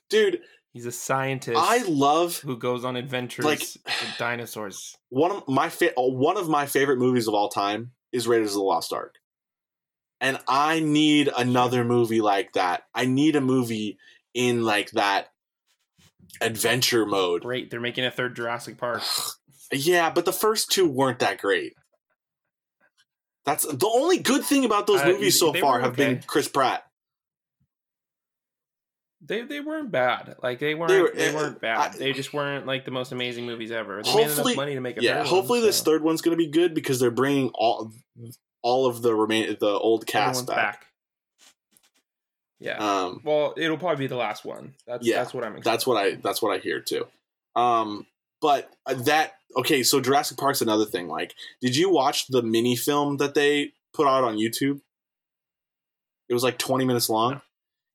[0.09, 0.41] dude.
[0.73, 4.95] He's a scientist I love who goes on adventures Like- with dinosaurs.
[5.09, 8.55] one of my fa- one of my favorite movies of all time is Raiders of
[8.55, 9.15] the Lost Ark,
[10.21, 12.83] and I need another movie like that.
[12.93, 13.97] I need a movie
[14.33, 15.29] in like that
[16.41, 17.41] adventure mode.
[17.41, 19.01] Great, they're making a third Jurassic Park.
[19.71, 21.73] Yeah, but the first two weren't that great.
[23.45, 26.23] That's the only good thing about those Uh, movies so far were have been.
[26.25, 26.88] Chris Pratt.
[29.21, 30.35] They they weren't bad.
[30.41, 31.95] Like they weren't They they, were- uh, weren't bad.
[31.95, 34.01] I- they just weren't like the most amazing movies ever.
[34.01, 36.21] They made Hopefully- enough money to make a Yeah, hopefully one, this so third one's
[36.21, 37.91] going to be good because they're bringing all
[38.61, 40.55] all of the remain the old cast back.
[40.55, 40.85] back.
[42.59, 42.77] Yeah.
[42.77, 44.73] Um, well, it'll probably be the last one.
[44.85, 45.55] That's Yeah, that's what I'm.
[45.57, 47.05] Excited that's what I that's what I hear too.
[47.55, 48.05] Um,
[48.41, 51.07] but that okay, so Jurassic Park's another thing.
[51.07, 54.81] Like, did you watch the mini film that they put out on YouTube?
[56.29, 57.41] It was like 20 minutes long.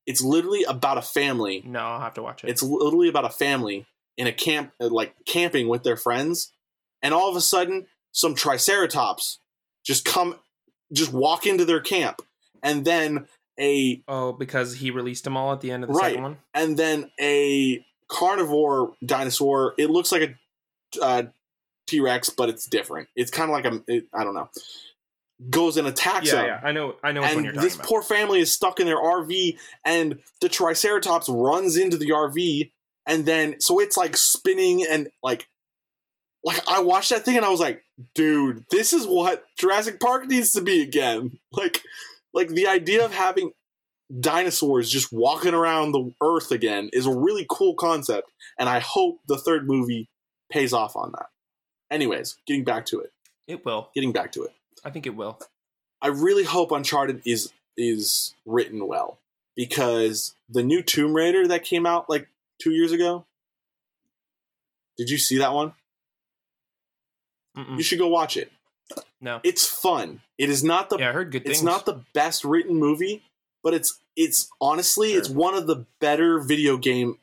[0.07, 2.51] It's literally about a family No, I'll have to watch it.
[2.51, 3.87] It's literally about a family
[4.17, 6.53] in a camp, uh, like camping with their friends,
[7.03, 9.39] and all of a sudden, some triceratops
[9.85, 10.39] just come,
[10.93, 12.23] just walk into their camp,
[12.63, 13.27] and then
[13.59, 16.11] a oh, because he released them all at the end of the Right.
[16.11, 16.37] second one.
[16.55, 19.75] and then a carnivore dinosaur.
[19.79, 21.23] It looks like a uh,
[21.87, 23.09] T Rex, but it's different.
[23.17, 24.49] It's kind of like a it, I don't know.
[25.51, 26.47] Goes and attacks Yeah, them.
[26.47, 27.87] yeah, I know, I know and you're this about.
[27.87, 32.71] poor family is stuck in their RV, and the Triceratops runs into the RV,
[33.07, 35.49] and then so it's like spinning and like,
[36.45, 37.83] like I watched that thing and I was like,
[38.15, 41.39] dude, this is what Jurassic Park needs to be again.
[41.53, 41.83] Like,
[42.33, 43.51] like the idea of having
[44.21, 48.29] dinosaurs just walking around the Earth again is a really cool concept,
[48.59, 50.09] and I hope the third movie
[50.51, 51.27] pays off on that.
[51.91, 53.11] Anyways, getting back to it.
[53.49, 53.91] it will.
[53.95, 54.53] Getting back to it.
[54.85, 55.39] I think it will.
[56.03, 59.19] I really hope Uncharted is is written well
[59.57, 62.29] because the new Tomb Raider that came out like
[62.61, 63.27] two years ago.
[64.97, 65.73] Did you see that one?
[67.57, 67.77] Mm-mm.
[67.77, 68.51] You should go watch it.
[69.21, 69.41] No.
[69.43, 70.21] It's fun.
[70.39, 71.57] It is not the Yeah, I heard good things.
[71.57, 73.23] it's not the best written movie,
[73.63, 75.19] but it's it's honestly Sure.
[75.19, 77.19] it's one of the better video game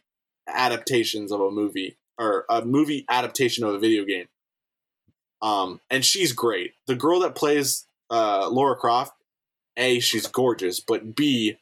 [0.47, 4.27] adaptations of a movie or a movie adaptation of a video game.
[5.41, 6.73] Um, and she's great.
[6.87, 9.13] The girl that plays uh, Lara Croft,
[9.77, 11.57] a she's gorgeous, but b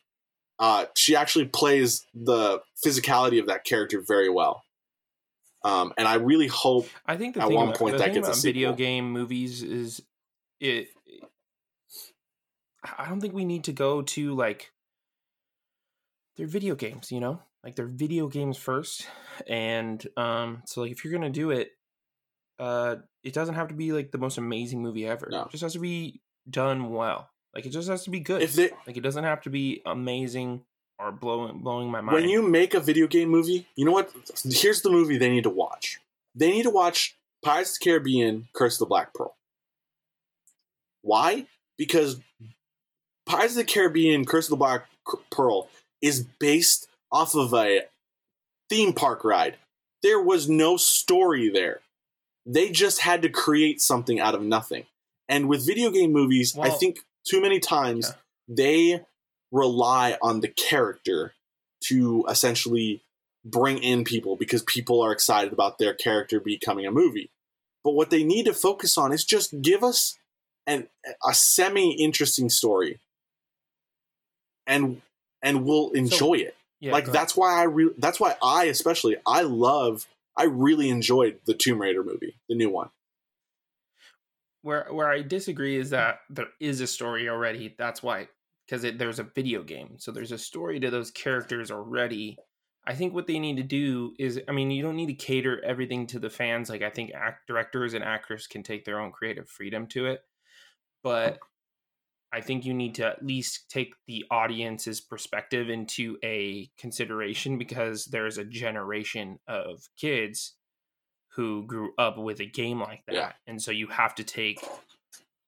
[0.60, 4.64] uh, she actually plays the physicality of that character very well.
[5.64, 8.74] Um, and I really hope I think At one about, point that gets a video
[8.74, 10.02] game movies is
[10.60, 10.88] it.
[12.98, 14.72] I don't think we need to go to like
[16.38, 19.06] they're video games, you know, like they're video games first,
[19.48, 21.72] and um, so like if you're gonna do it,
[22.60, 25.28] uh, it doesn't have to be like the most amazing movie ever.
[25.32, 25.44] No.
[25.44, 27.30] It just has to be done well.
[27.56, 28.42] Like it just has to be good.
[28.42, 30.62] if they like it doesn't have to be amazing
[31.00, 32.16] or blowing blowing my mind.
[32.16, 34.12] when you make a video game movie, you know what?
[34.44, 36.00] Here's the movie they need to watch.
[36.36, 39.36] They need to watch Pirates of the Caribbean: Curse of the Black Pearl.
[41.02, 41.48] Why?
[41.78, 42.20] Because
[43.26, 44.86] Pirates of the Caribbean: Curse of the Black
[45.32, 45.70] Pearl
[46.02, 47.82] is based off of a
[48.70, 49.58] theme park ride.
[50.04, 51.82] There was no story there.
[52.52, 54.88] They just had to create something out of nothing.
[55.28, 58.16] And with video game movies, I think too many times Yeah.
[58.56, 59.06] they
[59.52, 61.36] rely on the character
[61.86, 63.04] to essentially
[63.46, 67.30] bring in people because people are excited about their character becoming a movie.
[67.84, 70.18] But what they need to focus on is just give us
[70.66, 70.90] an
[71.26, 73.00] a semi interesting story,
[74.68, 75.02] and
[75.42, 76.56] and we'll enjoy it.
[76.80, 80.08] yeah, like that's why I re- that's why I especially I love
[80.38, 82.90] I really enjoyed the Tomb Raider movie, the new one.
[84.62, 87.76] where where I disagree is that there is a story already.
[87.78, 88.28] That's why
[88.66, 92.38] because there's a video game, so there's a story to those characters already.
[92.86, 95.64] I think what they need to do is, I mean, you don't need to cater
[95.64, 96.70] everything to the fans.
[96.70, 100.22] Like I think act directors and actors can take their own creative freedom to it,
[101.04, 101.40] but
[102.32, 108.06] I think you need to at least take the audience's perspective into a consideration because
[108.06, 110.56] there's a generation of kids
[111.36, 113.16] who grew up with a game like that.
[113.16, 113.32] Yeah.
[113.48, 114.60] and so you have to take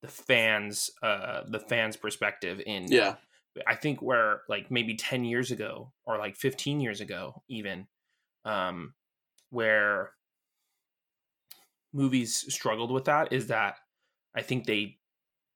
[0.02, 3.16] the fans uh the fans perspective in Yeah,
[3.68, 7.88] i think where like maybe 10 years ago or like 15 years ago even
[8.45, 8.94] um
[9.49, 10.12] where
[11.94, 13.76] movies struggled with that is that
[14.36, 14.98] i think they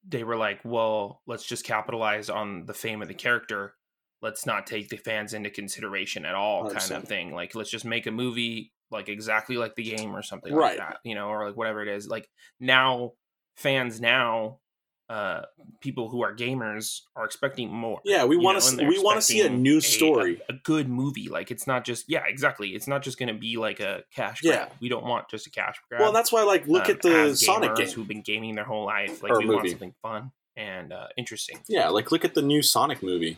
[0.07, 3.73] they were like well let's just capitalize on the fame of the character
[4.21, 7.85] let's not take the fans into consideration at all kind of thing like let's just
[7.85, 10.77] make a movie like exactly like the game or something Right.
[10.77, 12.27] like that you know or like whatever it is like
[12.59, 13.11] now
[13.57, 14.59] fans now
[15.07, 15.41] uh
[15.81, 18.25] people who are gamers are expecting more yeah.
[18.25, 20.41] We want to we want to see a new story.
[20.49, 23.39] a, a good movie like it's not just yeah exactly it's not just going to
[23.39, 24.67] be like a cash Yeah.
[24.79, 27.35] we don't want just a cash grab well, that's why like look um, at the
[27.35, 27.87] Sonic gamers game.
[27.89, 31.59] who've been gaming their whole life like Or we want something fun and uh, interesting
[31.67, 33.37] Yeah, like look at the new Sonic movie.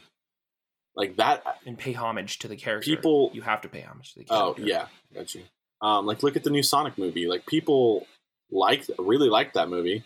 [0.95, 4.19] Like that and pay homage to the character People- you have to pay homage to
[4.19, 4.63] the characters.
[4.63, 5.43] Oh yeah, got you.
[5.81, 7.27] Um, like look at the new Sonic movie.
[7.27, 8.07] Like people
[8.49, 10.03] like really like that movie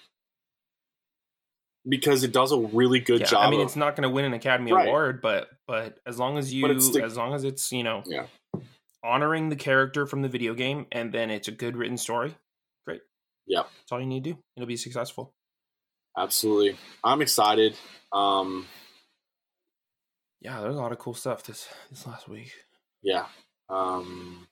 [1.88, 3.48] because it does a really good Yeah, job.
[3.48, 4.88] I mean, of- it's not going to win an Academy Right.
[4.88, 8.28] Award, but but as long as you, the- as long as it's you know, Yeah.
[9.04, 12.36] honoring the character from the video game, and then it's a good written story,
[12.86, 13.02] great.
[13.48, 14.40] Yeah, that's all you need to do.
[14.56, 15.34] It'll be successful.
[16.18, 16.78] absolutely.
[17.04, 17.76] I'm excited.
[18.12, 18.68] Um,
[20.42, 22.52] Yeah, there's a lot of cool stuff this this last week.
[23.02, 23.28] yeah.
[23.70, 24.48] Um,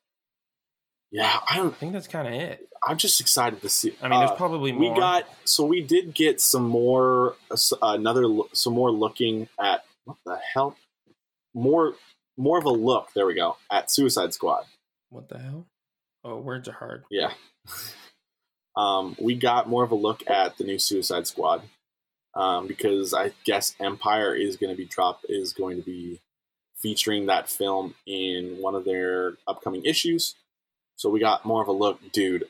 [1.11, 1.39] yeah.
[1.47, 1.75] I I don't.
[1.75, 2.67] think that's kind of it.
[2.87, 3.95] I'm just excited to see.
[4.01, 8.25] I mean, there's uh, probably we got so we did get some more uh, another
[8.53, 10.75] some more looking at what the hell
[11.53, 11.93] more
[12.37, 14.65] more of a look there we go at suicide squad
[15.09, 15.65] what the hell?
[16.23, 17.03] Oh, words are hard.
[17.09, 17.31] yeah
[18.77, 21.63] um we got more of a look at the new suicide squad
[22.35, 26.19] um because i guess empire is going to be drop is going to be
[26.77, 30.35] featuring that film in one of their upcoming issues
[30.99, 32.43] so we got more of a look dude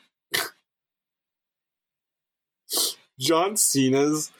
[3.20, 4.32] john cena's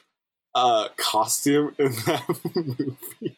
[0.54, 2.24] uh costume in that
[2.54, 3.36] movie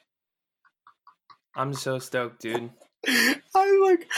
[1.54, 2.70] I'm so stoked, dude.
[3.06, 4.08] I like,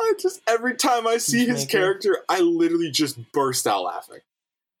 [0.00, 4.20] I just every time I see his character, I literally just burst out laughing.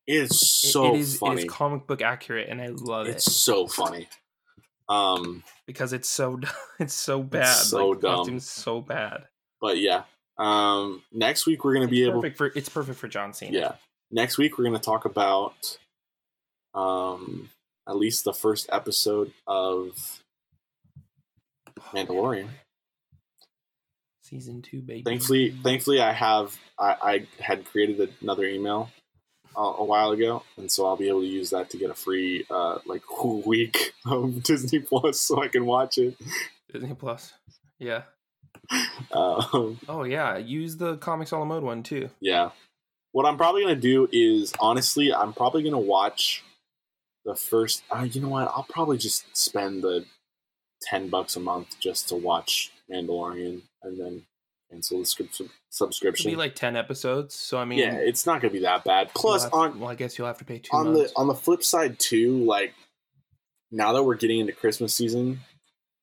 [0.06, 1.42] It's It- so it is funny.
[1.42, 4.06] it is comic book accurate, and I love It's it It's so funny.
[4.88, 6.38] Um, because it's so
[6.78, 7.52] it's so bad.
[7.52, 8.38] so like, dumb.
[8.38, 9.24] so bad.
[9.60, 10.04] but yeah.
[10.36, 12.30] Um, next week we're gonna be It's able.
[12.30, 13.56] for it's perfect for John Cena.
[13.58, 13.72] Yeah.
[14.10, 15.78] Next week we're gonna talk about,
[16.74, 17.50] um,
[17.88, 20.20] at least the first episode of
[21.92, 22.48] Mandalorian.
[24.22, 25.02] season two, baby.
[25.02, 28.90] Thankfully, thankfully, I have I, I had created another email
[29.56, 31.94] a, a while ago, and so I'll be able to use that to get a
[31.94, 36.16] free uh, like whole week of Disney Plus, so I can watch it.
[36.72, 37.32] Disney Plus.
[37.78, 38.02] Yeah.
[39.12, 40.36] Um, Oh yeah.
[40.38, 42.10] Use the comics all mode one too.
[42.20, 42.50] yeah,
[43.12, 46.42] what I'm probably gonna do is honestly, I'm probably gonna watch
[47.24, 47.82] the first.
[47.90, 48.48] Uh, you know what?
[48.48, 50.04] I'll probably just spend the
[50.82, 54.22] ten bucks a month just to watch Mandalorian, and then
[54.70, 56.30] cancel the script It'll subscription.
[56.32, 59.10] be like ten episodes, so I mean, yeah, it's not gonna be that bad.
[59.14, 61.12] Plus, on well, I guess you'll have to pay two on months.
[61.12, 62.74] the on the flip side too, like
[63.70, 65.40] now that we're getting into Christmas season,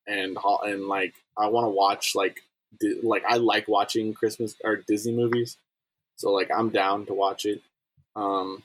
[0.06, 2.42] and and like I want to watch like
[2.80, 5.56] di- like I like watching Christmas or Disney movies,
[6.16, 7.62] so like I'm down to watch it,
[8.16, 8.62] um,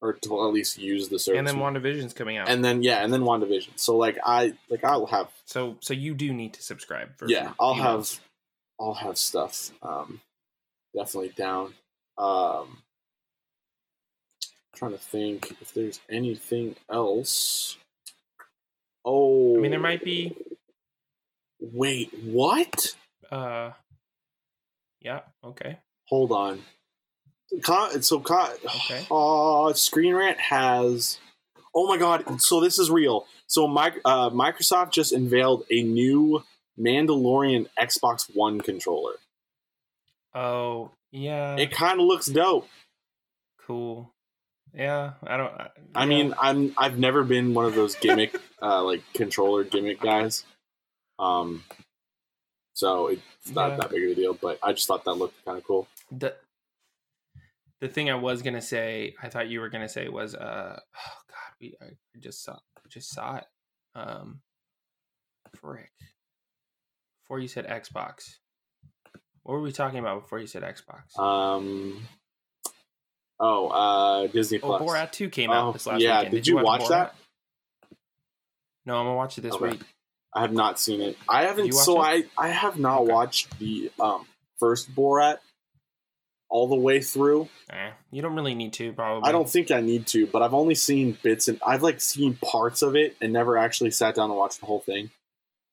[0.00, 1.38] or to at least use the service.
[1.38, 2.48] and then WandaVision's coming out.
[2.48, 3.70] and then yeah, and then Wandavision.
[3.76, 7.52] So like I like I'll have so so you do need to subscribe for yeah
[7.60, 8.20] I'll have months.
[8.80, 9.70] I'll have stuff.
[9.82, 10.20] Um,
[10.96, 11.74] definitely down.
[12.16, 12.78] Um,
[14.74, 17.76] trying to think if there's anything else.
[19.04, 20.34] Oh, I mean, there might be.
[21.60, 22.94] Wait, what?
[23.30, 23.70] Uh,
[25.00, 25.20] yeah.
[25.44, 25.78] Okay.
[26.08, 26.62] Hold on.
[27.62, 29.06] Con- so, con- Okay.
[29.10, 31.18] uh, Screen Rant has.
[31.74, 32.40] Oh my god!
[32.40, 33.26] So this is real.
[33.46, 36.42] So, mic- uh, Microsoft just unveiled a new
[36.78, 39.14] Mandalorian Xbox One controller.
[40.34, 41.56] Oh yeah.
[41.56, 42.68] It kind of looks dope.
[43.66, 44.12] cool.
[44.74, 45.12] Yeah.
[45.24, 45.52] I don't.
[45.52, 46.08] I, I yeah.
[46.08, 50.44] mean, I'm I've never been one of those gimmick uh, like controller gimmick guys.
[51.20, 51.62] Um,
[52.74, 53.76] so it's not Yeah.
[53.76, 54.34] that big of a deal.
[54.34, 55.86] But I just thought that looked kind of cool.
[56.10, 56.34] the
[57.80, 61.18] the thing I was gonna say, I thought you were gonna say was, uh, oh
[61.28, 63.44] god, we I just saw just saw it.
[63.94, 64.40] Um,
[65.56, 65.90] frick.
[67.22, 68.38] Before you said Xbox,
[69.42, 71.18] what were we talking about before you said Xbox?
[71.18, 72.06] Um.
[73.42, 74.82] Oh, uh, Disney oh, Plus.
[74.82, 76.18] Borat Two came Oh, out this last yeah.
[76.18, 76.34] weekend.
[76.34, 77.14] Did you watch that?
[78.84, 79.70] No, I'm gonna watch it this Okay.
[79.70, 79.80] week.
[80.34, 81.16] I have not seen it.
[81.28, 81.72] I haven't.
[81.74, 82.28] So it?
[82.38, 83.12] I I have not Okay.
[83.12, 84.26] watched the um
[84.58, 85.38] first Borat
[86.48, 87.48] all the way through.
[87.70, 89.28] Eh, you don't really need to, probably.
[89.28, 92.36] I don't think I need to, but I've only seen bits and I've like seen
[92.42, 95.10] parts of it and never actually sat down and watched the whole thing.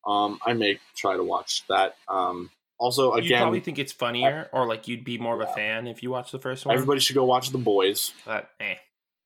[0.06, 1.96] Um, I may try to watch that.
[2.08, 5.52] Um, also, again, You probably think it's funnier, or like you'd be more of a
[5.52, 6.76] fan if you watched the first one.
[6.76, 8.14] everybody should go watch The Boys.
[8.26, 8.76] but eh,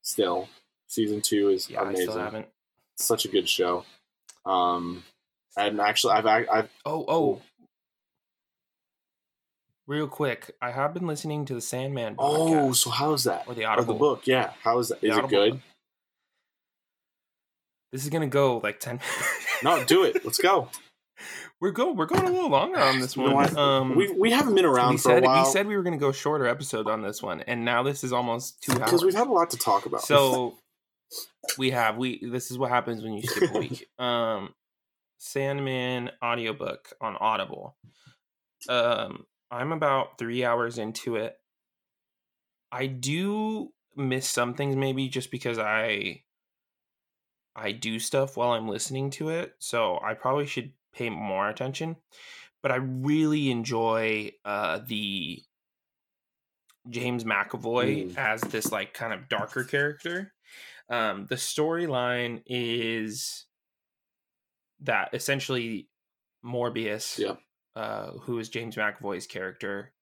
[0.00, 0.48] Still,
[0.88, 2.08] season two is yeah, I amazing.
[2.10, 2.46] still haven't.
[2.96, 3.84] Such a good show.
[4.46, 5.04] Um,
[5.56, 7.42] and actually, I've I've Oh, oh.
[9.86, 13.44] Real quick, I have been listening to the Sandman oh, podcast so how's that?
[13.48, 13.94] or the Or Audible.
[13.94, 14.22] the book?
[14.26, 15.00] Yeah, how is that?
[15.00, 15.52] The it good?
[15.54, 15.60] book.
[17.92, 19.00] This is gonna go like ten.
[19.64, 20.24] No, do it.
[20.24, 20.70] Let's go.
[21.60, 21.92] we're go.
[21.92, 23.56] We're going a little longer on this one.
[23.56, 25.84] Um, we we haven't been around we for said a while we said we were
[25.84, 28.80] gonna go shorter episode on this one, and now this is almost two hours.
[28.80, 30.02] because we've had a lot to talk about.
[30.02, 30.56] So
[31.58, 32.18] we have we.
[32.24, 33.86] This is what happens when you skip a week.
[34.00, 34.52] Um,
[35.22, 37.76] Sandman audiobook on Audible.
[38.68, 41.36] Um, I'm about three hours into it.
[42.72, 46.24] I do miss some things maybe just because I
[47.54, 51.96] I do stuff while I'm listening to it, so I probably should pay more attention.
[52.60, 55.40] But I really enjoy uh the
[56.90, 58.16] James McAvoy Mm.
[58.16, 60.32] as this like kind of darker character.
[60.88, 63.46] Um the storyline is
[64.82, 65.88] that essentially
[66.44, 67.38] Morbius Yep.
[67.76, 69.92] uh, who is James McAvoy's character,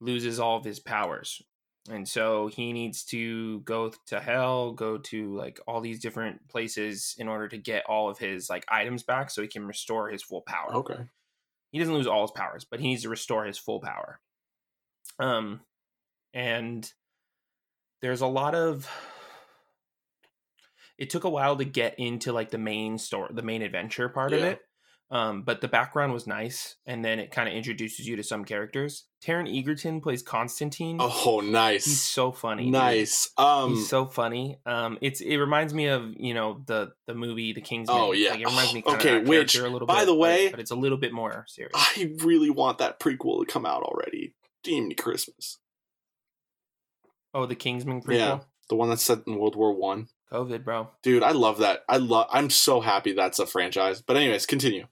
[0.00, 1.40] loses all of his powers.
[1.88, 7.14] And so he needs to go to hell, go to like all these different places
[7.16, 10.22] in order to get all of his like items back so he can restore his
[10.22, 10.74] full power.
[10.74, 11.04] okay.
[11.72, 14.20] He doesn't lose all his powers, but he needs to restore his full power.
[15.20, 15.60] Um
[16.34, 16.90] and
[18.02, 18.90] there's a lot of
[20.98, 24.32] it took a while to get into like the main story, the main adventure part
[24.32, 24.60] of it.
[25.08, 28.44] Um, but the background was nice, and then it kind of introduces you to some
[28.44, 29.06] characters.
[29.24, 30.98] Taron Egerton plays Constantine.
[31.00, 31.84] Oh, nice.
[31.84, 32.64] He's so funny.
[32.64, 32.72] dude.
[32.72, 33.30] nice.
[33.38, 34.58] Um, He's so funny.
[34.66, 37.96] Um, it's it reminds me of you know the the movie The Kingsman.
[37.96, 38.30] Oh, yeah.
[38.30, 38.82] like, it reminds me.
[38.86, 41.44] Okay, which, a little by bit, the but- way- but, it's a little bit more
[41.46, 41.70] serious.
[41.76, 44.34] I really want that prequel to come out already.
[44.64, 45.58] Deemed Christmas.
[47.32, 48.16] Oh, the Kingsman prequel.
[48.18, 48.38] Yeah.
[48.70, 50.08] The one that's set in World War One.
[50.32, 50.90] COVID, bro.
[51.02, 51.84] Dude, I love that.
[51.88, 52.26] I love.
[52.32, 54.02] I'm so happy that's a franchise.
[54.02, 54.86] But anyways, continue.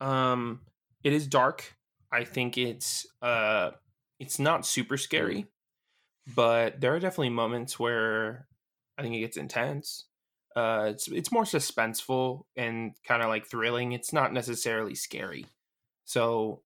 [0.00, 0.60] Um,
[1.04, 1.76] it is dark.
[2.12, 3.70] I think it's uh,
[4.18, 5.46] it's not super scary,
[6.34, 8.48] but there are definitely moments where
[8.98, 10.06] I think it gets intense.
[10.56, 13.92] Uh, it's it's more suspenseful and kind of like thrilling.
[13.92, 15.46] It's not necessarily scary.
[16.04, 16.62] So,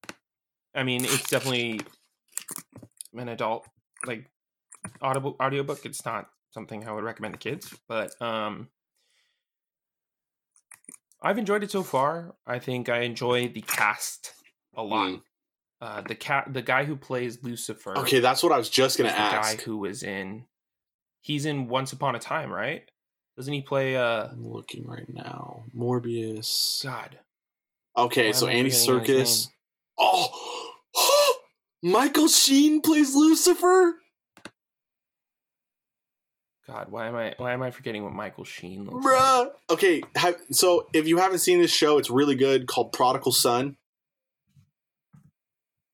[0.75, 1.81] I mean, it's definitely
[3.15, 3.69] an adult
[4.07, 4.31] like
[5.03, 5.85] audible audiobook.
[5.85, 8.69] It's not something I would recommend to kids, but um,
[11.21, 12.35] I've enjoyed it so far.
[12.47, 14.33] I think I enjoy the cast
[14.77, 15.09] a lot.
[15.09, 15.21] Mm.
[15.81, 17.99] uh, the cat, the guy who plays Lucifer.
[17.99, 19.59] Okay, that's what I was just gonna ask.
[19.59, 20.45] guy who was in.
[21.21, 22.89] He's in Once Upon a Time, right?
[23.37, 23.97] Doesn't he play?
[23.97, 25.65] Uh, I'm looking right now.
[25.77, 26.85] Morbius.
[26.85, 27.19] God.
[27.97, 29.49] Okay, Why so Andy Serkis.
[29.99, 30.71] Oh,
[31.83, 33.97] Michael Sheen plays Lucifer.
[36.67, 39.53] God, why am I why am I forgetting what Michael Sheen looks like?
[39.71, 43.77] Okay, have, so if you haven't seen this show, it's really good called Prodigal Son.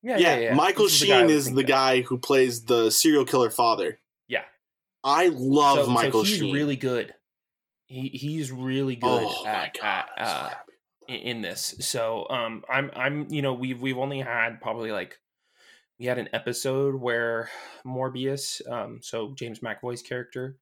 [0.03, 2.91] Yeah, Yeah, Michael is the guy I Sheen was is the guy who plays the
[2.91, 3.99] serial killer father.
[4.29, 4.45] Yeah.
[5.05, 6.55] I love So- so Michael he's Sheen.
[6.55, 7.15] really good.
[7.87, 10.05] He he's really good oh at, god.
[10.17, 10.51] at, so uh,
[11.09, 11.75] in, in this.
[11.81, 15.19] So um I'm I'm you know we've we've only had probably like
[16.01, 17.51] we had an episode where
[17.87, 20.57] Morbius um so James McAvoy's character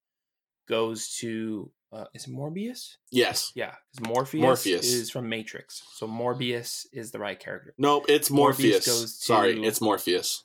[0.69, 2.97] goes to uh is it Morbius?
[3.10, 3.52] Yes.
[3.55, 3.74] Yeah,
[4.06, 4.93] Morpheus, Morpheus.
[4.93, 5.82] is from Matrix.
[5.94, 7.73] So Morbius is the right character.
[7.78, 8.86] Nope, it's Morpheus Morpheus.
[8.86, 10.44] goes Sorry, it's Morpheus.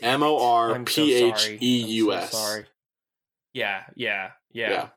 [0.00, 1.58] M O R P H.
[1.60, 2.32] E U S.
[2.32, 2.64] sorry.
[3.52, 4.88] Yeah, yeah, yeah, Yeah.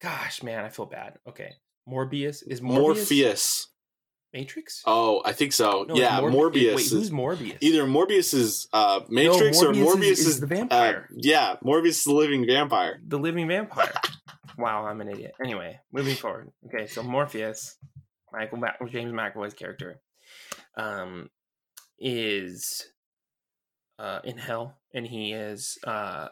[0.00, 1.18] Gosh, man, I feel bad.
[1.26, 1.54] Okay.
[1.88, 3.68] Morbius is Morbius Morpheus.
[4.34, 4.82] Matrix?
[4.84, 5.86] Oh, I think so.
[5.88, 6.74] No, yeah, Morbi- Morbius.
[6.74, 7.56] Wait, is, who's Morbius?
[7.60, 11.08] either Morbius is uh, Matrix no, or Morbius Morbius is, is the vampire.
[11.08, 13.00] Uh, yeah, Morbius is the living vampire.
[13.06, 13.94] the living vampire.
[14.58, 15.34] wow, I'm an idiot.
[15.42, 16.50] Anyway, moving forward.
[16.66, 17.76] Okay, so Morpheus,
[18.32, 20.00] Michael Ma- James McAvoy's character,
[20.76, 21.30] um,
[22.00, 22.84] is
[24.00, 26.26] uh in hell, and he is uh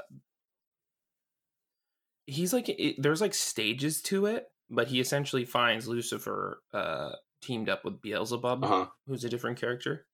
[2.27, 7.11] he's like it, there's like stages to it, but he essentially finds Lucifer uh
[7.43, 8.87] teamed up with Beelzebub, Uh huh.
[9.07, 10.07] who's a different character,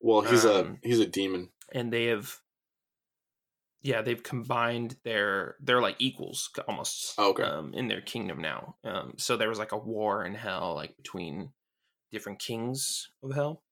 [0.00, 1.50] Well, he's Um, a he's a demon.
[1.72, 2.38] and they have.
[3.82, 7.42] Yeah, they've combined their they're like equals almost Oh, okay.
[7.42, 8.76] um, in their kingdom now.
[8.82, 11.52] Um, so there was like a war in hell, like between
[12.10, 13.62] different kings of hell,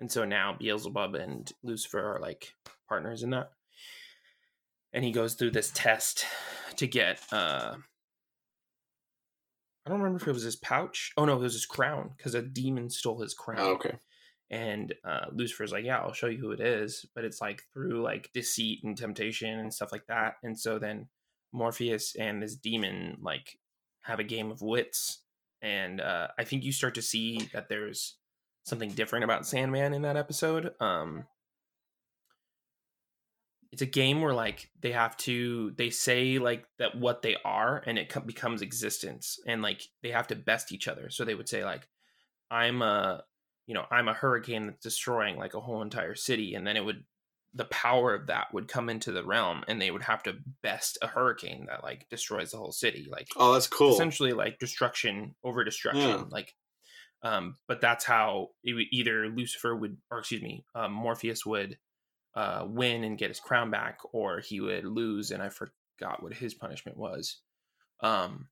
[0.00, 2.52] and so now Beelzebub and Lucifer are like
[2.88, 3.52] partners in that.
[4.92, 6.26] And he goes through this test
[6.76, 7.20] to get.
[7.32, 7.76] uh
[9.84, 11.12] I don't remember if it was his pouch.
[11.16, 13.96] Oh no, it was his crown because a demon stole his crown Oh, okay.
[14.50, 18.02] and uh, Lucifer's like, "Yeah, I'll show you who it is," but it's like through
[18.02, 20.34] like deceit and temptation and stuff like that.
[20.42, 21.08] And so then
[21.52, 23.58] Morpheus and this demon like
[24.02, 25.22] have a game of wits,
[25.60, 28.16] and uh, I think you start to see that there's
[28.64, 30.72] something different about Sandman in that episode.
[30.80, 31.26] Um,
[33.72, 37.82] it's a game where like they have to they say like that what they are
[37.86, 41.34] and it co- becomes existence and like they have to best each other so they
[41.34, 41.88] would say like
[42.50, 43.22] i'm a
[43.66, 46.84] you know i'm a hurricane that's destroying like a whole entire city and then it
[46.84, 47.02] would
[47.54, 50.96] the power of that would come into the realm and they would have to best
[51.02, 53.92] a hurricane that like destroys the whole city like Oh, that's cool.
[53.92, 56.24] essentially like destruction over destruction Yeah.
[56.30, 56.54] like
[57.22, 61.78] um but that's how it would either lucifer would or excuse me um, morpheus would
[62.34, 66.32] uh win and get his crown back or he would lose and i forgot what
[66.34, 67.38] his punishment was
[68.02, 68.48] um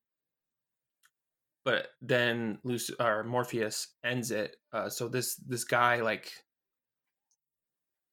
[1.64, 6.30] but then Luc- or morpheus ends it uh so this this guy like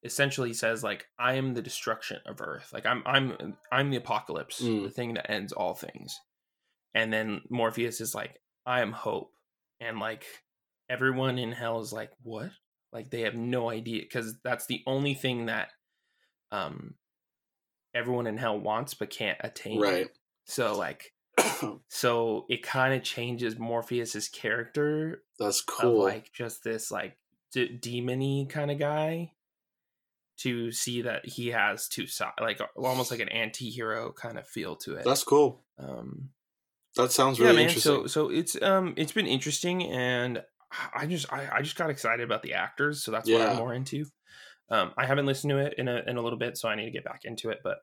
[0.03, 4.61] essentially says like i am the destruction of earth like i'm i'm i'm the apocalypse
[4.61, 4.83] Mm.
[4.83, 6.19] the thing that ends all things
[6.93, 9.31] and then morpheus is like i am hope
[9.79, 10.23] and like
[10.89, 12.51] everyone in hell is like what
[12.93, 15.69] like they have no idea because that's the only thing that
[16.51, 16.93] um
[17.93, 20.07] everyone in hell wants but can't attain right.
[20.45, 21.13] so like
[21.89, 26.03] so it kind of changes morpheus's character that's of cool.
[26.03, 27.17] like just this like
[27.51, 29.31] d- demony kind of guy
[30.37, 34.75] to see that he has two sides like almost like an anti-hero kind of feel
[34.75, 35.63] to it that's cool.
[35.79, 36.29] um
[36.95, 37.91] That sounds really yeah man interesting.
[38.03, 40.43] so so it's um it's been interesting and
[40.93, 43.73] i just I, I just got excited about the actors so that's what i'm more
[43.73, 44.05] into.
[44.69, 46.85] Um i haven't listened to it in a in a little bit so i need
[46.85, 47.79] to get back into it but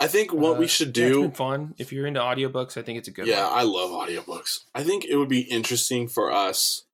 [0.00, 1.74] I think what uh, we should yeah, it's do been fun.
[1.78, 3.58] If you're into audiobooks i think it's a good yeah, one.
[3.58, 4.60] I love audiobooks.
[4.74, 6.84] I think it would be interesting for us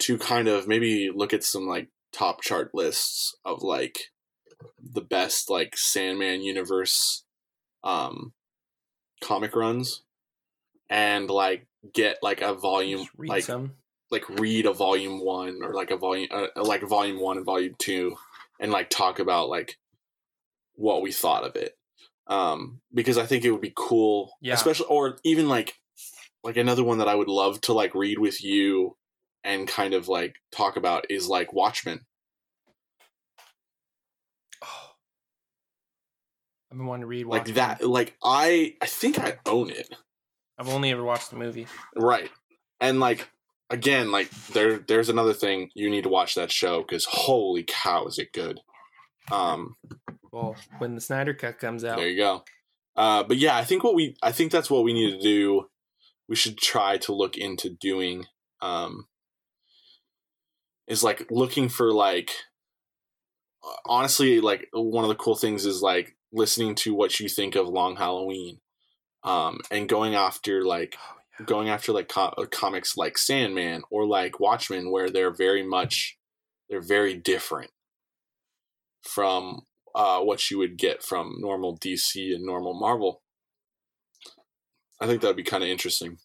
[0.00, 4.10] to kind of maybe look at some like top chart lists of like
[4.82, 7.24] the best like Sandman universe
[7.84, 8.32] um
[9.22, 10.02] comic runs
[10.88, 13.72] and like get like a volume read like some
[14.10, 17.74] like read a volume 1 or like a volume uh, like volume 1 and volume
[17.78, 18.16] 2
[18.60, 19.76] and like talk about like
[20.74, 21.76] what we thought of it.
[22.26, 24.54] Um because i think it would be cool Yeah.
[24.54, 25.74] especially or even like
[26.42, 28.96] like another one that i would love to like read with you
[29.44, 32.00] and kind of like talk about is like watchmen.
[34.62, 34.90] Oh.
[36.70, 39.88] i've been wanting to read like that like i i think i own it.
[40.58, 41.66] I've only ever watched the movie.
[41.96, 42.30] Right.
[42.82, 43.26] And like
[43.70, 48.06] again, like there, there's another thing you need to watch that show because holy cow,
[48.06, 48.60] is it good?
[49.30, 49.76] Um,
[50.32, 52.44] Well, when the Snyder Cut comes out, there you go.
[52.96, 55.68] Uh, but yeah, I think what we, I think that's what we need to do.
[56.28, 58.26] We should try to look into doing.
[58.60, 59.06] Um,
[60.86, 62.32] is like looking for like
[63.86, 67.68] honestly like one of the cool things is like listening to what you think of
[67.68, 68.58] long halloween
[69.22, 70.96] um and going after like.
[71.46, 76.18] Going after like uh, comics like sandman or like watchmen where they're very much
[76.68, 77.70] they're very different
[79.02, 79.62] from
[79.94, 83.22] uh what you would get from normal dc and normal marvel
[85.00, 86.18] i think that'd be kind of interesting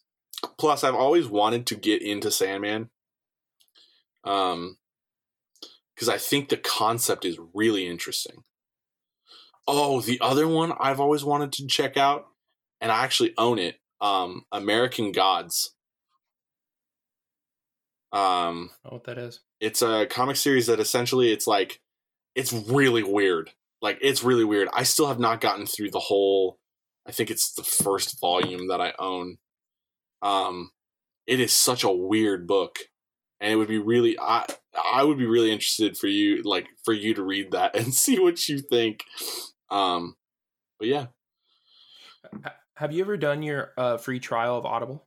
[0.58, 2.90] plus i've always wanted to get into sandman
[4.24, 4.76] um
[5.96, 8.44] because I think the concept is really interesting.
[9.66, 12.26] Oh, the other one I've always wanted to check out,
[12.80, 13.80] and I actually own it.
[14.00, 15.74] Um, American Gods.
[18.12, 19.40] Um, I don't know what that is.
[19.60, 21.80] it's a comic series that essentially it's like
[22.34, 23.50] it's really weird.
[23.82, 24.68] Like it's really weird.
[24.72, 26.58] I still have not gotten through the whole.
[27.06, 29.38] I think it's the first volume that I own.
[30.22, 30.70] Um,
[31.26, 32.78] it is such a weird book,
[33.40, 34.46] and it would be really I
[34.92, 38.18] I would be really interested for you like for you to read that and see
[38.18, 39.04] what you think.
[39.70, 40.16] Um,
[40.78, 41.06] but yeah,
[42.76, 45.06] Have you ever done your uh, free trial of Audible?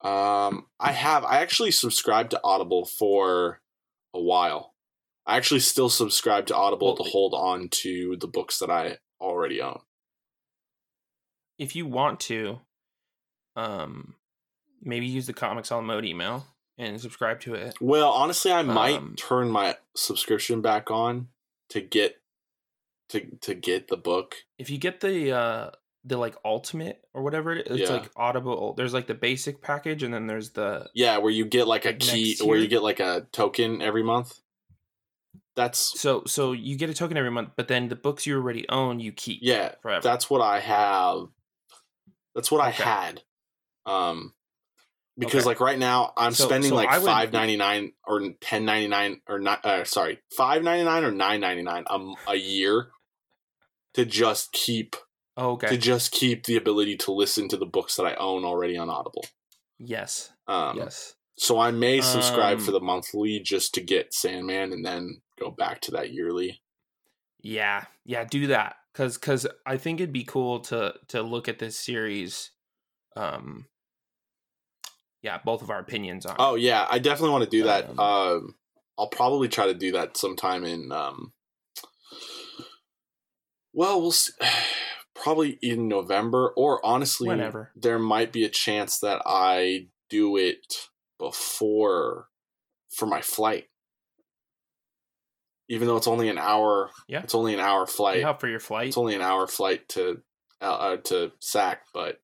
[0.00, 1.24] Um, I have.
[1.24, 3.60] I actually subscribed to Audible for
[4.12, 4.74] a while.
[5.26, 9.60] I actually still subscribe to Audible to hold on to the books that I already
[9.60, 9.80] own.
[11.58, 12.60] If you want to,
[13.56, 14.14] um,
[14.82, 16.46] maybe use the Comics on Mode email
[16.78, 17.74] and subscribe to it.
[17.80, 21.28] Well, honestly, I might Um, turn my subscription back on
[21.70, 22.20] to get
[23.08, 24.36] to to get the book.
[24.58, 25.70] If you get the uh,
[26.04, 27.96] the like ultimate or whatever it is, it's Yeah.
[27.96, 28.74] like Audible.
[28.74, 31.94] There's like the basic package, and then there's the Yeah, where you get like a
[31.94, 34.38] key, where you get like a token every month.
[35.56, 38.68] That's so so you get a token every month, but then the books you already
[38.68, 39.38] own you keep.
[39.42, 39.74] yeah.
[39.82, 40.02] forever.
[40.02, 41.28] That's what I have.
[42.34, 43.22] That's what I had.
[43.86, 44.34] Um,
[45.16, 45.46] because Okay.
[45.50, 48.88] like right now I'm So- spending so like would- five ninety nine or ten ninety
[48.88, 49.64] nine or not.
[49.64, 52.90] Uh, sorry, five ninety nine or nine ninety nine a a year
[53.94, 54.96] to just keep
[55.36, 55.68] Oh, okay.
[55.68, 58.88] to just keep the ability to listen to the books that I own already on
[58.88, 59.24] Audible.
[59.78, 60.30] yes.
[60.46, 61.14] Um, yes.
[61.36, 65.50] So I may subscribe Um, for the monthly just to get Sandman and then go
[65.50, 66.62] back to that yearly.
[67.42, 67.86] Yeah.
[68.04, 68.24] Yeah.
[68.24, 72.52] Do that because because I think it'd be cool to to look at this series.
[73.16, 73.66] Um.
[75.22, 76.36] Yeah, both of our opinions on.
[76.38, 77.88] Oh yeah, I definitely want to do that.
[77.88, 78.54] Um, Um,
[78.96, 80.92] I'll probably try to do that sometime in.
[80.92, 81.32] Um,
[83.72, 84.32] well, we'll see.
[85.14, 87.70] probably in November, or honestly, Whenever.
[87.76, 90.88] there might be a chance that I do it
[91.18, 92.28] before
[92.96, 93.66] for my flight.
[95.68, 97.22] Even though it's only an hour, Yeah.
[97.22, 98.20] it's only an hour flight.
[98.20, 98.88] Yeah, for your flight.
[98.88, 100.20] It's only an hour flight to
[100.60, 102.20] uh, uh, to SAC, but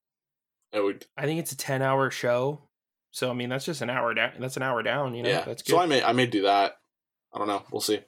[0.72, 2.68] it would I think it's a ten hour show.
[3.12, 5.30] So I mean that's just an hour down that's an hour down, you know.
[5.30, 5.44] yeah.
[5.44, 5.72] That's good.
[5.72, 6.74] So I may I may do that.
[7.34, 7.62] I don't know.
[7.72, 8.00] We'll see.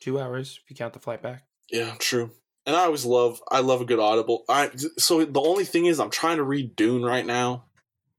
[0.00, 1.44] Two hours if you count the flight back.
[1.70, 2.30] Yeah, true.
[2.66, 4.44] And I always love I love a good audible.
[4.48, 7.64] I so the only thing is I'm trying to read Dune right now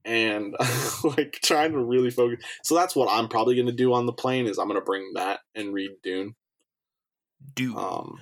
[0.04, 0.54] and
[1.04, 2.44] like trying to really focus.
[2.62, 4.84] So that's what I'm probably going to do on the plane is I'm going to
[4.84, 6.34] bring that and read Dune.
[7.54, 7.76] Dude.
[7.76, 8.18] Um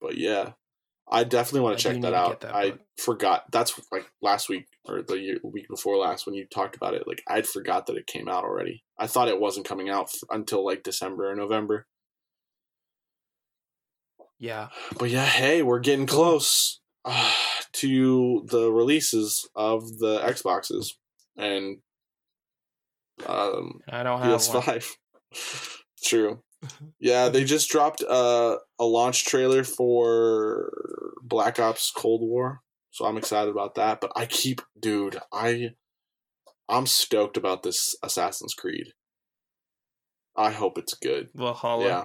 [0.00, 0.52] but yeah.
[1.10, 2.40] I definitely want to check that out.
[2.40, 3.44] that I forgot.
[3.52, 7.06] That's like last week or the year, week before last when you talked about it.
[7.06, 8.82] Like I'd forgot that it came out already.
[8.98, 11.86] I thought it wasn't coming out f- until like December or November.
[14.42, 14.68] Yeah.
[14.98, 17.32] But yeah, hey, we're getting close uh,
[17.74, 20.94] to the releases of the Xboxes
[21.36, 21.78] and
[23.26, 24.62] um, I don't have one.
[24.62, 25.78] PS5.
[26.04, 26.42] True.
[26.98, 30.72] Yeah, they just dropped uh, a launch trailer for
[31.22, 32.60] Black Ops Cold War,
[32.90, 34.00] so I'm excited about that.
[34.00, 35.70] But I keep, dude, I,
[36.68, 38.92] I'm stoked about this Assassin's Creed.
[40.36, 41.30] I hope it's good.
[41.34, 41.84] Valhalla.
[41.84, 42.04] Yeah,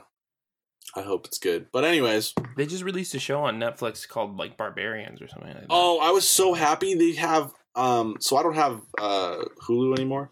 [0.96, 1.68] I hope it's good.
[1.72, 5.60] But anyways, They just released a show on Netflix called like Barbarians or something like
[5.62, 5.68] that.
[5.70, 7.54] Oh, I was so happy they have.
[7.76, 10.32] Um, so I don't have uh, Hulu anymore,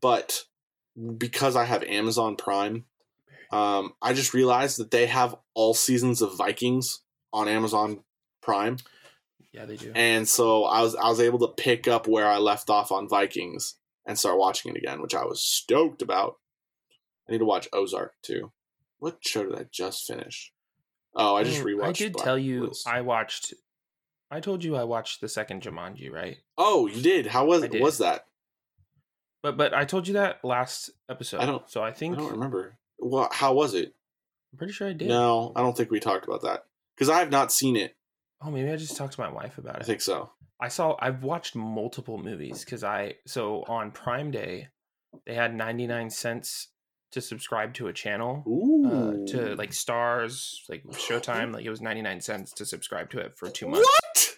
[0.00, 0.42] but
[1.18, 2.84] because I have Amazon Prime,
[3.52, 7.02] um, I just realized that they have all seasons of Vikings
[7.32, 8.00] on Amazon
[8.42, 8.78] Prime,
[9.52, 9.92] Yeah, they do.
[9.94, 13.08] and so I was I was able to pick up where I left off on
[13.08, 16.36] Vikings and start watching it again, which I was stoked about.
[17.28, 18.50] I need to watch Ozark too.
[19.04, 20.50] What show did I just finish?
[21.14, 21.84] Oh, I just rewatched.
[21.84, 22.88] I did Black tell you List.
[22.88, 23.52] I watched
[24.30, 26.38] I told you I watched the second Jumanji, right?
[26.56, 27.26] Oh, you did.
[27.26, 27.82] How was did.
[27.82, 28.24] was that?
[29.42, 31.42] But but I told you that last episode.
[31.42, 32.78] I don't- So I think I don't remember.
[32.98, 33.94] Well, how was it?
[34.52, 35.08] I'm pretty sure I did.
[35.08, 36.64] No, I don't think we talked about that
[36.96, 37.94] because I have not seen it.
[38.40, 39.82] Oh, maybe I just talked to my wife about it.
[39.82, 40.30] I think so.
[40.58, 44.68] I saw I've watched multiple movies because I so on Prime Day
[45.26, 46.68] they had 99 cents
[47.14, 48.44] to subscribe to a channel
[48.86, 53.36] uh, to like stars like Showtime like it was 99 cents to subscribe to it
[53.36, 54.36] for 2 months what?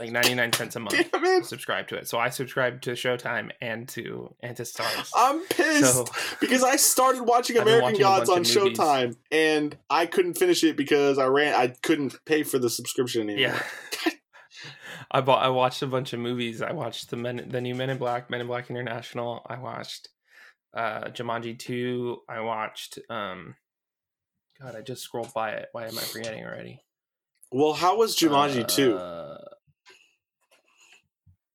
[0.00, 1.46] like 99 cents a month Damn to it!
[1.46, 5.94] subscribe to it so I subscribed to Showtime and to and to stars I'm pissed
[5.94, 6.06] so
[6.40, 8.78] because I started watching American watching Gods on bunch of movies.
[8.78, 11.54] Showtime and I couldn't finish it because I ran.
[11.54, 13.54] I couldn't pay for the subscription anymore.
[13.54, 14.12] yeah
[15.10, 17.90] I bought I watched a bunch of movies I watched the men the new Men
[17.90, 20.08] in Black Men in Black International I watched
[20.74, 23.54] uh Jumanji 2 I watched um
[24.60, 26.82] God I just scrolled by it why am I forgetting already
[27.52, 28.96] Well, how was Jumanji two?
[28.96, 29.38] Uh,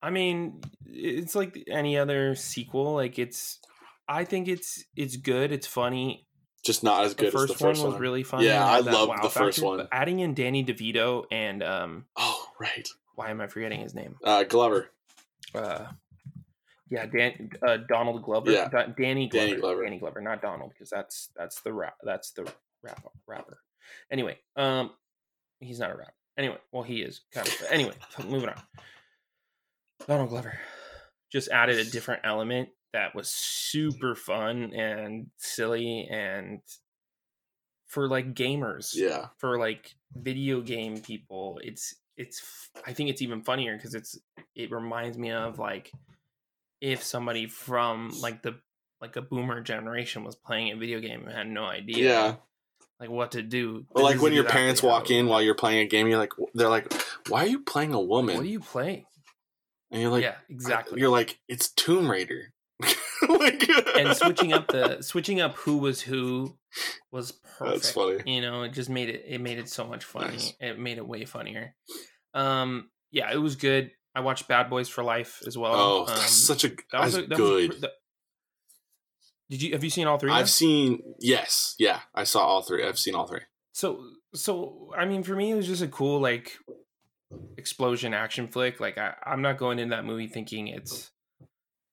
[0.02, 2.94] I mean, it's like any other sequel.
[2.94, 3.60] Like it's,
[4.08, 5.52] I think it's it's good.
[5.52, 6.26] It's funny.
[6.64, 7.94] Just not as The good first, as the first one one.
[7.96, 8.46] was really funny.
[8.46, 9.78] Yeah, I that loved the first one.
[9.80, 12.88] but adding in Danny DeVito and um, oh, right.
[13.16, 14.16] why am I forgetting his name?
[14.24, 14.90] Uh, Glover.
[15.54, 15.86] Uh,
[16.90, 18.52] yeah, Dan, uh, Donald Glover.
[18.52, 18.68] Yeah.
[18.70, 19.48] Da- Danny Glover.
[19.48, 19.84] Danny Glover.
[19.84, 21.96] Danny Glover, not Donald, because that's that's the rap.
[22.04, 22.52] That's the
[22.84, 23.60] rap rapper.
[24.12, 24.92] Anyway, um,
[25.60, 26.14] he's not a rapper.
[26.38, 27.56] Anyway, well, he is kind of.
[27.60, 27.94] But anyway,
[28.28, 28.62] moving on.
[30.08, 30.58] Donald Glover
[31.32, 36.60] just added a different element that was super fun and silly and
[37.88, 39.28] for like gamers Yeah.
[39.38, 42.42] for like video game people it's it's
[42.88, 44.18] i think it's even funnier because it's
[44.56, 45.92] it reminds me of like
[46.82, 48.56] if somebody from like the
[49.02, 52.36] like a boomer generation was playing a video game and had no idea Yeah.
[53.00, 55.88] like what to do Or like when your parents walk in while you're playing a
[55.88, 56.92] game, you're like, they're like,
[57.30, 58.36] why are you playing a woman?
[58.36, 59.06] what are you playing
[59.92, 62.54] and you're like, yeah exactly You're like, it's Tomb Raider.
[63.28, 66.58] like, and switching up the switching up who was who
[67.12, 67.76] was perfect.
[67.84, 68.20] That's funny.
[68.26, 70.32] You know, it just made it it made it so much funny.
[70.34, 70.54] Nice.
[70.60, 71.76] It made it way funnier.
[72.34, 73.92] Um, yeah, it was good.
[74.16, 75.74] I watched Bad Boys for Life as well.
[75.76, 77.82] Oh, um, that's such a that was a- that was good.
[77.82, 77.94] that-
[79.50, 80.32] did you have you seen all three?
[80.32, 82.86] I've seen yes, yeah, I saw all three.
[82.86, 83.42] I've seen all three.
[83.72, 84.04] So
[84.36, 86.58] so I mean, for me, it was just a cool like
[87.58, 88.80] explosion action flick.
[88.80, 91.10] Like I, I'm not going in that movie thinking it's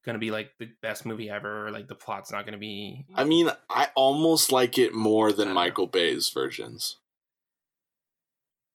[0.05, 1.66] gonna be like the best movie ever.
[1.66, 3.06] Or, like the plot's not gonna be.
[3.14, 5.52] I mean, I almost like it more than.
[5.52, 6.98] Michael Bay's versions.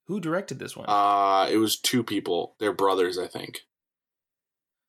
[0.06, 0.86] Who directed this one?
[0.88, 2.56] Uh it was two people.
[2.58, 3.60] They're brothers, I think.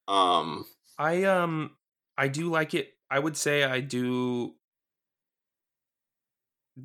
[0.07, 0.65] Um
[0.98, 1.72] I um
[2.18, 2.94] I do like it.
[3.10, 4.56] I would say I do.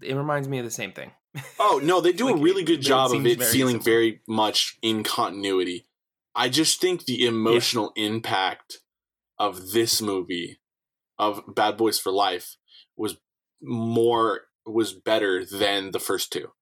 [0.03, 1.13] It reminds me of the same thing.
[1.61, 3.85] Oh no, they do Like, a really good it job of it very feeling similar.
[3.85, 5.87] very much in continuity.
[6.35, 8.79] I just think the emotional impact
[9.39, 10.61] of this movie,
[11.19, 12.57] of Bad Boys for Life,
[12.97, 13.17] was
[13.61, 16.53] more was better than the first two.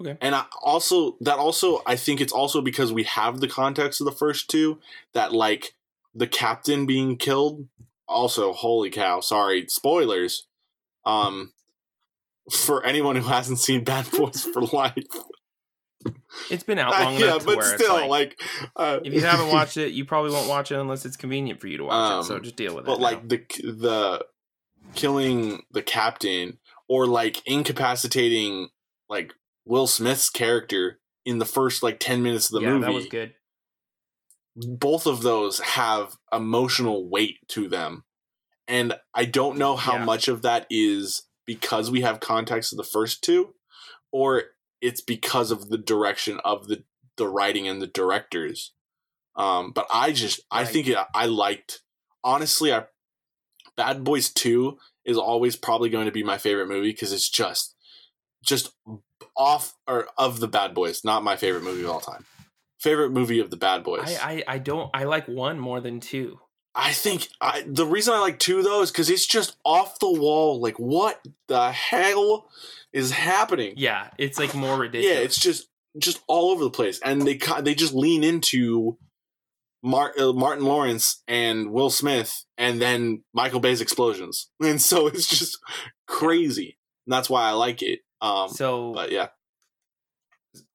[0.00, 0.16] Okay.
[0.20, 4.06] And I also that also I think it's also because we have the context of
[4.06, 4.78] the first two
[5.12, 5.74] that like
[6.14, 7.68] the captain being killed.
[8.08, 9.20] Also, holy cow!
[9.20, 10.46] Sorry, spoilers.
[11.04, 11.52] Um,
[12.50, 15.04] for anyone who hasn't seen Bad Boys for Life,
[16.50, 18.40] It's been out long yeah, enough to but where still, like, like,
[18.76, 21.68] uh, if you haven't watched it, you probably won't watch it unless it's convenient for
[21.68, 22.26] you to watch it.
[22.26, 22.86] So Um, just deal with it.
[22.86, 23.04] but now.
[23.04, 24.26] like the the
[24.94, 26.58] killing the captain
[26.88, 28.70] or like incapacitating
[29.08, 29.34] like
[29.64, 32.84] Will Smith's character in the first like ten minutes of the yeah, movie.
[32.86, 33.34] that was good.
[34.56, 38.04] both of those have emotional weight to them.
[38.66, 40.04] And I don't know how Yeah.
[40.04, 43.54] much of that is because we have context of the first two,
[44.12, 44.44] or
[44.80, 46.84] it's because of the direction of the
[47.16, 48.72] the writing and the directors.
[49.36, 51.80] Um, but I just I think it, I liked
[52.24, 52.84] honestly I
[53.76, 57.74] Bad Boys 2 is always probably going to be my favorite movie because it's just
[58.44, 58.72] just
[59.40, 62.26] off or of the Bad Boys, not my favorite movie of all time.
[62.78, 64.18] Favorite movie of the Bad Boys.
[64.22, 66.38] I, I I don't I like one more than two.
[66.74, 70.12] I think I the reason I like two though is because it's just off the
[70.12, 70.60] wall.
[70.60, 72.48] Like, what the hell
[72.92, 73.74] is happening?
[73.76, 75.16] Yeah, it's like more ridiculous.
[75.16, 75.68] Yeah, it's just
[75.98, 78.98] just all over the place, and they they just lean into
[79.82, 85.58] uh, Martin Lawrence and Will Smith, and then Michael Bay's explosions, and so it's just
[86.06, 86.76] crazy.
[87.06, 88.00] And that's why I like it.
[88.22, 89.28] Um, so but yeah,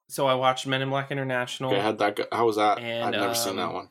[0.08, 1.72] so I watched Men in Black International.
[1.72, 2.26] okay, how'd that go?
[2.32, 2.80] How was that?
[2.80, 3.90] And, I've never seen um, that one.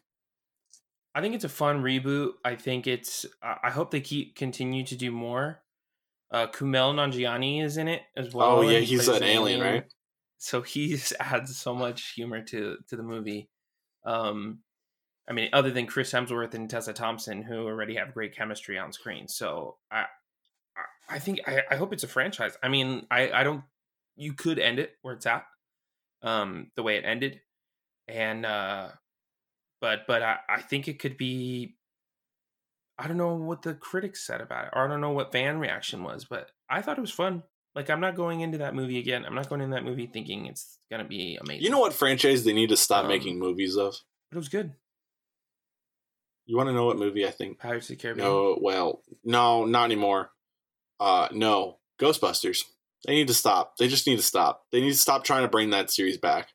[1.15, 2.33] I think it's a fun reboot.
[2.45, 3.27] I think it's.
[3.43, 5.63] I hope they keep continue to do more.
[6.31, 8.59] Uh, Kumail Nanjiani is in it as well.
[8.59, 9.85] oh yeah, he he's an alien, right?
[10.39, 13.51] So he just adds so much humor to to the movie.
[14.05, 14.61] Um,
[15.29, 18.93] I mean, other than Chris Hemsworth and Tessa Thompson, who already have great chemistry on
[18.93, 19.29] screen.
[19.29, 20.05] So I,
[21.09, 22.57] I think I, I hope it's a franchise.
[22.63, 23.63] I mean, I, I don't.
[24.17, 25.45] You could end it where it's at,
[26.23, 27.41] um, the way it ended,
[28.09, 28.89] and uh,
[29.81, 31.77] but but I, I think it could be.
[32.97, 35.59] I don't know what the critics said about it, or I don't know what fan
[35.59, 37.43] reaction was, but I thought it was fun.
[37.75, 39.25] Like I'm not going into that movie again.
[39.25, 41.65] I'm not going into that movie thinking it's gonna be amazing.
[41.65, 43.97] You know what franchise they need to stop Um, making movies of?
[44.31, 44.73] But it was good.
[46.47, 47.59] You want to know what movie I think?
[47.59, 48.29] Pirates of the Caribbean.
[48.29, 50.31] No, well, no, not anymore.
[51.01, 52.63] Uh, no, Ghostbusters.
[53.07, 53.77] They need to stop.
[53.79, 54.63] They just need to stop.
[54.73, 56.49] They need to stop trying to bring that series back.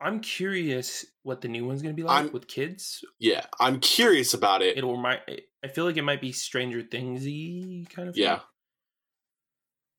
[0.00, 3.04] I'm curious what the new one's gonna be like I'm- with kids.
[3.18, 4.76] Yeah, I'm curious about it.
[4.78, 5.22] It'll remind.
[5.64, 8.14] I feel like it might be Stranger Thingsy kind of.
[8.14, 8.22] thing.
[8.24, 8.40] Yeah,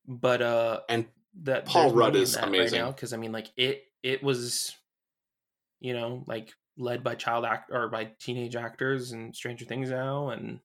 [0.08, 1.08] but uh, and
[1.42, 2.82] that Paul Rudd is amazing.
[2.82, 4.74] right because I mean, like it it was,
[5.82, 10.30] you know, like led by child act or by teenage actors and Stranger Things now,
[10.30, 10.62] and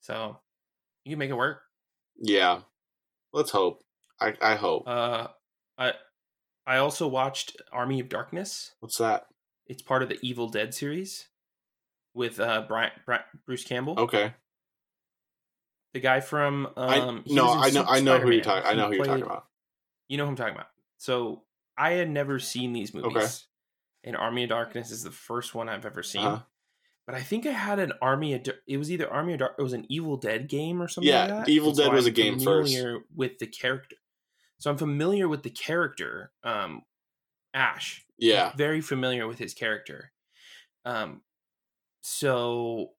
[0.00, 0.40] so
[1.08, 1.62] you can make it work.
[2.20, 2.60] yeah.
[3.32, 3.82] Let's hope.
[4.20, 4.84] I I hope.
[4.86, 5.28] Uh,
[5.76, 5.92] I
[6.66, 8.72] I also watched Army of Darkness.
[8.80, 9.26] What's that?
[9.66, 11.28] It's part of the Evil Dead series
[12.14, 14.32] with uh Brian, Brian Bruce Campbell, Okay.
[15.92, 17.22] the guy from um.
[17.28, 18.68] I no, I know, I know who you're talking.
[18.68, 19.44] I know who you're talking about.
[20.08, 20.68] You know who I'm talking about.
[20.96, 21.42] So
[21.76, 23.14] I had never seen these movies.
[23.16, 23.26] Okay.
[24.04, 26.24] And Army of Darkness is the first one I've ever seen.
[26.24, 26.42] Uh-huh.
[27.08, 28.46] But I think I had an Army of.
[28.66, 29.54] It was either Army or Dark.
[29.58, 31.10] It was an Evil Dead game or something.
[31.10, 31.48] Yeah, like that.
[31.48, 32.74] Evil so Dead was I'm a game first.
[32.74, 33.96] familiar With the character,
[34.58, 36.82] so I'm familiar with the character, um,
[37.54, 38.04] Ash.
[38.18, 40.12] Yeah, very familiar with his character.
[40.84, 41.22] Um,
[42.02, 42.90] so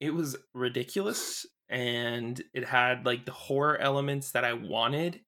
[0.00, 5.22] it was ridiculous, and it had like the horror elements that I wanted,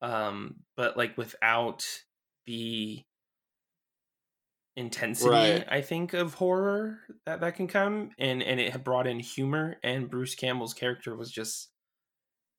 [0.00, 1.84] um, but like without
[2.46, 3.04] the
[4.78, 5.64] intensity Right.
[5.68, 9.76] I think of horror that that can come, and and it had brought in humor,
[9.82, 11.70] and Bruce Campbell's character was just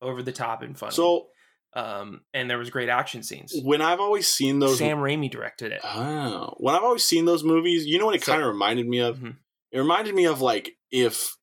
[0.02, 0.92] over the top and funny.
[0.92, 1.28] So
[1.74, 3.54] um, and there was great action scenes.
[3.62, 5.80] when I've always seen those, Sam Raimi directed it.
[5.84, 8.86] oh, when I've always seen those movies, you know what it So- kind of reminded
[8.88, 9.18] me of?
[9.18, 9.36] Mhm.
[9.72, 11.36] It reminded me of like if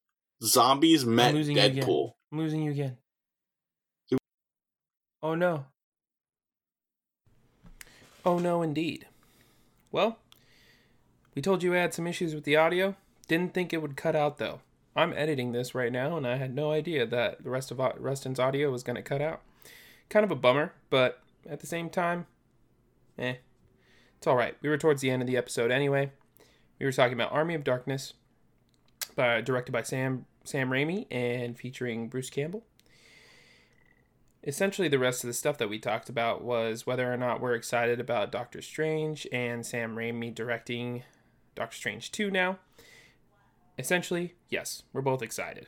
[0.44, 1.34] zombies met.
[1.34, 2.12] Deadpool.
[2.32, 2.98] I'm losing you again.
[5.24, 5.66] Oh no.
[8.26, 9.08] Oh no, indeed.
[9.92, 10.20] Well,
[11.38, 12.96] we told you we had some issues with the audio.
[13.28, 14.62] Didn't think it would cut out though.
[14.96, 18.40] I'm editing this right now, and I had no idea that the rest of Rustin's
[18.40, 19.44] audio was going to cut out.
[20.10, 22.26] Kind of a bummer, but at the same time,
[23.20, 23.36] eh,
[24.18, 24.56] it's all right.
[24.64, 26.10] We were towards the end of the episode anyway.
[26.80, 28.16] We were talking about Army of Darkness,
[29.16, 32.64] by, directed by Sam Sam Raimi and featuring Bruce Campbell.
[34.44, 37.54] Essentially, the rest of the stuff that we talked about was whether or not we're
[37.54, 41.04] excited about Doctor Strange and Sam Raimi directing
[41.58, 42.60] Doctor Strange 2 now.
[43.80, 45.68] Essentially, yes, we're both excited.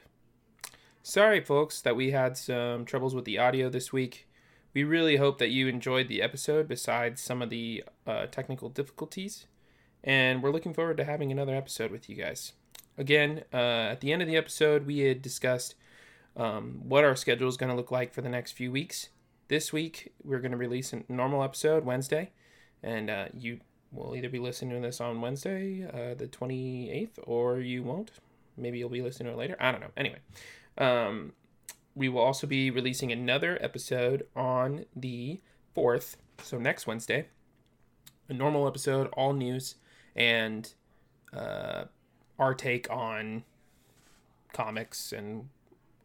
[1.02, 4.28] Sorry, folks, that we had some troubles with the audio this week.
[4.76, 9.48] We really hope that you enjoyed the episode besides some of the uh, technical difficulties.
[10.04, 12.54] And we're looking forward to having another episode with you guys.
[12.96, 15.74] Again, uh, at the end of the episode, we had discussed
[16.38, 19.10] um, what our schedule is going to look like for the next few weeks.
[19.48, 22.30] This week, we're going to release a normal episode Wednesday,
[22.84, 23.62] and uh, you
[23.92, 28.12] will either be listening to this on Wednesday, uh, the 28th, or you won't.
[28.58, 29.56] Maybe you'll be listening to it later.
[29.60, 29.92] I don't know.
[29.98, 30.20] Anyway,
[30.78, 31.34] um,
[31.96, 35.40] we will also be releasing another episode on the
[35.76, 37.28] 4th, so next Wednesday.
[38.28, 39.76] A normal episode, all news,
[40.16, 40.72] and
[41.34, 41.86] uh,
[42.38, 43.44] our take on
[44.54, 45.50] comics and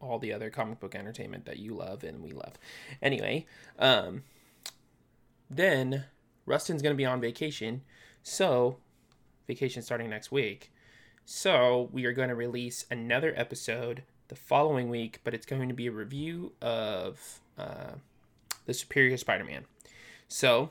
[0.01, 2.55] all the other comic book entertainment that you love and we love.
[3.03, 3.47] Anyway,
[3.79, 4.23] um,
[5.51, 6.05] then
[6.47, 7.83] Rustin's going to be on vacation.
[8.23, 8.79] So,
[9.47, 10.73] vacation starting next week.
[11.25, 15.75] So, we are going to release another episode the following week, but it's going to
[15.75, 17.93] be a review of uh,
[18.67, 19.65] the Superior Spider Man.
[20.29, 20.71] So,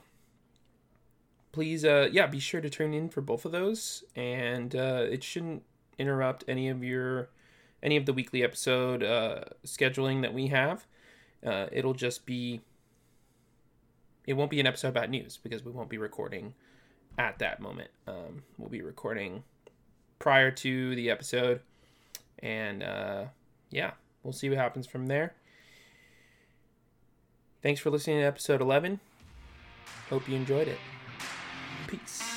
[1.52, 4.04] please, uh, yeah, be sure to tune in for both of those.
[4.16, 5.64] And uh, it shouldn't
[5.98, 7.30] interrupt any of your
[7.82, 10.86] any of the weekly episode uh, scheduling that we have.
[11.46, 12.62] Uh, it'll just be
[14.26, 16.54] it won't be an episode about news because we won't be recording
[17.18, 17.90] at that moment.
[18.08, 19.44] Um, we'll be recording
[20.20, 21.62] prior to the episode,
[22.40, 23.26] and uh,
[23.70, 23.92] yeah,
[24.24, 25.34] we'll see what happens from there.
[27.62, 29.00] Thanks for listening to episode 11.
[30.10, 30.80] Hope you enjoyed it.
[31.88, 32.33] Peace.